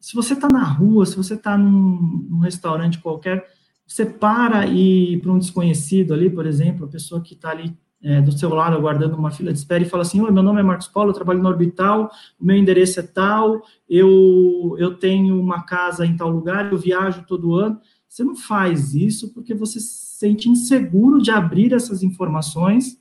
se 0.07 0.15
você 0.15 0.35
está 0.35 0.47
na 0.47 0.63
rua, 0.63 1.05
se 1.05 1.17
você 1.17 1.33
está 1.33 1.57
num, 1.57 2.25
num 2.29 2.39
restaurante 2.39 2.97
qualquer, 2.97 3.45
você 3.85 4.05
para 4.05 4.65
e 4.65 5.17
para 5.17 5.33
um 5.33 5.37
desconhecido 5.37 6.13
ali, 6.13 6.29
por 6.29 6.45
exemplo, 6.45 6.85
a 6.85 6.87
pessoa 6.87 7.19
que 7.19 7.33
está 7.33 7.49
ali 7.49 7.77
é, 8.01 8.21
do 8.21 8.31
seu 8.31 8.47
lado 8.47 8.77
aguardando 8.77 9.17
uma 9.17 9.31
fila 9.31 9.51
de 9.51 9.59
espera 9.59 9.83
e 9.83 9.89
fala 9.89 10.03
assim, 10.03 10.21
oi, 10.21 10.31
meu 10.31 10.41
nome 10.41 10.61
é 10.61 10.63
Marcos 10.63 10.87
Paulo, 10.87 11.09
eu 11.09 11.13
trabalho 11.13 11.43
na 11.43 11.49
Orbital, 11.49 12.09
o 12.39 12.45
meu 12.45 12.55
endereço 12.55 13.01
é 13.01 13.03
tal, 13.03 13.61
eu, 13.89 14.77
eu 14.79 14.95
tenho 14.95 15.37
uma 15.37 15.63
casa 15.63 16.05
em 16.05 16.15
tal 16.15 16.29
lugar, 16.29 16.71
eu 16.71 16.77
viajo 16.77 17.25
todo 17.27 17.55
ano. 17.55 17.77
Você 18.07 18.23
não 18.23 18.37
faz 18.37 18.95
isso 18.95 19.33
porque 19.33 19.53
você 19.53 19.77
se 19.77 20.17
sente 20.19 20.47
inseguro 20.47 21.21
de 21.21 21.31
abrir 21.31 21.73
essas 21.73 22.01
informações 22.01 22.97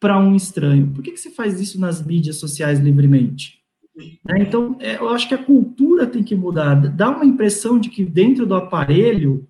para 0.00 0.18
um 0.18 0.34
estranho. 0.34 0.90
Por 0.90 1.02
que, 1.02 1.10
que 1.10 1.20
você 1.20 1.28
faz 1.28 1.60
isso 1.60 1.78
nas 1.78 2.02
mídias 2.02 2.36
sociais 2.36 2.80
livremente? 2.80 3.63
Né? 3.96 4.40
Então, 4.40 4.76
é, 4.80 4.96
eu 4.96 5.08
acho 5.08 5.28
que 5.28 5.34
a 5.34 5.42
cultura 5.42 6.06
tem 6.06 6.22
que 6.22 6.34
mudar. 6.34 6.74
Dá 6.74 7.10
uma 7.10 7.24
impressão 7.24 7.78
de 7.78 7.88
que 7.88 8.04
dentro 8.04 8.46
do 8.46 8.54
aparelho 8.54 9.46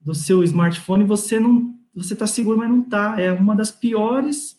do 0.00 0.14
seu 0.14 0.42
smartphone 0.44 1.04
você 1.04 1.38
não 1.38 1.74
você 1.92 2.12
está 2.14 2.26
seguro, 2.26 2.56
mas 2.58 2.70
não 2.70 2.80
está. 2.80 3.20
É 3.20 3.32
uma 3.32 3.54
das 3.54 3.70
piores 3.70 4.58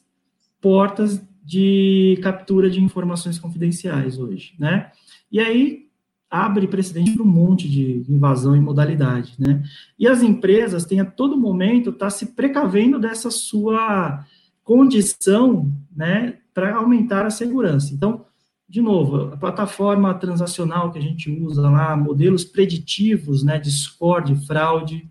portas 0.60 1.22
de 1.44 2.20
captura 2.22 2.70
de 2.70 2.84
informações 2.84 3.40
confidenciais 3.40 4.20
hoje, 4.20 4.54
né? 4.60 4.92
E 5.32 5.40
aí 5.40 5.88
abre 6.30 6.68
precedente 6.68 7.12
para 7.12 7.24
um 7.24 7.28
monte 7.28 7.70
de 7.70 8.06
invasão 8.08 8.56
e 8.56 8.60
modalidade, 8.60 9.34
né? 9.40 9.64
E 9.98 10.08
as 10.08 10.22
empresas 10.22 10.86
têm 10.86 11.00
a 11.00 11.06
todo 11.06 11.38
momento 11.38 11.90
estar 11.90 12.06
tá 12.06 12.10
se 12.10 12.28
precavendo 12.28 13.00
dessa 13.00 13.32
sua 13.32 14.26
condição, 14.64 15.72
né, 15.94 16.38
para 16.54 16.76
aumentar 16.76 17.26
a 17.26 17.30
segurança. 17.30 17.94
Então, 17.94 18.26
de 18.72 18.82
novo, 18.82 19.34
a 19.34 19.38
plataforma 19.38 20.14
transacional 20.14 20.94
que 20.94 20.98
a 20.98 21.02
gente 21.02 21.30
usa 21.30 21.70
lá, 21.70 21.94
modelos 21.98 22.46
preditivos, 22.46 23.44
né, 23.44 23.60
de 23.60 23.70
score 23.70 24.24
de 24.24 24.48
fraude, 24.48 25.10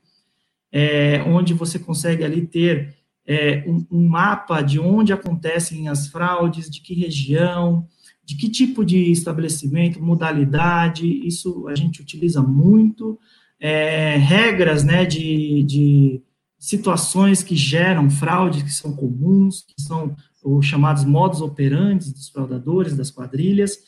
é, 0.72 1.22
onde 1.26 1.52
você 1.52 1.78
consegue 1.78 2.24
ali 2.24 2.46
ter 2.46 2.94
é, 3.26 3.62
um, 3.66 3.84
um, 3.90 4.08
mapa 4.08 4.62
de 4.62 4.80
onde 4.80 5.12
acontecem 5.12 5.88
as 5.88 6.08
fraudes, 6.08 6.70
de 6.70 6.80
que 6.80 6.94
região, 6.94 7.86
de 8.24 8.34
que 8.34 8.48
tipo 8.48 8.82
de 8.82 9.12
estabelecimento, 9.12 10.02
modalidade, 10.02 11.06
isso 11.06 11.68
a 11.68 11.74
gente 11.74 12.00
utiliza 12.00 12.40
muito, 12.40 13.18
é, 13.61 14.16
regras, 14.16 14.82
né, 14.84 15.04
de, 15.04 15.62
de 15.64 16.22
situações 16.58 17.42
que 17.42 17.54
geram 17.54 18.08
fraudes, 18.08 18.62
que 18.62 18.72
são 18.72 18.96
comuns, 18.96 19.66
que 19.68 19.82
são 19.82 20.16
os 20.43 20.66
chamados 20.66 21.05
modos 21.05 21.41
operantes 21.41 22.12
dos 22.12 22.28
fraudadores, 22.28 22.97
das 22.97 23.11
quadrilhas. 23.11 23.78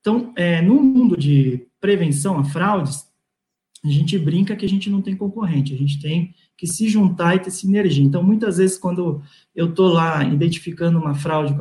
Então, 0.00 0.32
é, 0.36 0.62
no 0.62 0.82
mundo 0.82 1.16
de 1.16 1.66
prevenção 1.80 2.38
a 2.38 2.44
fraudes, 2.44 3.06
a 3.84 3.88
gente 3.88 4.18
brinca 4.18 4.56
que 4.56 4.64
a 4.64 4.68
gente 4.68 4.90
não 4.90 5.02
tem 5.02 5.16
concorrente, 5.16 5.74
a 5.74 5.76
gente 5.76 6.00
tem 6.00 6.34
que 6.56 6.66
se 6.66 6.88
juntar 6.88 7.36
e 7.36 7.40
ter 7.40 7.50
sinergia. 7.50 8.04
Então, 8.04 8.22
muitas 8.22 8.56
vezes, 8.56 8.78
quando 8.78 9.22
eu 9.54 9.70
estou 9.70 9.88
lá 9.88 10.24
identificando 10.24 10.98
uma 10.98 11.14
fraude 11.14 11.54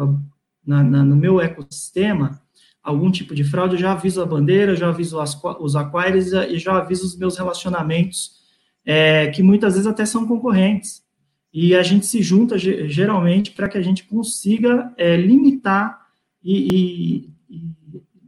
na, 0.65 0.83
na, 0.83 1.03
no 1.03 1.15
meu 1.15 1.41
ecossistema, 1.41 2.41
algum 2.81 3.11
tipo 3.11 3.35
de 3.35 3.43
fraude, 3.43 3.75
eu 3.75 3.79
já 3.79 3.91
aviso 3.91 4.21
a 4.21 4.25
bandeira, 4.25 4.75
já 4.75 4.89
aviso 4.89 5.19
as, 5.19 5.39
os 5.59 5.75
acquires 5.75 6.31
e 6.31 6.57
já 6.57 6.77
aviso 6.77 7.05
os 7.05 7.17
meus 7.17 7.37
relacionamentos, 7.37 8.31
é, 8.85 9.27
que 9.27 9.43
muitas 9.43 9.73
vezes 9.73 9.87
até 9.87 10.05
são 10.05 10.27
concorrentes. 10.27 11.04
E 11.57 11.73
a 11.73 11.81
gente 11.81 12.05
se 12.05 12.21
junta 12.21 12.57
geralmente 12.57 13.51
para 13.51 13.69
que 13.69 13.77
a 13.77 13.81
gente 13.81 14.03
consiga 14.03 14.93
é, 14.97 15.15
limitar 15.15 16.05
e, 16.43 16.67
e, 16.69 17.29
e 17.49 17.71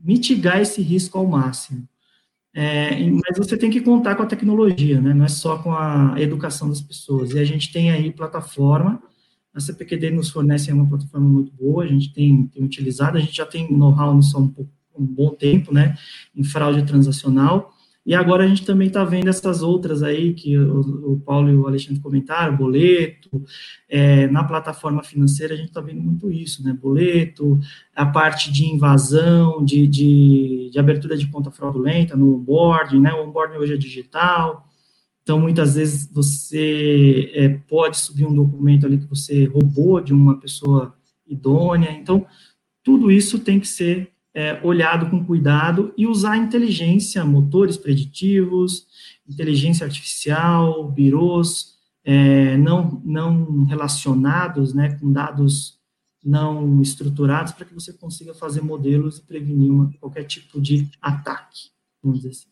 mitigar 0.01 0.61
esse 0.61 0.81
risco 0.81 1.17
ao 1.17 1.27
máximo. 1.27 1.85
É, 2.53 2.97
mas 3.09 3.37
você 3.37 3.57
tem 3.57 3.69
que 3.69 3.81
contar 3.81 4.15
com 4.15 4.23
a 4.23 4.25
tecnologia, 4.25 5.01
né? 5.01 5.13
Não 5.13 5.25
é 5.25 5.27
só 5.27 5.57
com 5.57 5.73
a 5.73 6.15
educação 6.17 6.69
das 6.69 6.79
pessoas. 6.79 7.31
E 7.31 7.39
a 7.39 7.43
gente 7.43 7.69
tem 7.69 7.91
aí 7.91 8.13
plataforma, 8.13 9.03
a 9.53 9.59
CPQD 9.59 10.11
nos 10.11 10.29
fornece 10.29 10.71
uma 10.71 10.87
plataforma 10.87 11.27
muito 11.27 11.51
boa, 11.51 11.83
a 11.83 11.87
gente 11.87 12.13
tem, 12.13 12.47
tem 12.47 12.63
utilizado, 12.63 13.17
a 13.17 13.19
gente 13.19 13.35
já 13.35 13.45
tem 13.45 13.69
know-how 13.69 14.15
nisso 14.15 14.37
há 14.37 14.39
um, 14.39 14.53
um, 14.97 15.05
bom 15.05 15.31
tempo, 15.31 15.73
né? 15.73 15.97
Em 16.33 16.45
fraude 16.45 16.85
transacional. 16.85 17.73
E 18.07 18.15
agora 18.15 18.45
a 18.45 18.47
gente 18.47 18.65
também 18.65 18.87
está 18.87 19.03
vendo 19.03 19.27
essas 19.27 19.61
outras 19.61 20.01
aí 20.01 20.33
que 20.33 20.57
o, 20.57 21.11
o, 21.11 21.19
Paulo 21.19 21.49
e 21.49 21.55
o 21.57 21.67
Alexandre 21.67 22.01
comentaram, 22.01 22.55
boleto, 22.55 23.43
é, 23.89 24.27
na 24.27 24.45
plataforma 24.45 25.03
financeira 25.03 25.53
a 25.53 25.57
gente 25.57 25.67
está 25.67 25.81
vendo 25.81 25.99
muito 25.99 26.31
isso, 26.31 26.63
né? 26.63 26.71
Boleto, 26.71 27.59
a 27.93 28.05
parte 28.05 28.49
de 28.49 28.65
invasão, 28.65 29.61
de, 29.61 29.85
de, 29.85 30.69
de 30.71 30.79
abertura 30.79 31.17
de 31.17 31.27
conta 31.27 31.51
fraudulenta 31.51 32.15
no 32.15 32.35
onboarding, 32.37 33.01
né? 33.01 33.11
O 33.13 33.27
onboarding 33.27 33.57
hoje 33.57 33.73
é 33.73 33.77
digital, 33.77 34.65
então 35.21 35.37
muitas 35.37 35.75
vezes 35.75 36.09
você 36.09 37.29
é, 37.33 37.49
pode 37.49 37.97
subir 37.97 38.25
um 38.25 38.33
documento 38.33 38.85
ali 38.85 38.99
que 38.99 39.09
você 39.09 39.47
roubou 39.47 39.99
de 39.99 40.13
uma 40.13 40.39
pessoa 40.39 40.95
idônea, 41.27 41.91
então 41.91 42.25
tudo 42.81 43.11
isso 43.11 43.37
tem 43.37 43.59
que 43.59 43.67
ser 43.67 44.13
é, 44.37 44.59
olhado 44.61 45.09
com 45.09 45.25
cuidado 45.25 45.91
e 45.97 46.05
usar 46.05 46.37
inteligência, 46.37 47.25
motores 47.25 47.75
preditivos, 47.75 48.85
inteligência 49.27 49.83
artificial, 49.83 50.91
birôs 50.91 51.75
é, 52.05 52.55
não, 52.55 53.01
não 53.03 53.63
relacionados, 53.63 54.75
né, 54.75 54.95
com 55.01 55.11
dados 55.11 55.79
não 56.23 56.79
estruturados, 56.83 57.51
para 57.51 57.65
que 57.65 57.73
você 57.73 57.91
consiga 57.91 58.31
fazer 58.35 58.61
modelos 58.61 59.17
e 59.17 59.23
prevenir 59.23 59.71
uma, 59.71 59.91
qualquer 59.99 60.25
tipo 60.25 60.61
de 60.61 60.87
ataque, 61.01 61.71
vamos 62.03 62.19
dizer 62.19 62.29
assim. 62.29 62.47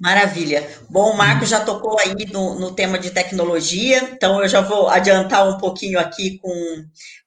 Maravilha. 0.00 0.66
Bom, 0.90 1.12
o 1.12 1.16
Marco 1.16 1.44
já 1.44 1.64
tocou 1.64 1.98
aí 2.00 2.26
no, 2.32 2.58
no, 2.58 2.72
tema 2.72 2.98
de 2.98 3.10
tecnologia, 3.10 4.02
então 4.12 4.42
eu 4.42 4.48
já 4.48 4.60
vou 4.60 4.88
adiantar 4.88 5.48
um 5.48 5.58
pouquinho 5.58 5.98
aqui 5.98 6.38
com, 6.38 6.50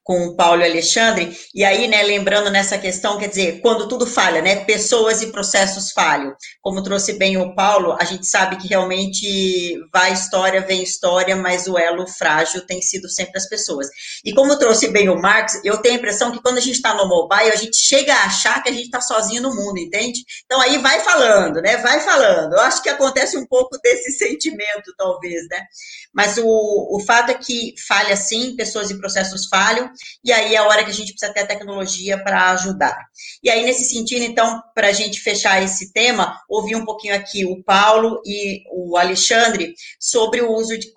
com 0.08 0.28
o 0.28 0.38
Paulo 0.38 0.62
e 0.62 0.66
Alexandre, 0.66 1.38
e 1.54 1.66
aí, 1.66 1.86
né, 1.86 2.02
lembrando 2.02 2.50
nessa 2.50 2.78
questão, 2.78 3.18
quer 3.18 3.28
dizer, 3.28 3.60
quando 3.60 3.90
tudo 3.90 4.08
falha, 4.08 4.42
né, 4.42 4.64
pessoas 4.64 5.22
e 5.22 5.34
processos 5.34 5.92
falham. 5.92 6.34
Como 6.62 6.82
trouxe 6.82 7.12
bem 7.12 7.36
o 7.36 7.54
Paulo, 7.54 7.94
a 8.00 8.06
gente 8.06 8.26
sabe 8.26 8.56
que 8.56 8.70
realmente 8.70 9.78
vai 9.92 10.14
história, 10.14 10.62
vem 10.62 10.82
história, 10.82 11.36
mas 11.36 11.68
o 11.68 11.78
elo 11.78 12.08
frágil 12.08 12.66
tem 12.66 12.82
sido 12.82 13.10
sempre 13.10 13.38
as 13.38 13.50
pessoas. 13.50 13.88
E 14.24 14.34
como 14.34 14.58
trouxe 14.58 14.88
bem 14.88 15.10
o 15.10 15.22
Marx, 15.22 15.60
eu 15.62 15.78
tenho 15.80 15.96
a 15.96 15.98
impressão 15.98 16.32
que 16.32 16.42
quando 16.42 16.58
a 16.58 16.62
gente 16.62 16.78
está 16.78 16.94
no 16.94 17.10
mobile, 17.10 17.52
a 17.52 17.58
gente 17.58 17.76
chega 17.76 18.14
a 18.14 18.28
achar 18.28 18.64
que 18.64 18.70
a 18.70 18.74
gente 18.74 18.86
está 18.86 19.02
sozinho 19.02 19.42
no 19.42 19.54
mundo, 19.54 19.78
entende? 19.78 20.22
Então 20.46 20.62
aí 20.62 20.78
vai 20.78 21.02
falando, 21.02 21.62
né, 21.62 21.76
vai 21.78 22.00
falando. 22.00 22.54
Eu 22.54 22.62
acho 22.62 22.82
que 22.82 22.88
acontece 22.88 23.38
um 23.38 23.46
pouco 23.46 23.78
desse 23.84 24.14
sentimento, 24.14 24.94
talvez, 24.98 25.46
né? 25.50 25.66
Mas 26.14 26.38
o, 26.38 26.46
o 26.46 27.00
fato 27.06 27.30
é 27.32 27.34
que 27.34 27.76
falha 27.86 28.16
sim, 28.16 28.56
pessoas 28.56 28.90
e 28.90 28.98
processos 28.98 29.48
falham, 29.50 29.92
e 30.24 30.32
aí 30.32 30.56
é 30.56 30.58
a 30.58 30.68
hora 30.68 30.84
que 30.84 30.90
a 30.90 30.94
gente 30.94 31.12
precisa 31.12 31.34
ter 31.34 31.42
a 31.42 31.48
tecnologia 31.48 32.22
para 32.24 32.52
ajudar. 32.52 32.98
E 33.44 33.50
aí, 33.50 33.64
nesse 33.64 33.90
sentido, 33.90 34.24
então, 34.24 34.62
para 34.74 34.88
a 34.88 34.94
gente 34.94 35.20
fechar 35.20 35.62
esse 35.62 35.92
tema, 35.92 36.40
ouvi 36.50 36.76
um 36.76 36.86
pouquinho 36.86 37.16
aqui 37.16 37.46
o 37.46 37.64
Paulo 37.64 38.22
e 38.26 38.64
o 38.72 38.98
Alexandre 38.98 39.74
sobre 40.00 40.42
o 40.42 40.52
uso 40.52 40.78
de 40.78 40.92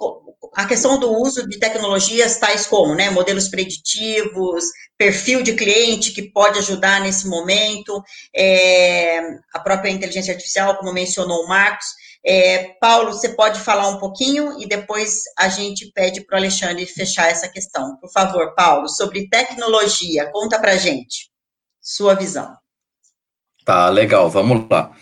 a 0.54 0.64
questão 0.64 0.98
do 0.98 1.12
uso 1.12 1.46
de 1.48 1.58
tecnologias 1.58 2.38
tais 2.38 2.66
como, 2.66 2.94
né, 2.94 3.10
modelos 3.10 3.48
preditivos, 3.48 4.64
perfil 4.96 5.42
de 5.42 5.54
cliente 5.54 6.12
que 6.12 6.30
pode 6.30 6.58
ajudar 6.58 7.00
nesse 7.00 7.28
momento, 7.28 8.02
é, 8.34 9.20
a 9.54 9.60
própria 9.60 9.90
inteligência 9.90 10.32
artificial, 10.32 10.76
como 10.76 10.92
mencionou 10.92 11.44
o 11.44 11.48
Marcos. 11.48 11.86
É, 12.24 12.74
Paulo, 12.80 13.12
você 13.12 13.30
pode 13.30 13.60
falar 13.60 13.88
um 13.88 13.98
pouquinho 13.98 14.60
e 14.60 14.68
depois 14.68 15.22
a 15.38 15.48
gente 15.48 15.90
pede 15.92 16.20
para 16.20 16.34
o 16.34 16.38
Alexandre 16.38 16.84
fechar 16.84 17.30
essa 17.30 17.48
questão. 17.48 17.96
Por 17.96 18.10
favor, 18.12 18.54
Paulo, 18.54 18.88
sobre 18.88 19.28
tecnologia, 19.28 20.30
conta 20.30 20.58
para 20.58 20.76
gente 20.76 21.30
sua 21.80 22.14
visão. 22.14 22.54
Tá, 23.64 23.88
legal, 23.88 24.28
vamos 24.28 24.68
lá. 24.68 24.94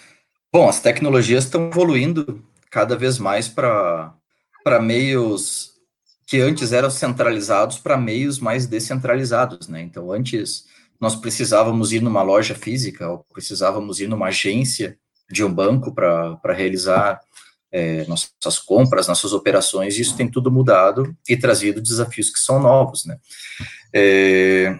Bom, 0.52 0.68
as 0.68 0.80
tecnologias 0.80 1.44
estão 1.44 1.68
evoluindo 1.68 2.44
cada 2.70 2.96
vez 2.96 3.18
mais 3.18 3.48
para 3.48 4.14
meios 4.80 5.72
que 6.26 6.40
antes 6.40 6.72
eram 6.72 6.90
centralizados 6.90 7.78
para 7.78 7.96
meios 7.96 8.38
mais 8.38 8.66
descentralizados, 8.66 9.66
né? 9.66 9.80
Então, 9.80 10.12
antes 10.12 10.66
nós 11.00 11.16
precisávamos 11.16 11.92
ir 11.92 12.02
numa 12.02 12.22
loja 12.22 12.54
física 12.54 13.08
ou 13.08 13.24
precisávamos 13.32 14.00
ir 14.00 14.08
numa 14.08 14.26
agência 14.26 14.98
de 15.30 15.44
um 15.44 15.52
banco 15.52 15.94
para 15.94 16.54
realizar 16.54 17.20
é, 17.70 18.04
nossas 18.06 18.58
compras, 18.58 19.08
nossas 19.08 19.32
operações, 19.32 19.98
isso 19.98 20.16
tem 20.16 20.30
tudo 20.30 20.50
mudado 20.50 21.14
e 21.28 21.36
trazido 21.36 21.82
desafios 21.82 22.30
que 22.30 22.38
são 22.38 22.60
novos, 22.60 23.04
né? 23.04 23.18
É, 23.94 24.78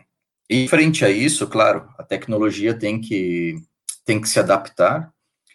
e 0.49 0.66
frente 0.68 1.05
a 1.05 1.11
isso, 1.11 1.46
claro, 1.46 1.86
a 1.99 2.03
tecnologia 2.03 2.72
tem 2.72 3.01
que, 3.01 3.57
tem 4.05 4.20
que 4.20 4.28
se 4.28 4.40
adaptar 4.40 5.12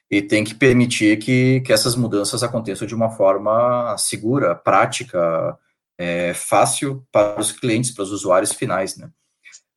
e 0.10 0.22
tem 0.22 0.44
que 0.44 0.54
permitir 0.54 1.18
que, 1.18 1.62
que 1.62 1.74
essas 1.74 1.96
mudanças 1.96 2.44
aconteçam 2.44 2.88
de 2.88 2.94
uma 2.94 3.10
forma 3.10 3.96
segura, 3.98 4.54
prática, 4.54 5.58
é, 5.98 6.34
fácil 6.36 7.04
para 7.12 7.40
os 7.40 7.52
clientes, 7.52 7.92
para 7.92 8.04
os 8.04 8.12
usuários 8.12 8.52
finais, 8.52 8.96
né? 8.96 9.10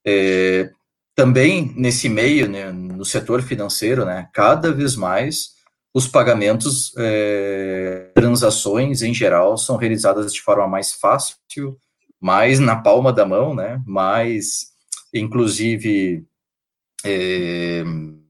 É, 0.07 0.71
também 1.17 1.73
nesse 1.75 2.11
meio, 2.11 2.47
né, 2.47 2.71
no 2.71 3.05
setor 3.05 3.43
financeiro, 3.43 4.05
né, 4.05 4.29
cada 4.35 4.71
vez 4.71 4.95
mais 4.95 5.57
os 5.95 6.07
pagamentos, 6.07 6.93
é, 6.99 8.12
transações 8.14 9.01
em 9.01 9.14
geral, 9.14 9.57
são 9.57 9.79
realizadas 9.79 10.31
de 10.31 10.43
forma 10.43 10.69
mais 10.69 10.93
fácil, 10.93 11.37
mais 12.21 12.61
na 12.61 12.77
palma 12.77 13.11
da 13.14 13.25
mão, 13.25 13.55
né, 13.55 13.83
mais, 13.87 14.67
inclusive, 15.14 16.23
é, 17.03 17.83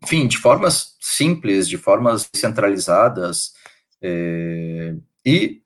enfim, 0.05 0.29
de 0.29 0.39
formas 0.39 0.97
simples, 1.01 1.69
de 1.69 1.77
formas 1.77 2.31
centralizadas, 2.37 3.53
é, 4.01 4.95
e 5.25 5.61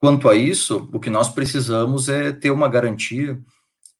quanto 0.00 0.30
a 0.30 0.34
isso, 0.34 0.88
o 0.94 0.98
que 0.98 1.10
nós 1.10 1.28
precisamos 1.28 2.08
é 2.08 2.32
ter 2.32 2.50
uma 2.50 2.68
garantia 2.68 3.38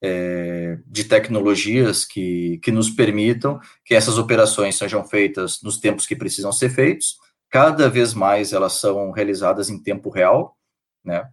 é, 0.03 0.79
de 0.87 1.05
tecnologias 1.05 2.05
que, 2.05 2.59
que 2.63 2.73
nos 2.73 2.91
permitam 2.91 3.61
que 3.85 3.95
essas 3.95 4.19
operações 4.19 4.77
sejam 4.77 5.05
feitas 5.05 5.61
nos 5.63 5.79
tempos 5.79 6.07
que 6.07 6.17
precisam 6.17 6.51
ser 6.51 6.71
feitos. 6.71 7.17
Cada 7.49 7.89
vez 7.89 8.13
mais 8.13 8.53
elas 8.53 8.75
são 8.75 9.13
realizadas 9.13 9.71
em 9.71 9.81
tempo 9.81 10.11
real, 10.11 10.57
né? 11.05 11.25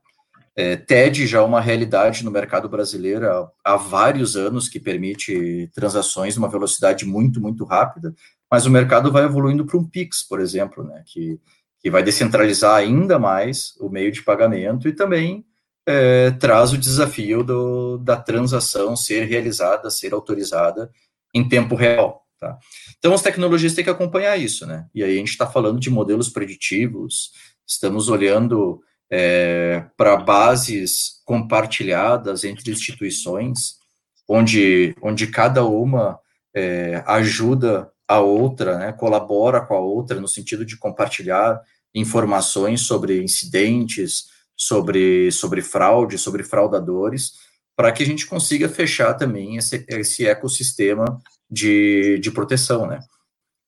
É, 0.55 0.75
TED 0.75 1.25
já 1.25 1.39
é 1.39 1.41
uma 1.41 1.61
realidade 1.61 2.25
no 2.25 2.31
mercado 2.31 2.67
brasileiro 2.67 3.25
há, 3.31 3.49
há 3.63 3.77
vários 3.77 4.35
anos 4.35 4.67
que 4.67 4.77
permite 4.77 5.69
transações 5.73 6.35
numa 6.35 6.49
velocidade 6.49 7.05
muito, 7.05 7.39
muito 7.39 7.63
rápida, 7.63 8.13
mas 8.51 8.65
o 8.65 8.69
mercado 8.69 9.09
vai 9.09 9.23
evoluindo 9.23 9.65
para 9.65 9.77
um 9.77 9.87
PIX, 9.87 10.23
por 10.27 10.41
exemplo, 10.41 10.83
né, 10.83 11.01
que, 11.05 11.39
que 11.79 11.89
vai 11.89 12.03
descentralizar 12.03 12.75
ainda 12.75 13.17
mais 13.17 13.73
o 13.79 13.89
meio 13.89 14.11
de 14.11 14.21
pagamento 14.21 14.89
e 14.89 14.91
também 14.91 15.45
é, 15.89 16.29
traz 16.29 16.71
o 16.71 16.77
desafio 16.77 17.43
do, 17.43 17.97
da 17.97 18.15
transação 18.15 18.95
ser 18.95 19.25
realizada, 19.25 19.89
ser 19.89 20.13
autorizada 20.13 20.91
em 21.33 21.49
tempo 21.49 21.73
real. 21.73 22.27
Tá? 22.39 22.59
Então, 22.99 23.11
as 23.11 23.23
tecnologias 23.23 23.73
têm 23.73 23.83
que 23.83 23.89
acompanhar 23.89 24.37
isso, 24.37 24.67
né? 24.67 24.85
E 24.93 25.03
aí 25.03 25.15
a 25.15 25.17
gente 25.17 25.31
está 25.31 25.47
falando 25.47 25.79
de 25.79 25.89
modelos 25.89 26.29
preditivos, 26.29 27.31
estamos 27.65 28.07
olhando 28.07 28.79
é, 29.11 29.83
para 29.97 30.15
bases 30.15 31.23
compartilhadas 31.25 32.43
entre 32.43 32.71
instituições, 32.71 33.77
onde, 34.27 34.95
onde 35.01 35.25
cada 35.25 35.65
uma 35.65 36.19
é, 36.55 37.03
ajuda 37.07 37.89
a 38.07 38.19
outra, 38.19 38.77
né, 38.77 38.91
colabora 38.91 39.61
com 39.61 39.73
a 39.73 39.79
outra 39.79 40.19
no 40.19 40.27
sentido 40.27 40.63
de 40.63 40.77
compartilhar 40.77 41.59
informações 41.95 42.81
sobre 42.81 43.23
incidentes, 43.23 44.25
sobre, 44.59 45.31
sobre 45.31 45.61
fraude, 45.61 46.17
sobre 46.17 46.43
fraudadores, 46.43 47.33
para 47.75 47.93
que 47.93 48.03
a 48.03 48.05
gente 48.05 48.27
consiga 48.27 48.67
fechar 48.67 49.13
também 49.13 49.55
esse, 49.55 49.85
esse 49.87 50.27
ecossistema 50.27 51.21
de, 51.49 52.19
de 52.19 52.29
proteção, 52.29 52.85
né? 52.85 52.99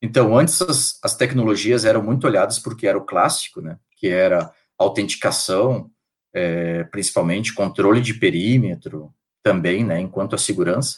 Então, 0.02 0.38
antes 0.38 0.62
as, 0.62 1.00
as 1.02 1.16
tecnologias 1.16 1.86
eram 1.86 2.04
muito 2.04 2.28
olhadas 2.28 2.60
porque 2.60 2.88
era 2.88 2.98
o 2.98 3.06
clássico, 3.06 3.62
né? 3.62 3.78
Que 3.98 4.10
era 4.10 4.52
autenticação, 4.78 5.90
é, 6.34 6.84
principalmente 6.86 7.54
controle 7.54 8.02
de 8.02 8.16
perímetro, 8.16 9.14
também, 9.42 9.86
né? 9.86 10.02
Enquanto 10.02 10.36
a 10.36 10.40
segurança. 10.40 10.98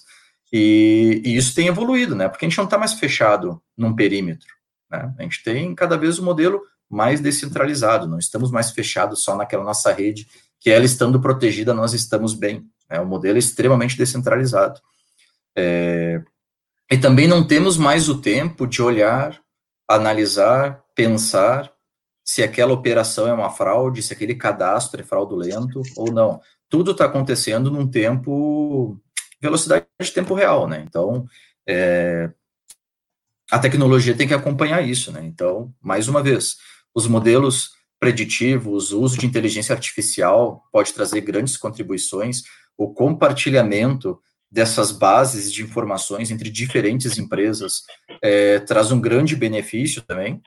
E, 0.52 1.22
e, 1.24 1.36
isso 1.36 1.54
tem 1.54 1.68
evoluído, 1.68 2.16
né? 2.16 2.28
Porque 2.28 2.46
a 2.46 2.50
gente 2.50 2.58
não 2.58 2.66
está 2.66 2.78
mais 2.78 2.94
fechado 2.94 3.62
num 3.78 3.96
perímetro, 3.96 4.50
né? 4.90 5.14
A 5.20 5.24
gente 5.24 5.44
tem 5.44 5.76
cada 5.76 5.98
vez 5.98 6.18
o 6.18 6.22
um 6.22 6.26
modelo 6.26 6.62
mais 6.94 7.20
descentralizado, 7.20 8.08
não 8.08 8.20
estamos 8.20 8.52
mais 8.52 8.72
fechados 8.72 9.24
só 9.24 9.36
naquela 9.36 9.64
nossa 9.64 9.92
rede, 9.92 10.28
que 10.60 10.70
ela 10.70 10.86
estando 10.86 11.20
protegida, 11.20 11.74
nós 11.74 11.94
estamos 11.94 12.34
bem. 12.34 12.66
É 12.90 13.00
um 13.02 13.06
modelo 13.06 13.38
extremamente 13.38 13.98
descentralizado. 13.98 14.80
É, 15.58 16.22
e 16.90 16.98
também 16.98 17.28
não 17.28 17.46
temos 17.46 17.76
mais 17.76 18.08
o 18.08 18.22
tempo 18.22 18.68
de 18.68 18.82
olhar, 18.82 19.42
analisar, 19.88 20.82
pensar 20.96 21.72
se 22.24 22.42
aquela 22.42 22.72
operação 22.72 23.28
é 23.28 23.34
uma 23.34 23.50
fraude, 23.50 24.02
se 24.02 24.14
aquele 24.14 24.36
cadastro 24.36 25.02
é 25.02 25.04
fraudulento 25.04 25.82
ou 25.98 26.12
não. 26.12 26.40
Tudo 26.70 26.92
está 26.92 27.06
acontecendo 27.06 27.70
num 27.70 27.90
tempo, 27.90 28.98
velocidade 29.42 29.86
de 30.00 30.12
tempo 30.12 30.34
real, 30.34 30.68
né? 30.68 30.84
Então, 30.88 31.26
é, 31.68 32.32
a 33.52 33.60
tecnologia 33.60 34.16
tem 34.16 34.28
que 34.28 34.34
acompanhar 34.34 34.82
isso, 34.82 35.12
né? 35.12 35.22
Então, 35.26 35.74
mais 35.82 36.08
uma 36.08 36.24
vez, 36.24 36.58
os 36.94 37.08
modelos 37.08 37.72
preditivos, 38.00 38.92
o 38.92 39.02
uso 39.02 39.18
de 39.18 39.26
inteligência 39.26 39.74
artificial 39.74 40.64
pode 40.72 40.94
trazer 40.94 41.22
grandes 41.22 41.56
contribuições, 41.56 42.44
o 42.78 42.94
compartilhamento 42.94 44.20
dessas 44.52 44.92
bases 44.92 45.52
de 45.52 45.64
informações 45.64 46.30
entre 46.30 46.50
diferentes 46.50 47.18
empresas 47.18 47.84
é, 48.22 48.60
traz 48.60 48.92
um 48.92 49.00
grande 49.00 49.36
benefício 49.36 50.02
também, 50.02 50.42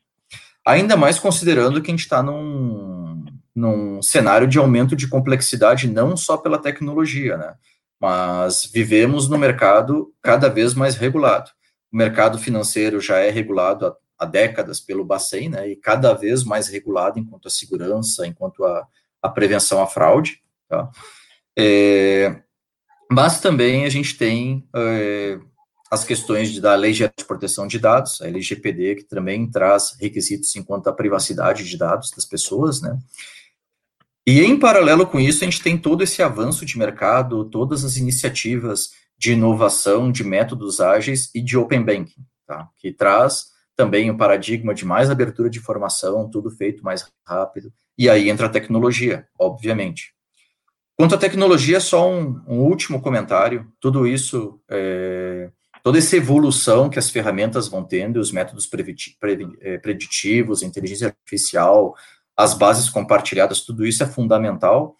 ainda 0.65 0.97
mais 0.97 1.19
considerando 1.19 1.83
que 1.83 1.91
a 1.91 1.95
gente 1.95 2.05
está 2.05 2.23
num, 2.23 3.25
num 3.55 4.03
cenário 4.03 4.47
de 4.47 4.59
aumento 4.59 4.95
de 4.95 5.09
complexidade 5.09 5.91
não 5.91 6.17
só 6.17 6.37
pela 6.37 6.59
tecnologia, 6.59 7.37
né, 7.37 7.55
mas 8.01 8.71
vivemos 8.73 9.29
no 9.29 9.39
mercado 9.39 10.13
cada 10.23 10.49
vez 10.49 10.75
mais 10.75 10.95
regulado. 10.95 11.51
O 11.91 11.97
mercado 11.97 12.39
financeiro 12.39 13.01
já 13.01 13.19
é 13.19 13.31
regulado 13.31 13.87
há 13.87 13.97
há 14.19 14.25
décadas 14.25 14.81
pelo 14.81 15.05
Bacen, 15.05 15.51
né, 15.51 15.69
e 15.69 15.77
cada 15.77 16.13
vez 16.15 16.43
mais 16.45 16.69
regulado 16.69 17.19
enquanto 17.19 17.49
a 17.49 17.51
segurança, 17.51 18.27
enquanto 18.27 18.65
a, 18.65 18.87
a 19.23 19.29
prevenção 19.29 19.83
à 19.83 19.87
fraude, 19.87 20.41
tá? 20.69 20.91
É, 21.59 22.43
mas 23.11 23.41
também 23.41 23.85
a 23.85 23.89
gente 23.89 24.17
tem 24.17 24.67
é, 24.75 25.39
as 25.91 26.05
questões 26.05 26.51
de, 26.51 26.61
da 26.61 26.75
Lei 26.75 26.93
de 26.93 27.09
Proteção 27.27 27.67
de 27.67 27.79
Dados, 27.79 28.21
a 28.21 28.27
LGPD, 28.27 28.97
que 28.97 29.05
também 29.05 29.49
traz 29.51 29.97
requisitos 30.01 30.55
enquanto 30.57 30.89
a 30.89 30.93
privacidade 30.93 31.65
de 31.65 31.77
dados 31.77 32.11
das 32.11 32.25
pessoas, 32.25 32.81
né, 32.81 32.99
E 34.27 34.41
em 34.43 34.59
paralelo 34.59 35.07
com 35.07 35.21
isso, 35.21 35.45
a 35.45 35.47
gente 35.47 35.63
tem 35.63 35.79
todo 35.79 36.03
esse 36.03 36.23
avanço 36.23 36.67
de 36.67 36.79
mercado, 36.79 37.45
todas 37.45 37.85
as 37.85 37.97
iniciativas 37.97 38.91
de 39.19 39.33
inovação, 39.33 40.13
de 40.13 40.23
métodos 40.25 40.81
ágeis 40.81 41.31
e 41.35 41.41
de 41.41 41.57
open 41.57 41.83
banking, 41.83 42.25
tá? 42.47 42.69
que 42.77 42.93
traz 42.93 43.56
também 43.77 44.11
um 44.11 44.17
paradigma 44.17 44.75
de 44.75 44.85
mais 44.85 45.11
abertura 45.11 45.51
de 45.51 45.59
informação, 45.59 46.29
tudo 46.31 46.51
feito 46.51 46.83
mais 46.83 47.07
rápido, 47.27 47.73
e 47.99 48.09
aí 48.09 48.31
entra 48.31 48.47
a 48.47 48.51
tecnologia, 48.51 49.27
obviamente. 49.39 50.15
Quanto 50.97 51.15
à 51.15 51.19
tecnologia, 51.19 51.79
só 51.79 52.11
um, 52.11 52.41
um 52.49 52.61
último 52.61 53.03
comentário, 53.03 53.71
tudo 53.79 54.07
isso, 54.07 54.59
é, 54.71 55.51
toda 55.83 55.99
essa 55.99 56.17
evolução 56.17 56.89
que 56.89 56.99
as 56.99 57.11
ferramentas 57.11 57.69
vão 57.69 57.85
tendo, 57.85 58.19
os 58.19 58.33
métodos 58.33 58.69
é, 59.61 59.79
preditivos, 59.79 60.63
inteligência 60.63 61.09
artificial, 61.09 61.95
as 62.35 62.55
bases 62.55 62.89
compartilhadas, 62.89 63.61
tudo 63.61 63.87
isso 63.87 64.03
é 64.03 64.07
fundamental, 64.07 64.97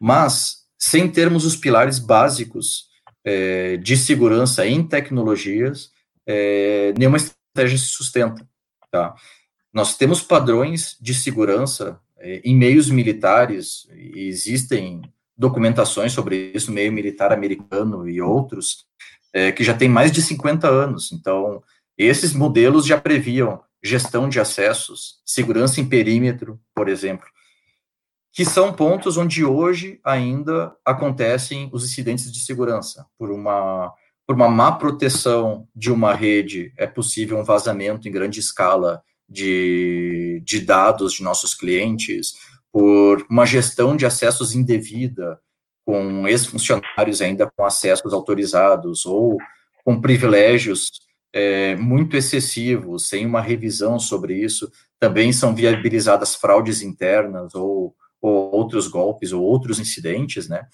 mas 0.00 0.64
sem 0.78 1.10
termos 1.10 1.44
os 1.44 1.56
pilares 1.56 1.98
básicos 1.98 2.86
é, 3.22 3.76
de 3.76 3.96
segurança 3.96 4.66
em 4.66 4.86
tecnologias, 4.86 5.90
é, 6.26 6.94
nenhuma 6.96 7.18
estratégia 7.54 7.78
se 7.78 7.86
sustenta. 7.86 8.46
Tá? 8.90 9.14
Nós 9.72 9.96
temos 9.96 10.20
padrões 10.20 10.96
de 11.00 11.14
segurança 11.14 12.00
é, 12.18 12.40
em 12.44 12.54
meios 12.54 12.90
militares, 12.90 13.88
e 13.94 14.26
existem 14.26 15.02
documentações 15.36 16.12
sobre 16.12 16.52
isso, 16.54 16.72
meio 16.72 16.92
militar 16.92 17.32
americano 17.32 18.08
e 18.08 18.20
outros, 18.20 18.86
é, 19.32 19.52
que 19.52 19.64
já 19.64 19.74
tem 19.74 19.88
mais 19.88 20.10
de 20.10 20.20
50 20.20 20.68
anos. 20.68 21.12
Então, 21.12 21.62
esses 21.96 22.32
modelos 22.32 22.86
já 22.86 23.00
previam 23.00 23.62
gestão 23.82 24.28
de 24.28 24.40
acessos, 24.40 25.20
segurança 25.24 25.80
em 25.80 25.88
perímetro, 25.88 26.60
por 26.74 26.88
exemplo, 26.88 27.26
que 28.32 28.44
são 28.44 28.72
pontos 28.72 29.16
onde 29.16 29.44
hoje 29.44 30.00
ainda 30.02 30.74
acontecem 30.84 31.68
os 31.72 31.84
incidentes 31.84 32.32
de 32.32 32.40
segurança. 32.40 33.06
Por 33.16 33.30
uma, 33.30 33.92
por 34.26 34.36
uma 34.36 34.48
má 34.48 34.72
proteção 34.72 35.68
de 35.74 35.90
uma 35.90 36.14
rede, 36.14 36.72
é 36.76 36.86
possível 36.86 37.38
um 37.38 37.44
vazamento 37.44 38.08
em 38.08 38.12
grande 38.12 38.40
escala 38.40 39.02
de, 39.28 40.42
de 40.44 40.60
dados 40.60 41.14
de 41.14 41.22
nossos 41.22 41.54
clientes, 41.54 42.34
por 42.72 43.24
uma 43.30 43.46
gestão 43.46 43.96
de 43.96 44.06
acessos 44.06 44.54
indevida, 44.54 45.38
com 45.84 46.26
ex-funcionários 46.26 47.20
ainda 47.20 47.50
com 47.54 47.64
acessos 47.64 48.12
autorizados, 48.12 49.04
ou 49.04 49.38
com 49.84 50.00
privilégios 50.00 50.90
é, 51.32 51.76
muito 51.76 52.16
excessivos, 52.16 53.08
sem 53.08 53.26
uma 53.26 53.40
revisão 53.40 53.98
sobre 53.98 54.34
isso, 54.34 54.70
também 54.98 55.32
são 55.32 55.54
viabilizadas 55.54 56.34
fraudes 56.34 56.80
internas 56.80 57.54
ou 57.54 57.94
ou 58.24 58.54
outros 58.54 58.88
golpes, 58.88 59.32
ou 59.32 59.42
outros 59.42 59.78
incidentes, 59.78 60.48
né? 60.48 60.66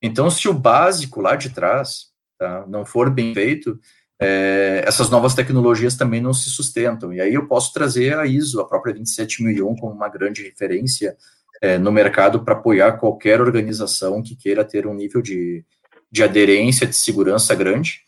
Então, 0.00 0.28
se 0.28 0.46
o 0.46 0.52
básico 0.52 1.22
lá 1.22 1.36
de 1.36 1.48
trás 1.48 2.08
tá, 2.38 2.64
não 2.68 2.84
for 2.84 3.10
bem 3.10 3.34
feito, 3.34 3.78
é, 4.20 4.82
essas 4.86 5.10
novas 5.10 5.34
tecnologias 5.34 5.96
também 5.96 6.20
não 6.20 6.32
se 6.32 6.50
sustentam. 6.50 7.12
E 7.12 7.20
aí 7.20 7.34
eu 7.34 7.46
posso 7.46 7.72
trazer 7.72 8.18
a 8.18 8.26
ISO, 8.26 8.60
a 8.60 8.66
própria 8.66 8.92
27001, 8.92 9.76
como 9.76 9.92
uma 9.92 10.08
grande 10.08 10.42
referência 10.42 11.16
é, 11.60 11.78
no 11.78 11.92
mercado 11.92 12.44
para 12.44 12.54
apoiar 12.54 12.92
qualquer 12.92 13.40
organização 13.40 14.22
que 14.22 14.36
queira 14.36 14.64
ter 14.64 14.86
um 14.86 14.94
nível 14.94 15.22
de, 15.22 15.64
de 16.10 16.22
aderência, 16.22 16.86
de 16.86 16.96
segurança 16.96 17.54
grande. 17.54 18.00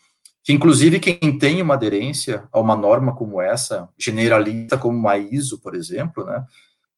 Que, 0.43 0.51
inclusive, 0.51 0.99
quem 0.99 1.37
tem 1.37 1.61
uma 1.61 1.75
aderência 1.75 2.43
a 2.51 2.59
uma 2.59 2.75
norma 2.75 3.15
como 3.15 3.39
essa, 3.41 3.87
generalista 3.97 4.77
como 4.77 4.97
uma 4.97 5.17
ISO, 5.17 5.59
por 5.61 5.75
exemplo, 5.75 6.25
né, 6.25 6.43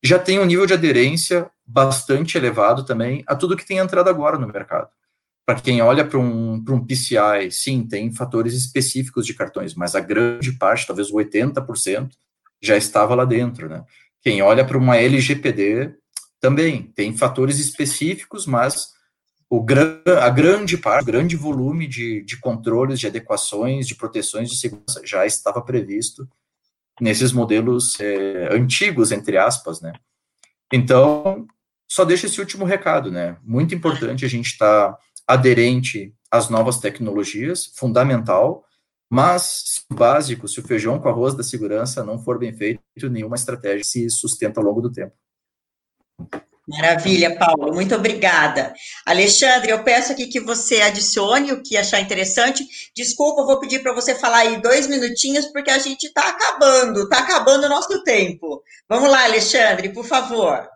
já 0.02 0.18
tem 0.18 0.40
um 0.40 0.46
nível 0.46 0.66
de 0.66 0.74
aderência 0.74 1.50
bastante 1.66 2.38
elevado 2.38 2.86
também 2.86 3.24
a 3.28 3.36
tudo 3.36 3.56
que 3.56 3.66
tem 3.66 3.78
entrado 3.78 4.10
agora 4.10 4.38
no 4.38 4.48
mercado. 4.48 4.90
Para 5.46 5.60
quem 5.60 5.82
olha 5.82 6.06
para 6.06 6.18
um, 6.18 6.64
um 6.68 6.86
PCI, 6.86 7.52
sim, 7.52 7.86
tem 7.86 8.14
fatores 8.14 8.54
específicos 8.54 9.26
de 9.26 9.34
cartões, 9.34 9.76
mas 9.76 9.94
a 9.94 10.00
grande 10.00 10.54
parte, 10.54 10.88
talvez 10.88 11.12
80%, 11.12 12.10
já 12.62 12.78
estava 12.78 13.14
lá 13.14 13.26
dentro. 13.26 13.68
Né? 13.68 13.84
Quem 14.22 14.42
olha 14.42 14.66
para 14.66 14.78
uma 14.78 14.96
LGPD 14.96 15.96
também 16.40 16.84
tem 16.96 17.16
fatores 17.16 17.60
específicos, 17.60 18.46
mas 18.46 18.94
o 19.50 19.64
a 20.20 20.30
grande 20.30 20.78
parte, 20.78 21.04
o 21.04 21.06
grande 21.06 21.36
volume 21.36 21.88
de, 21.88 22.24
de 22.24 22.38
controles, 22.40 23.00
de 23.00 23.08
adequações, 23.08 23.88
de 23.88 23.96
proteções 23.96 24.50
de 24.50 24.58
segurança 24.58 25.02
já 25.06 25.26
estava 25.26 25.62
previsto 25.62 26.28
nesses 27.00 27.32
modelos 27.32 28.00
é, 28.00 28.50
antigos, 28.52 29.12
entre 29.12 29.38
aspas, 29.38 29.80
né? 29.80 29.94
Então, 30.72 31.46
só 31.88 32.04
deixa 32.04 32.26
esse 32.26 32.40
último 32.40 32.66
recado, 32.66 33.12
né? 33.12 33.38
Muito 33.44 33.76
importante 33.76 34.26
a 34.26 34.28
gente 34.28 34.48
estar 34.48 34.94
tá 34.94 35.00
aderente 35.28 36.14
às 36.32 36.50
novas 36.50 36.80
tecnologias, 36.80 37.68
fundamental, 37.76 38.66
mas 39.10 39.86
o 39.92 39.94
básico, 39.94 40.48
se 40.48 40.60
o 40.60 40.64
feijão 40.64 41.00
com 41.00 41.08
arroz 41.08 41.36
da 41.36 41.44
segurança 41.44 42.04
não 42.04 42.18
for 42.18 42.40
bem 42.40 42.52
feito, 42.52 42.82
nenhuma 43.10 43.36
estratégia 43.36 43.84
se 43.84 44.10
sustenta 44.10 44.60
ao 44.60 44.66
longo 44.66 44.82
do 44.82 44.92
tempo. 44.92 45.14
Maravilha, 46.68 47.38
Paulo, 47.38 47.74
muito 47.74 47.94
obrigada. 47.94 48.74
Alexandre, 49.06 49.72
eu 49.72 49.84
peço 49.84 50.14
aqui 50.14 50.28
que 50.28 50.40
você 50.40 50.82
adicione 50.82 51.52
o 51.52 51.62
que 51.62 51.76
achar 51.76 52.00
interessante. 52.00 52.66
Desculpa, 52.96 53.42
eu 53.42 53.46
vou 53.46 53.60
pedir 53.60 53.84
para 53.84 53.94
você 53.94 54.16
falar 54.16 54.40
aí 54.40 54.62
dois 54.62 54.88
minutinhos, 54.88 55.46
porque 55.48 55.70
a 55.70 55.78
gente 55.78 56.06
está 56.06 56.30
acabando, 56.30 57.04
está 57.04 57.20
acabando 57.20 57.66
o 57.66 57.70
nosso 57.70 58.02
tempo. 58.04 58.64
Vamos 58.88 59.12
lá, 59.12 59.26
Alexandre, 59.26 59.90
por 59.90 60.06
favor. 60.06 60.68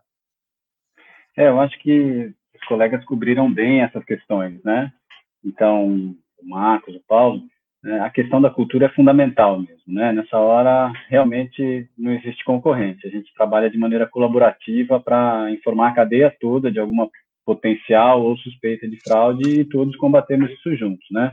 É, 1.37 1.47
eu 1.47 1.59
acho 1.61 1.79
que 1.79 2.33
colegas 2.67 3.03
cobriram 3.05 3.51
bem 3.51 3.81
essas 3.81 4.03
questões, 4.05 4.61
né? 4.63 4.91
Então, 5.43 6.15
o 6.37 6.49
Marcos, 6.49 6.95
o 6.95 7.01
Paulo, 7.07 7.41
né, 7.83 7.99
a 8.01 8.09
questão 8.09 8.41
da 8.41 8.49
cultura 8.49 8.87
é 8.87 8.89
fundamental 8.89 9.59
mesmo, 9.59 9.83
né? 9.87 10.11
Nessa 10.11 10.37
hora, 10.37 10.91
realmente 11.09 11.87
não 11.97 12.11
existe 12.11 12.43
concorrência. 12.43 13.07
A 13.07 13.11
gente 13.11 13.33
trabalha 13.33 13.69
de 13.69 13.77
maneira 13.77 14.07
colaborativa 14.07 14.99
para 14.99 15.49
informar 15.51 15.89
a 15.89 15.93
cadeia 15.93 16.35
toda 16.39 16.71
de 16.71 16.79
alguma 16.79 17.09
potencial 17.45 18.21
ou 18.21 18.37
suspeita 18.37 18.87
de 18.87 18.99
fraude 19.01 19.61
e 19.61 19.65
todos 19.65 19.95
combatemos 19.95 20.51
isso 20.51 20.75
juntos, 20.75 21.07
né? 21.11 21.31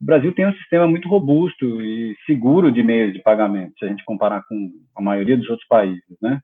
O 0.00 0.04
Brasil 0.04 0.32
tem 0.34 0.46
um 0.46 0.54
sistema 0.54 0.86
muito 0.88 1.08
robusto 1.08 1.80
e 1.80 2.16
seguro 2.26 2.72
de 2.72 2.82
meios 2.82 3.12
de 3.12 3.20
pagamento, 3.20 3.74
se 3.78 3.84
a 3.84 3.88
gente 3.88 4.04
comparar 4.04 4.42
com 4.48 4.72
a 4.96 5.02
maioria 5.02 5.36
dos 5.36 5.48
outros 5.48 5.68
países, 5.68 6.02
né? 6.20 6.40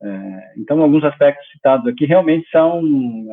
É, 0.00 0.52
então, 0.56 0.80
alguns 0.80 1.02
aspectos 1.04 1.48
citados 1.50 1.86
aqui 1.86 2.06
realmente 2.06 2.48
são 2.50 2.80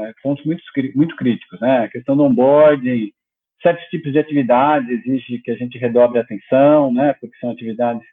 é, 0.03 0.13
pontos 0.23 0.43
muito, 0.45 0.63
muito 0.95 1.15
críticos, 1.15 1.59
né? 1.59 1.79
A 1.79 1.87
questão 1.87 2.17
do 2.17 2.23
onboarding, 2.23 3.11
certos 3.61 3.85
tipos 3.85 4.11
de 4.11 4.19
atividades 4.19 4.89
exige 4.89 5.39
que 5.39 5.51
a 5.51 5.55
gente 5.55 5.77
redobre 5.77 6.17
a 6.17 6.21
atenção, 6.21 6.91
né? 6.91 7.13
Porque 7.19 7.37
são 7.37 7.51
atividades 7.51 8.03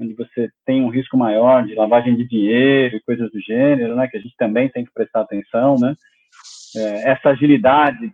onde 0.00 0.14
você 0.14 0.48
tem 0.64 0.82
um 0.82 0.88
risco 0.88 1.16
maior 1.16 1.66
de 1.66 1.74
lavagem 1.74 2.14
de 2.16 2.26
dinheiro 2.26 2.96
e 2.96 3.02
coisas 3.02 3.30
do 3.30 3.40
gênero, 3.40 3.96
né? 3.96 4.08
Que 4.08 4.16
a 4.16 4.20
gente 4.20 4.34
também 4.38 4.68
tem 4.68 4.84
que 4.84 4.92
prestar 4.92 5.22
atenção, 5.22 5.76
né? 5.78 5.94
É, 6.76 7.10
essa 7.10 7.30
agilidade 7.30 8.10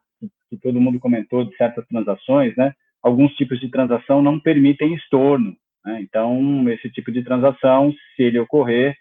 que, 0.48 0.56
todo 0.62 0.80
mundo 0.80 1.00
comentou 1.00 1.44
de 1.44 1.54
certas 1.56 1.86
transações, 1.86 2.56
né? 2.56 2.72
Alguns 3.02 3.34
tipos 3.34 3.60
de 3.60 3.68
transação 3.68 4.22
não 4.22 4.40
permitem 4.40 4.94
estorno, 4.94 5.54
né? 5.84 6.00
Então, 6.00 6.68
esse 6.70 6.88
tipo 6.90 7.12
de 7.12 7.22
transação, 7.22 7.92
se 8.16 8.22
ele 8.22 8.38
ocorrer, 8.38 8.96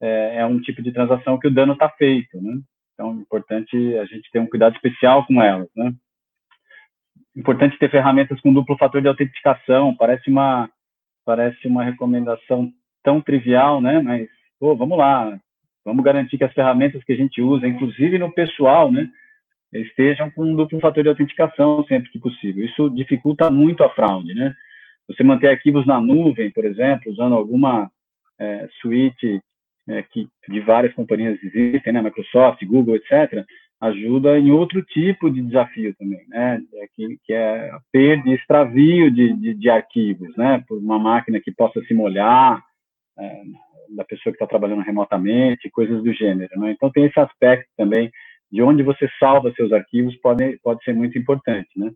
é, 0.00 0.38
é 0.38 0.46
um 0.46 0.60
tipo 0.60 0.82
de 0.82 0.92
transação 0.92 1.38
que 1.38 1.48
o 1.48 1.50
dano 1.50 1.72
está 1.72 1.88
feito, 1.88 2.40
né? 2.40 2.60
Então, 2.94 3.10
é 3.12 3.14
importante 3.14 3.98
a 3.98 4.04
gente 4.06 4.30
ter 4.30 4.38
um 4.38 4.46
cuidado 4.46 4.74
especial 4.74 5.26
com 5.26 5.42
elas, 5.42 5.68
né? 5.76 5.92
Importante 7.36 7.78
ter 7.78 7.90
ferramentas 7.90 8.40
com 8.40 8.52
duplo 8.52 8.76
fator 8.78 9.02
de 9.02 9.08
autenticação. 9.08 9.94
Parece 9.94 10.30
uma 10.30 10.70
parece 11.24 11.66
uma 11.66 11.82
recomendação 11.82 12.72
tão 13.02 13.20
trivial, 13.20 13.80
né? 13.80 14.00
Mas 14.00 14.28
pô, 14.58 14.74
vamos 14.74 14.96
lá, 14.96 15.38
vamos 15.84 16.04
garantir 16.04 16.38
que 16.38 16.44
as 16.44 16.52
ferramentas 16.52 17.02
que 17.04 17.12
a 17.12 17.16
gente 17.16 17.42
usa, 17.42 17.66
inclusive 17.66 18.18
no 18.18 18.32
pessoal, 18.32 18.90
né, 18.90 19.10
estejam 19.72 20.30
com 20.30 20.54
duplo 20.54 20.80
fator 20.80 21.02
de 21.02 21.08
autenticação 21.08 21.84
sempre 21.86 22.10
que 22.10 22.18
possível. 22.18 22.64
Isso 22.64 22.88
dificulta 22.90 23.50
muito 23.50 23.84
a 23.84 23.90
fraude, 23.90 24.34
né? 24.34 24.54
Você 25.08 25.22
manter 25.22 25.48
arquivos 25.48 25.86
na 25.86 26.00
nuvem, 26.00 26.50
por 26.50 26.64
exemplo, 26.64 27.12
usando 27.12 27.34
alguma 27.34 27.90
é, 28.38 28.68
suíte 28.80 29.40
é, 29.88 30.02
que 30.02 30.28
de 30.48 30.60
várias 30.60 30.94
companhias 30.94 31.38
existem, 31.42 31.92
né, 31.92 32.02
Microsoft, 32.02 32.64
Google, 32.64 32.96
etc., 32.96 33.44
ajuda 33.80 34.38
em 34.38 34.50
outro 34.50 34.82
tipo 34.82 35.30
de 35.30 35.42
desafio 35.42 35.94
também, 35.96 36.26
né, 36.28 36.60
é 36.74 36.86
que, 36.94 37.18
que 37.24 37.32
é 37.32 37.70
a 37.70 37.80
perda 37.92 38.28
e 38.28 38.34
extravio 38.34 39.10
de, 39.10 39.32
de, 39.34 39.54
de, 39.54 39.70
arquivos, 39.70 40.34
né, 40.36 40.64
por 40.66 40.78
uma 40.78 40.98
máquina 40.98 41.40
que 41.40 41.52
possa 41.52 41.80
se 41.82 41.92
molhar, 41.92 42.62
é, 43.18 43.42
da 43.94 44.04
pessoa 44.04 44.32
que 44.32 44.36
está 44.36 44.46
trabalhando 44.46 44.82
remotamente, 44.82 45.70
coisas 45.70 46.02
do 46.02 46.12
gênero, 46.12 46.58
né? 46.58 46.72
Então 46.72 46.90
tem 46.90 47.04
esse 47.04 47.18
aspecto 47.20 47.68
também 47.76 48.10
de 48.50 48.62
onde 48.62 48.82
você 48.82 49.08
salva 49.18 49.52
seus 49.52 49.72
arquivos 49.72 50.16
pode 50.16 50.58
pode 50.62 50.82
ser 50.84 50.94
muito 50.94 51.18
importante, 51.18 51.68
né? 51.76 51.90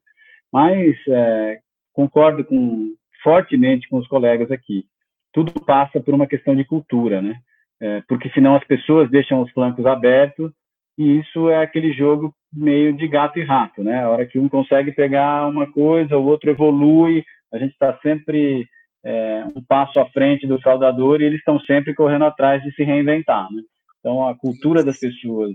Mas 0.52 0.96
é, 1.08 1.58
concordo 1.92 2.44
com 2.44 2.94
fortemente 3.22 3.88
com 3.88 3.98
os 3.98 4.08
colegas 4.08 4.50
aqui. 4.50 4.84
Tudo 5.32 5.52
passa 5.64 6.00
por 6.00 6.14
uma 6.14 6.26
questão 6.26 6.56
de 6.56 6.64
cultura, 6.64 7.22
né? 7.22 7.40
É, 7.80 8.02
porque 8.08 8.28
senão 8.30 8.54
as 8.54 8.64
pessoas 8.64 9.10
deixam 9.10 9.40
os 9.40 9.50
flancos 9.52 9.86
abertos 9.86 10.52
e 10.98 11.18
isso 11.18 11.48
é 11.48 11.62
aquele 11.62 11.92
jogo 11.92 12.34
meio 12.52 12.92
de 12.92 13.08
gato 13.08 13.38
e 13.38 13.42
rato, 13.42 13.82
né? 13.82 14.02
A 14.02 14.08
hora 14.10 14.26
que 14.26 14.38
um 14.38 14.48
consegue 14.48 14.92
pegar 14.92 15.48
uma 15.48 15.70
coisa, 15.70 16.18
o 16.18 16.26
outro 16.26 16.50
evolui, 16.50 17.24
a 17.52 17.58
gente 17.58 17.72
está 17.72 17.96
sempre 18.02 18.66
é, 19.04 19.44
um 19.56 19.62
passo 19.66 19.98
à 19.98 20.06
frente 20.10 20.46
do 20.46 20.60
fraudador 20.60 21.20
e 21.20 21.24
eles 21.24 21.38
estão 21.38 21.58
sempre 21.60 21.94
correndo 21.94 22.24
atrás 22.24 22.62
de 22.62 22.70
se 22.74 22.82
reinventar, 22.82 23.50
né? 23.50 23.62
Então, 23.98 24.28
a 24.28 24.36
cultura 24.36 24.82
das 24.82 24.98
pessoas, 24.98 25.52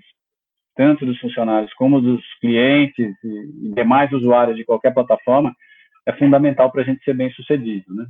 tanto 0.75 1.05
dos 1.05 1.19
funcionários 1.19 1.73
como 1.73 2.01
dos 2.01 2.21
clientes 2.39 3.15
e 3.23 3.73
demais 3.73 4.11
usuários 4.11 4.55
de 4.55 4.65
qualquer 4.65 4.93
plataforma, 4.93 5.53
é 6.05 6.13
fundamental 6.13 6.71
para 6.71 6.81
a 6.81 6.85
gente 6.85 7.03
ser 7.03 7.13
bem 7.13 7.31
sucedido, 7.31 7.93
né? 7.93 8.05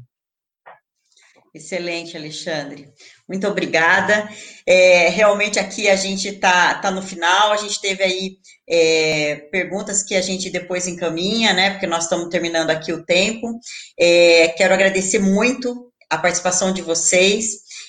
Excelente, 1.56 2.18
Alexandre. 2.18 2.90
Muito 3.26 3.48
obrigada. 3.48 4.28
É, 4.68 5.08
realmente 5.08 5.58
aqui 5.58 5.88
a 5.88 5.96
gente 5.96 6.28
está 6.28 6.76
tá 6.80 6.92
no 6.92 7.02
final, 7.02 7.54
a 7.54 7.56
gente 7.56 7.80
teve 7.80 8.04
aí 8.04 8.38
é, 8.68 9.38
perguntas 9.50 10.04
que 10.04 10.16
a 10.16 10.22
gente 10.22 10.50
depois 10.50 10.86
encaminha, 10.86 11.54
né? 11.54 11.70
Porque 11.70 11.88
nós 11.88 12.04
estamos 12.04 12.28
terminando 12.28 12.72
aqui 12.72 12.92
o 12.92 13.06
tempo. 13.06 13.58
É, 13.98 14.50
quero 14.50 14.74
agradecer 14.74 15.20
muito 15.20 15.94
a 16.10 16.18
participação 16.18 16.74
de 16.74 16.82
vocês. 16.82 17.46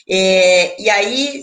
É, 0.09 0.81
e 0.81 0.89
aí, 0.89 1.43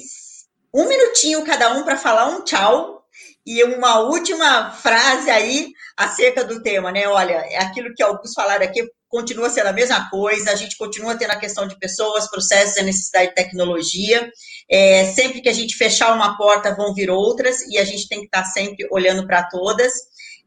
um 0.74 0.88
minutinho 0.88 1.44
cada 1.44 1.74
um 1.74 1.84
para 1.84 1.98
falar 1.98 2.28
um 2.28 2.46
tchau 2.46 3.04
e 3.46 3.62
uma 3.66 4.00
última 4.00 4.72
frase 4.72 5.30
aí 5.30 5.74
acerca 5.98 6.46
do 6.46 6.64
tema, 6.64 6.90
né? 6.90 7.06
Olha, 7.06 7.34
é 7.50 7.58
aquilo 7.58 7.94
que 7.94 8.02
alguns 8.02 8.34
falaram 8.34 8.64
aqui 8.64 8.82
continua 9.14 9.48
sendo 9.48 9.68
a 9.68 9.74
mesma 9.74 10.10
coisa, 10.10 10.50
a 10.50 10.56
gente 10.56 10.76
continua 10.76 11.16
tendo 11.16 11.30
a 11.30 11.40
questão 11.40 11.68
de 11.68 11.78
pessoas, 11.78 12.28
processos, 12.28 12.80
a 12.80 12.84
necessidade 12.84 13.30
de 13.30 13.36
tecnologia. 13.36 14.28
É, 14.68 15.06
sempre 15.06 15.40
que 15.40 15.48
a 15.48 15.54
gente 15.54 15.76
fechar 15.76 16.16
uma 16.16 16.36
porta, 16.36 16.76
vão 16.76 16.96
vir 16.96 17.12
outras, 17.12 17.62
e 17.68 17.78
a 17.78 17.86
gente 17.86 18.10
tem 18.10 18.22
que 18.22 18.26
estar 18.26 18.44
sempre 18.46 18.88
olhando 18.90 19.28
para 19.28 19.44
todas. 19.44 19.94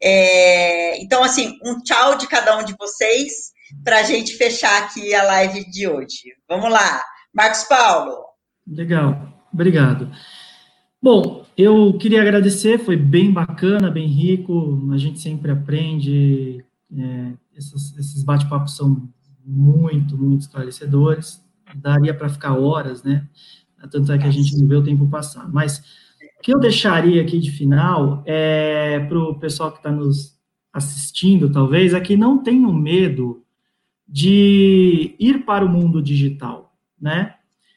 É, 0.03 1.01
então, 1.01 1.23
assim, 1.23 1.57
um 1.64 1.81
tchau 1.81 2.19
de 2.19 2.27
cada 2.27 2.59
um 2.59 2.64
de 2.64 2.75
vocês 2.77 3.53
para 3.85 4.01
a 4.01 4.03
gente 4.03 4.35
fechar 4.35 4.83
aqui 4.83 5.14
a 5.14 5.23
live 5.23 5.71
de 5.71 5.87
hoje. 5.87 6.35
Vamos 6.49 6.69
lá, 6.71 7.01
Marcos 7.33 7.62
Paulo. 7.64 8.19
Legal, 8.67 9.33
obrigado. 9.55 10.11
Bom, 11.01 11.47
eu 11.57 11.97
queria 11.99 12.21
agradecer, 12.21 12.81
foi 12.81 12.97
bem 12.97 13.31
bacana, 13.31 13.93
bem 13.93 14.09
rico, 14.09 14.91
a 14.93 14.99
gente 14.99 15.21
sempre 15.21 15.53
aprende, 15.53 16.64
é, 16.93 17.33
esses, 17.57 18.22
bate-papos 18.22 18.76
são 18.76 19.09
muito, 19.44 20.16
muito 20.16 20.42
esclarecedores, 20.42 21.44
daria 21.74 22.14
para 22.14 22.28
ficar 22.28 22.59
horas, 22.59 23.02
né? 23.02 23.28
Tanto 23.90 24.11
é 24.12 24.18
que 24.18 24.26
a 24.26 24.30
gente 24.30 24.57
não 24.59 24.66
vê 24.66 24.76
o 24.76 24.82
tempo 24.82 25.09
passar. 25.09 25.48
Mas 25.52 25.78
o 26.38 26.42
que 26.42 26.52
eu 26.52 26.59
deixaria 26.59 27.22
aqui 27.22 27.38
de 27.38 27.50
final 27.50 28.22
é 28.26 29.00
para 29.00 29.18
o 29.18 29.38
pessoal 29.38 29.70
que 29.70 29.78
está 29.78 29.92
nos 29.92 30.36
assistindo, 30.72 31.50
talvez, 31.50 31.94
é 31.94 32.00
que 32.00 32.16
não 32.16 32.42
tenham 32.42 32.72
medo 32.72 33.42
de 34.07 35.14
ir 35.18 35.44
para 35.44 35.64
o 35.64 35.68
mundo 35.68 36.02
digital, 36.02 36.76
né? 37.00 37.36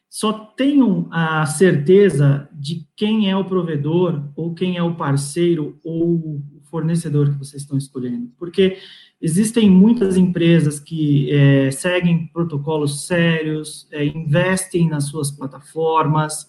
só 0.10 0.34
tenham 0.34 1.08
a 1.12 1.46
certeza 1.46 2.50
de 2.52 2.88
quem 2.96 3.30
é 3.30 3.38
o 3.38 3.46
provedor, 3.46 4.24
ou 4.36 4.56
quem 4.56 4.76
é 4.76 4.82
o 4.82 4.96
parceiro, 4.96 5.80
ou 5.84 6.16
o 6.16 6.62
fornecedor 6.64 7.30
que 7.30 7.38
vocês 7.38 7.62
estão 7.62 7.78
escolhendo. 7.78 8.32
Porque 8.38 8.78
existem 9.22 9.70
muitas 9.70 10.18
empresas 10.18 10.80
que 10.80 11.32
é, 11.32 11.72
seguem 11.72 12.28
protocolos 12.28 13.06
sérios, 13.06 13.88
é, 13.92 14.06
investem 14.06 14.88
nas 14.88 15.06
suas 15.06 15.30
plataformas, 15.30 16.48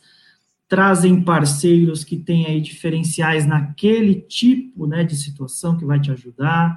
trazem 0.69 1.21
parceiros 1.21 2.05
que 2.05 2.17
têm 2.17 2.47
aí 2.47 2.61
diferenciais 2.61 3.45
naquele 3.45 4.15
tipo 4.15 4.87
né, 4.87 5.03
de 5.03 5.17
situação 5.17 5.77
que 5.77 5.85
vai 5.85 6.01
te 6.01 6.13
ajudar. 6.13 6.77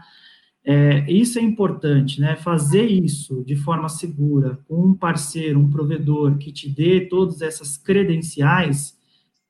É, 0.66 1.12
isso 1.12 1.38
é 1.38 1.42
importante, 1.42 2.22
né? 2.22 2.38
Fazer 2.38 2.86
isso 2.86 3.44
de 3.46 3.56
forma 3.56 3.90
segura, 3.90 4.58
com 4.68 4.88
um 4.88 4.94
parceiro, 4.96 5.60
um 5.60 5.70
provedor 5.70 6.38
que 6.38 6.52
te 6.52 6.70
dê 6.70 7.02
todas 7.02 7.42
essas 7.42 7.78
credenciais, 7.78 8.98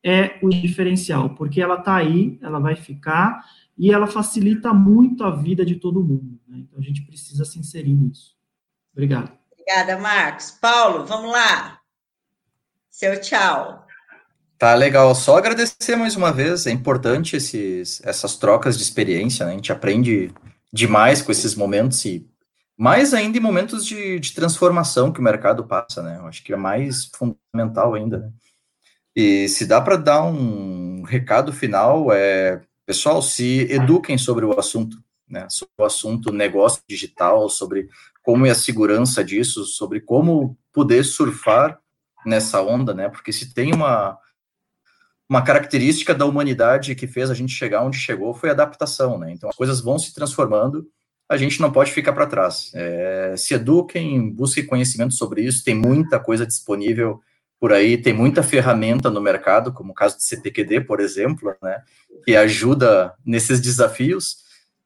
é 0.04 0.38
o 0.42 0.50
diferencial, 0.50 1.30
porque 1.30 1.62
ela 1.62 1.78
está 1.78 1.96
aí, 1.96 2.38
ela 2.42 2.58
vai 2.58 2.76
ficar 2.76 3.42
e 3.76 3.90
ela 3.90 4.06
facilita 4.06 4.74
muito 4.74 5.24
a 5.24 5.30
vida 5.30 5.64
de 5.64 5.76
todo 5.76 6.04
mundo. 6.04 6.38
Né? 6.46 6.58
Então 6.58 6.78
a 6.78 6.82
gente 6.82 7.02
precisa 7.02 7.44
se 7.44 7.58
inserir 7.58 7.94
nisso. 7.94 8.36
Obrigado. 8.92 9.32
Obrigada, 9.52 9.98
Marcos. 9.98 10.50
Paulo, 10.50 11.06
vamos 11.06 11.32
lá. 11.32 11.80
Seu 12.90 13.18
tchau. 13.20 13.86
Tá 14.58 14.74
legal. 14.74 15.14
Só 15.14 15.38
agradecer 15.38 15.96
mais 15.96 16.14
uma 16.14 16.30
vez. 16.30 16.66
É 16.66 16.70
importante 16.70 17.36
esses, 17.36 18.00
essas 18.04 18.36
trocas 18.36 18.76
de 18.76 18.84
experiência. 18.84 19.46
Né? 19.46 19.52
A 19.52 19.54
gente 19.56 19.72
aprende 19.72 20.30
demais 20.72 21.22
com 21.22 21.32
esses 21.32 21.54
momentos 21.54 22.04
e 22.04 22.28
mais 22.76 23.14
ainda 23.14 23.38
em 23.38 23.40
momentos 23.40 23.84
de, 23.86 24.20
de 24.20 24.32
transformação 24.32 25.12
que 25.12 25.20
o 25.20 25.22
mercado 25.22 25.64
passa, 25.64 26.02
né? 26.02 26.18
Eu 26.18 26.26
acho 26.26 26.42
que 26.42 26.52
é 26.52 26.56
mais 26.56 27.10
fundamental 27.14 27.94
ainda. 27.94 28.18
Né? 28.18 28.32
E 29.14 29.48
se 29.48 29.66
dá 29.66 29.80
para 29.80 29.96
dar 29.96 30.24
um 30.24 31.02
recado 31.02 31.52
final, 31.52 32.12
é 32.12 32.60
pessoal, 32.86 33.22
se 33.22 33.66
eduquem 33.70 34.18
sobre 34.18 34.44
o 34.44 34.58
assunto, 34.58 34.98
né? 35.28 35.46
Sobre 35.48 35.72
o 35.78 35.84
assunto 35.84 36.32
negócio 36.32 36.82
digital, 36.88 37.48
sobre 37.48 37.88
como 38.22 38.46
é 38.46 38.50
a 38.50 38.54
segurança 38.54 39.22
disso, 39.22 39.64
sobre 39.64 40.00
como 40.00 40.58
poder 40.72 41.04
surfar 41.04 41.78
nessa 42.26 42.60
onda, 42.60 42.92
né? 42.92 43.08
Porque 43.08 43.32
se 43.32 43.54
tem 43.54 43.72
uma 43.72 44.18
uma 45.28 45.42
característica 45.42 46.14
da 46.14 46.26
humanidade 46.26 46.94
que 46.94 47.06
fez 47.06 47.30
a 47.30 47.34
gente 47.34 47.52
chegar 47.52 47.82
onde 47.82 47.96
chegou 47.96 48.34
foi 48.34 48.50
a 48.50 48.52
adaptação, 48.52 49.18
né? 49.18 49.32
Então 49.32 49.48
as 49.48 49.56
coisas 49.56 49.80
vão 49.80 49.98
se 49.98 50.14
transformando, 50.14 50.86
a 51.28 51.36
gente 51.36 51.60
não 51.60 51.72
pode 51.72 51.92
ficar 51.92 52.12
para 52.12 52.26
trás. 52.26 52.70
É, 52.74 53.34
se 53.36 53.54
eduquem, 53.54 54.30
busquem 54.30 54.66
conhecimento 54.66 55.14
sobre 55.14 55.42
isso, 55.42 55.64
tem 55.64 55.74
muita 55.74 56.20
coisa 56.20 56.46
disponível 56.46 57.20
por 57.60 57.72
aí, 57.72 57.96
tem 57.96 58.12
muita 58.12 58.42
ferramenta 58.42 59.10
no 59.10 59.20
mercado, 59.20 59.72
como 59.72 59.92
o 59.92 59.94
caso 59.94 60.16
do 60.16 60.22
CPQD, 60.22 60.82
por 60.82 61.00
exemplo, 61.00 61.54
né? 61.62 61.82
Que 62.24 62.36
ajuda 62.36 63.14
nesses 63.24 63.60
desafios. 63.60 64.38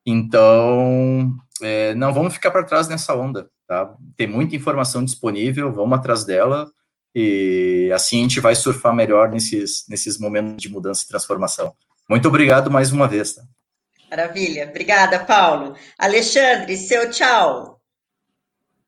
Então, 0.06 1.34
é, 1.62 1.94
não 1.94 2.12
vamos 2.12 2.34
ficar 2.34 2.50
para 2.50 2.64
trás 2.64 2.88
nessa 2.88 3.14
onda, 3.14 3.50
tá? 3.66 3.94
Tem 4.16 4.26
muita 4.26 4.56
informação 4.56 5.04
disponível, 5.04 5.72
vamos 5.72 5.98
atrás 5.98 6.24
dela 6.24 6.70
e 7.14 7.90
assim 7.92 8.20
a 8.20 8.22
gente 8.22 8.40
vai 8.40 8.54
surfar 8.54 8.94
melhor 8.94 9.30
nesses, 9.30 9.86
nesses 9.88 10.18
momentos 10.18 10.62
de 10.62 10.68
mudança 10.68 11.04
e 11.04 11.08
transformação. 11.08 11.74
Muito 12.08 12.28
obrigado 12.28 12.70
mais 12.70 12.92
uma 12.92 13.08
vez. 13.08 13.34
Tá? 13.34 13.42
Maravilha. 14.10 14.68
Obrigada, 14.68 15.24
Paulo. 15.24 15.74
Alexandre, 15.98 16.76
seu 16.76 17.10
tchau. 17.10 17.80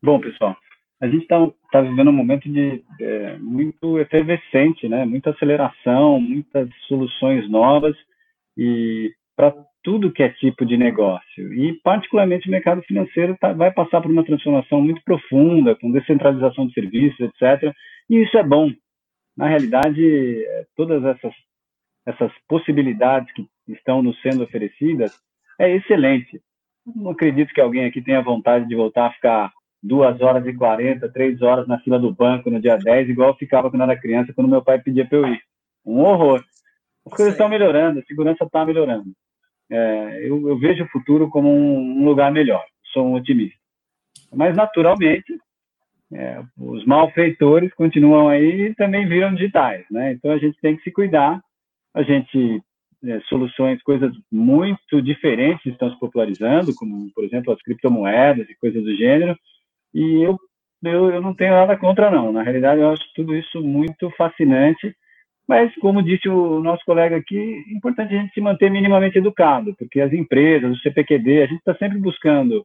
Bom, 0.03 0.21
pessoal, 0.21 0.57
a 1.01 1.07
gente 1.07 1.23
está 1.23 1.37
tá 1.71 1.81
vivendo 1.81 2.09
um 2.09 2.13
momento 2.13 2.49
de 2.49 2.83
é, 3.01 3.37
muito 3.39 3.99
efervescente, 3.99 4.89
né? 4.89 5.05
Muita 5.05 5.31
aceleração, 5.31 6.21
muitas 6.21 6.69
soluções 6.87 7.49
novas 7.49 7.97
e 8.57 9.13
para 9.37 9.55
tudo 9.83 10.13
que 10.13 10.23
é 10.23 10.29
tipo 10.29 10.67
de 10.67 10.77
negócio. 10.77 11.55
E, 11.55 11.73
particularmente, 11.83 12.49
o 12.49 12.51
mercado 12.51 12.83
financeiro 12.83 13.37
tá, 13.41 13.53
vai 13.53 13.73
passar 13.73 14.01
por 14.01 14.11
uma 14.11 14.25
transformação 14.25 14.83
muito 14.83 15.03
profunda, 15.03 15.75
com 15.75 15.91
descentralização 15.91 16.67
de 16.67 16.75
serviços, 16.75 17.19
etc. 17.21 17.75
E 18.09 18.23
isso 18.23 18.37
é 18.37 18.43
bom. 18.43 18.71
Na 19.37 19.49
realidade, 19.49 20.45
é, 20.45 20.67
todas 20.77 21.03
essas, 21.05 21.33
essas 22.07 22.33
possibilidades 22.47 23.33
que 23.33 23.49
estão 23.69 24.03
nos 24.03 24.21
sendo 24.21 24.45
oferecidas 24.45 25.19
é 25.59 25.75
excelente. 25.75 26.41
Não 26.85 27.13
acredito 27.13 27.55
que 27.55 27.61
alguém 27.61 27.87
aqui 27.87 28.03
tenha 28.03 28.21
vontade 28.21 28.67
de 28.69 28.75
voltar 28.75 29.07
a 29.07 29.13
ficar 29.13 29.53
duas 29.83 30.21
horas 30.21 30.47
e 30.47 30.53
quarenta, 30.53 31.09
três 31.09 31.41
horas 31.41 31.67
na 31.67 31.79
fila 31.79 31.99
do 31.99 32.13
banco 32.13 32.51
no 32.51 32.61
dia 32.61 32.77
10, 32.77 33.09
igual 33.09 33.31
eu 33.31 33.37
ficava 33.37 33.71
quando 33.71 33.83
era 33.83 33.99
criança, 33.99 34.33
quando 34.33 34.51
meu 34.51 34.63
pai 34.63 34.79
pedia 34.79 35.07
para 35.07 35.19
eu 35.19 35.27
ir. 35.27 35.41
Um 35.85 36.01
horror. 36.01 36.43
As 37.07 37.15
coisas 37.15 37.35
estão 37.35 37.49
melhorando, 37.49 38.01
a 38.01 38.05
segurança 38.05 38.45
está 38.45 38.65
melhorando. 38.65 39.11
É, 39.71 40.29
eu, 40.29 40.49
eu, 40.49 40.59
vejo 40.59 40.85
o 40.85 40.89
futuro 40.89 41.31
como 41.31 41.49
um, 41.49 42.01
um 42.01 42.05
lugar 42.05 42.31
melhor. 42.31 42.65
Sou 42.93 43.07
um 43.07 43.15
otimista. 43.15 43.59
Mas, 44.33 44.55
naturalmente, 44.55 45.39
é, 46.13 46.43
os 46.59 46.85
malfeitores 46.85 47.73
continuam 47.75 48.29
aí 48.29 48.69
e 48.69 48.75
também 48.75 49.09
viram 49.09 49.35
digitais, 49.35 49.85
né? 49.91 50.13
Então 50.13 50.33
a 50.33 50.39
gente 50.39 50.59
tem 50.61 50.77
que 50.77 50.83
se 50.83 50.91
cuidar. 50.91 51.41
A 51.95 52.03
gente 52.03 52.63
é, 53.05 53.21
soluções, 53.29 53.83
coisas 53.83 54.13
muito 54.31 55.01
diferentes 55.01 55.65
estão 55.67 55.91
se 55.91 55.99
popularizando, 55.99 56.75
como 56.75 57.11
por 57.15 57.25
exemplo 57.25 57.53
as 57.53 57.63
criptomoedas 57.63 58.49
e 58.49 58.57
coisas 58.57 58.83
do 58.83 58.95
gênero. 58.97 59.37
E 59.95 60.23
eu, 60.23 60.39
eu, 60.85 61.11
eu 61.11 61.23
não 61.23 61.35
tenho 61.35 61.53
nada 61.55 61.77
contra 61.77 62.11
não. 62.11 62.33
Na 62.33 62.43
realidade 62.43 62.81
eu 62.81 62.91
acho 62.91 63.05
tudo 63.15 63.35
isso 63.37 63.63
muito 63.63 64.11
fascinante. 64.13 64.95
Mas 65.49 65.75
como 65.77 66.03
disse 66.03 66.29
o 66.29 66.61
nosso 66.61 66.85
colega 66.85 67.17
aqui, 67.17 67.37
é 67.39 67.73
importante 67.77 68.15
a 68.15 68.19
gente 68.23 68.35
se 68.35 68.41
manter 68.41 68.71
minimamente 68.71 69.19
educado, 69.19 69.75
porque 69.79 70.01
as 70.01 70.13
empresas, 70.13 70.73
o 70.77 70.81
CPQD, 70.81 71.43
a 71.43 71.47
gente 71.47 71.59
está 71.59 71.75
sempre 71.77 71.99
buscando 71.99 72.65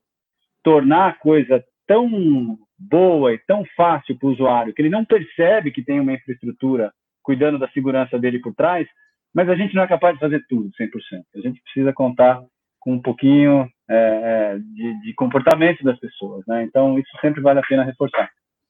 tornar 0.64 1.10
a 1.10 1.14
coisa 1.14 1.64
tão 1.88 2.58
boa 2.80 3.34
e 3.34 3.40
tão 3.48 3.66
fácil 3.78 4.18
para 4.18 4.28
o 4.28 4.32
usuário, 4.32 4.74
que 4.74 4.82
ele 4.82 4.90
não 4.90 5.06
percebe 5.06 5.72
que 5.72 5.84
tem 5.84 6.00
uma 6.00 6.14
infraestrutura 6.14 6.92
cuidando 7.24 7.60
da 7.60 7.70
segurança 7.70 8.20
dele 8.20 8.40
por 8.40 8.54
trás, 8.56 8.88
Mas 9.34 9.50
a 9.50 9.56
gente 9.56 9.76
não 9.76 9.84
é 9.84 9.88
capaz 9.88 10.16
de 10.16 10.22
fazer 10.22 10.46
tudo 10.50 10.72
100%. 10.80 11.24
A 11.36 11.42
gente 11.42 11.62
precisa 11.64 11.94
contar 11.94 12.42
com 12.86 12.94
um 12.94 13.02
pouquinho 13.02 13.68
é, 13.90 13.96
é, 13.96 14.58
de, 14.60 15.02
de, 15.02 15.14
comportamento 15.16 15.84
das 15.84 16.00
pessoas, 16.00 16.46
né? 16.48 16.64
Então, 16.64 16.98
isso 17.00 17.10
sempre 17.20 17.42
vale 17.42 17.60
a 17.60 17.66
pena 17.68 17.84
reforçar. 17.84 18.30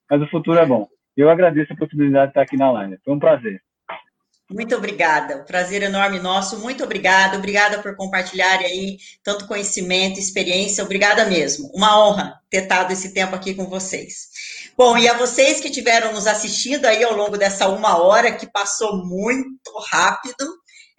Mas 0.10 0.22
o 0.22 0.30
futuro 0.30 0.58
é 0.58 0.66
bom. 0.66 0.88
Eu 1.18 1.30
agradeço 1.30 1.74
a 1.74 1.78
possibilidade 1.78 2.28
de 2.28 2.32
estar 2.32 2.42
aqui 2.42 2.58
na 2.58 2.72
live. 2.72 2.98
Foi 3.04 3.14
um 3.14 3.20
prazer. 3.20 3.62
Muito 4.50 4.76
obrigada, 4.76 5.40
prazer 5.40 5.82
enorme 5.82 6.20
nosso, 6.20 6.60
muito 6.60 6.84
obrigada, 6.84 7.36
obrigada 7.36 7.82
por 7.82 7.96
compartilhar 7.96 8.60
aí 8.60 9.00
tanto 9.24 9.48
conhecimento, 9.48 10.20
experiência, 10.20 10.84
obrigada 10.84 11.26
mesmo, 11.26 11.72
uma 11.74 12.00
honra 12.00 12.40
ter 12.48 12.62
estado 12.62 12.94
esse 12.94 13.12
tempo 13.12 13.34
aqui 13.34 13.56
com 13.56 13.66
vocês. 13.66 14.28
Bom, 14.78 15.00
e 15.00 15.10
a 15.10 15.18
vocês 15.18 15.60
que 15.60 15.72
tiveram 15.72 16.14
nos 16.14 16.28
assistindo 16.28 16.86
aí 16.86 17.04
ao 17.04 17.16
longo 17.16 17.40
dessa 17.40 17.68
uma 17.70 17.98
hora, 17.98 18.34
que 18.34 18.46
passou 18.46 19.04
muito 19.04 19.72
rápido, 19.90 20.46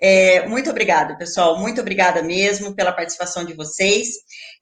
é, 0.00 0.46
muito 0.46 0.68
obrigada, 0.70 1.16
pessoal. 1.16 1.58
Muito 1.58 1.80
obrigada 1.80 2.22
mesmo 2.22 2.74
pela 2.74 2.92
participação 2.92 3.44
de 3.44 3.54
vocês. 3.54 4.08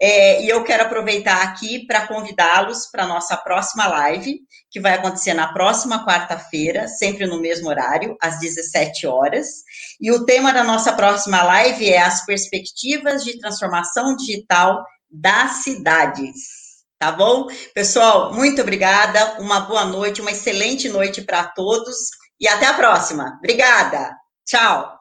É, 0.01 0.43
e 0.43 0.49
eu 0.49 0.63
quero 0.63 0.85
aproveitar 0.85 1.43
aqui 1.43 1.87
para 1.87 2.07
convidá-los 2.07 2.87
para 2.87 3.05
a 3.05 3.09
nossa 3.09 3.37
próxima 3.37 3.87
live, 3.89 4.41
que 4.71 4.81
vai 4.81 4.95
acontecer 4.95 5.35
na 5.35 5.53
próxima 5.53 6.05
quarta-feira, 6.05 6.87
sempre 6.87 7.27
no 7.27 7.41
mesmo 7.41 7.69
horário, 7.69 8.17
às 8.21 8.39
17 8.39 9.07
horas. 9.07 9.49
E 10.01 10.13
o 10.13 10.25
tema 10.25 10.53
da 10.53 10.63
nossa 10.63 10.93
próxima 10.93 11.43
live 11.43 11.91
é 11.91 12.01
as 12.01 12.25
perspectivas 12.25 13.25
de 13.25 13.39
transformação 13.39 14.15
digital 14.17 14.85
das 15.11 15.63
cidades. 15.65 16.65
Tá 16.99 17.11
bom? 17.11 17.49
Pessoal, 17.75 18.33
muito 18.33 18.63
obrigada. 18.63 19.41
Uma 19.41 19.61
boa 19.61 19.85
noite, 19.85 20.21
uma 20.21 20.31
excelente 20.31 20.89
noite 20.89 21.23
para 21.23 21.45
todos. 21.45 21.97
E 22.41 22.47
até 22.47 22.67
a 22.67 22.75
próxima. 22.75 23.37
Obrigada. 23.39 24.17
Tchau. 24.47 24.94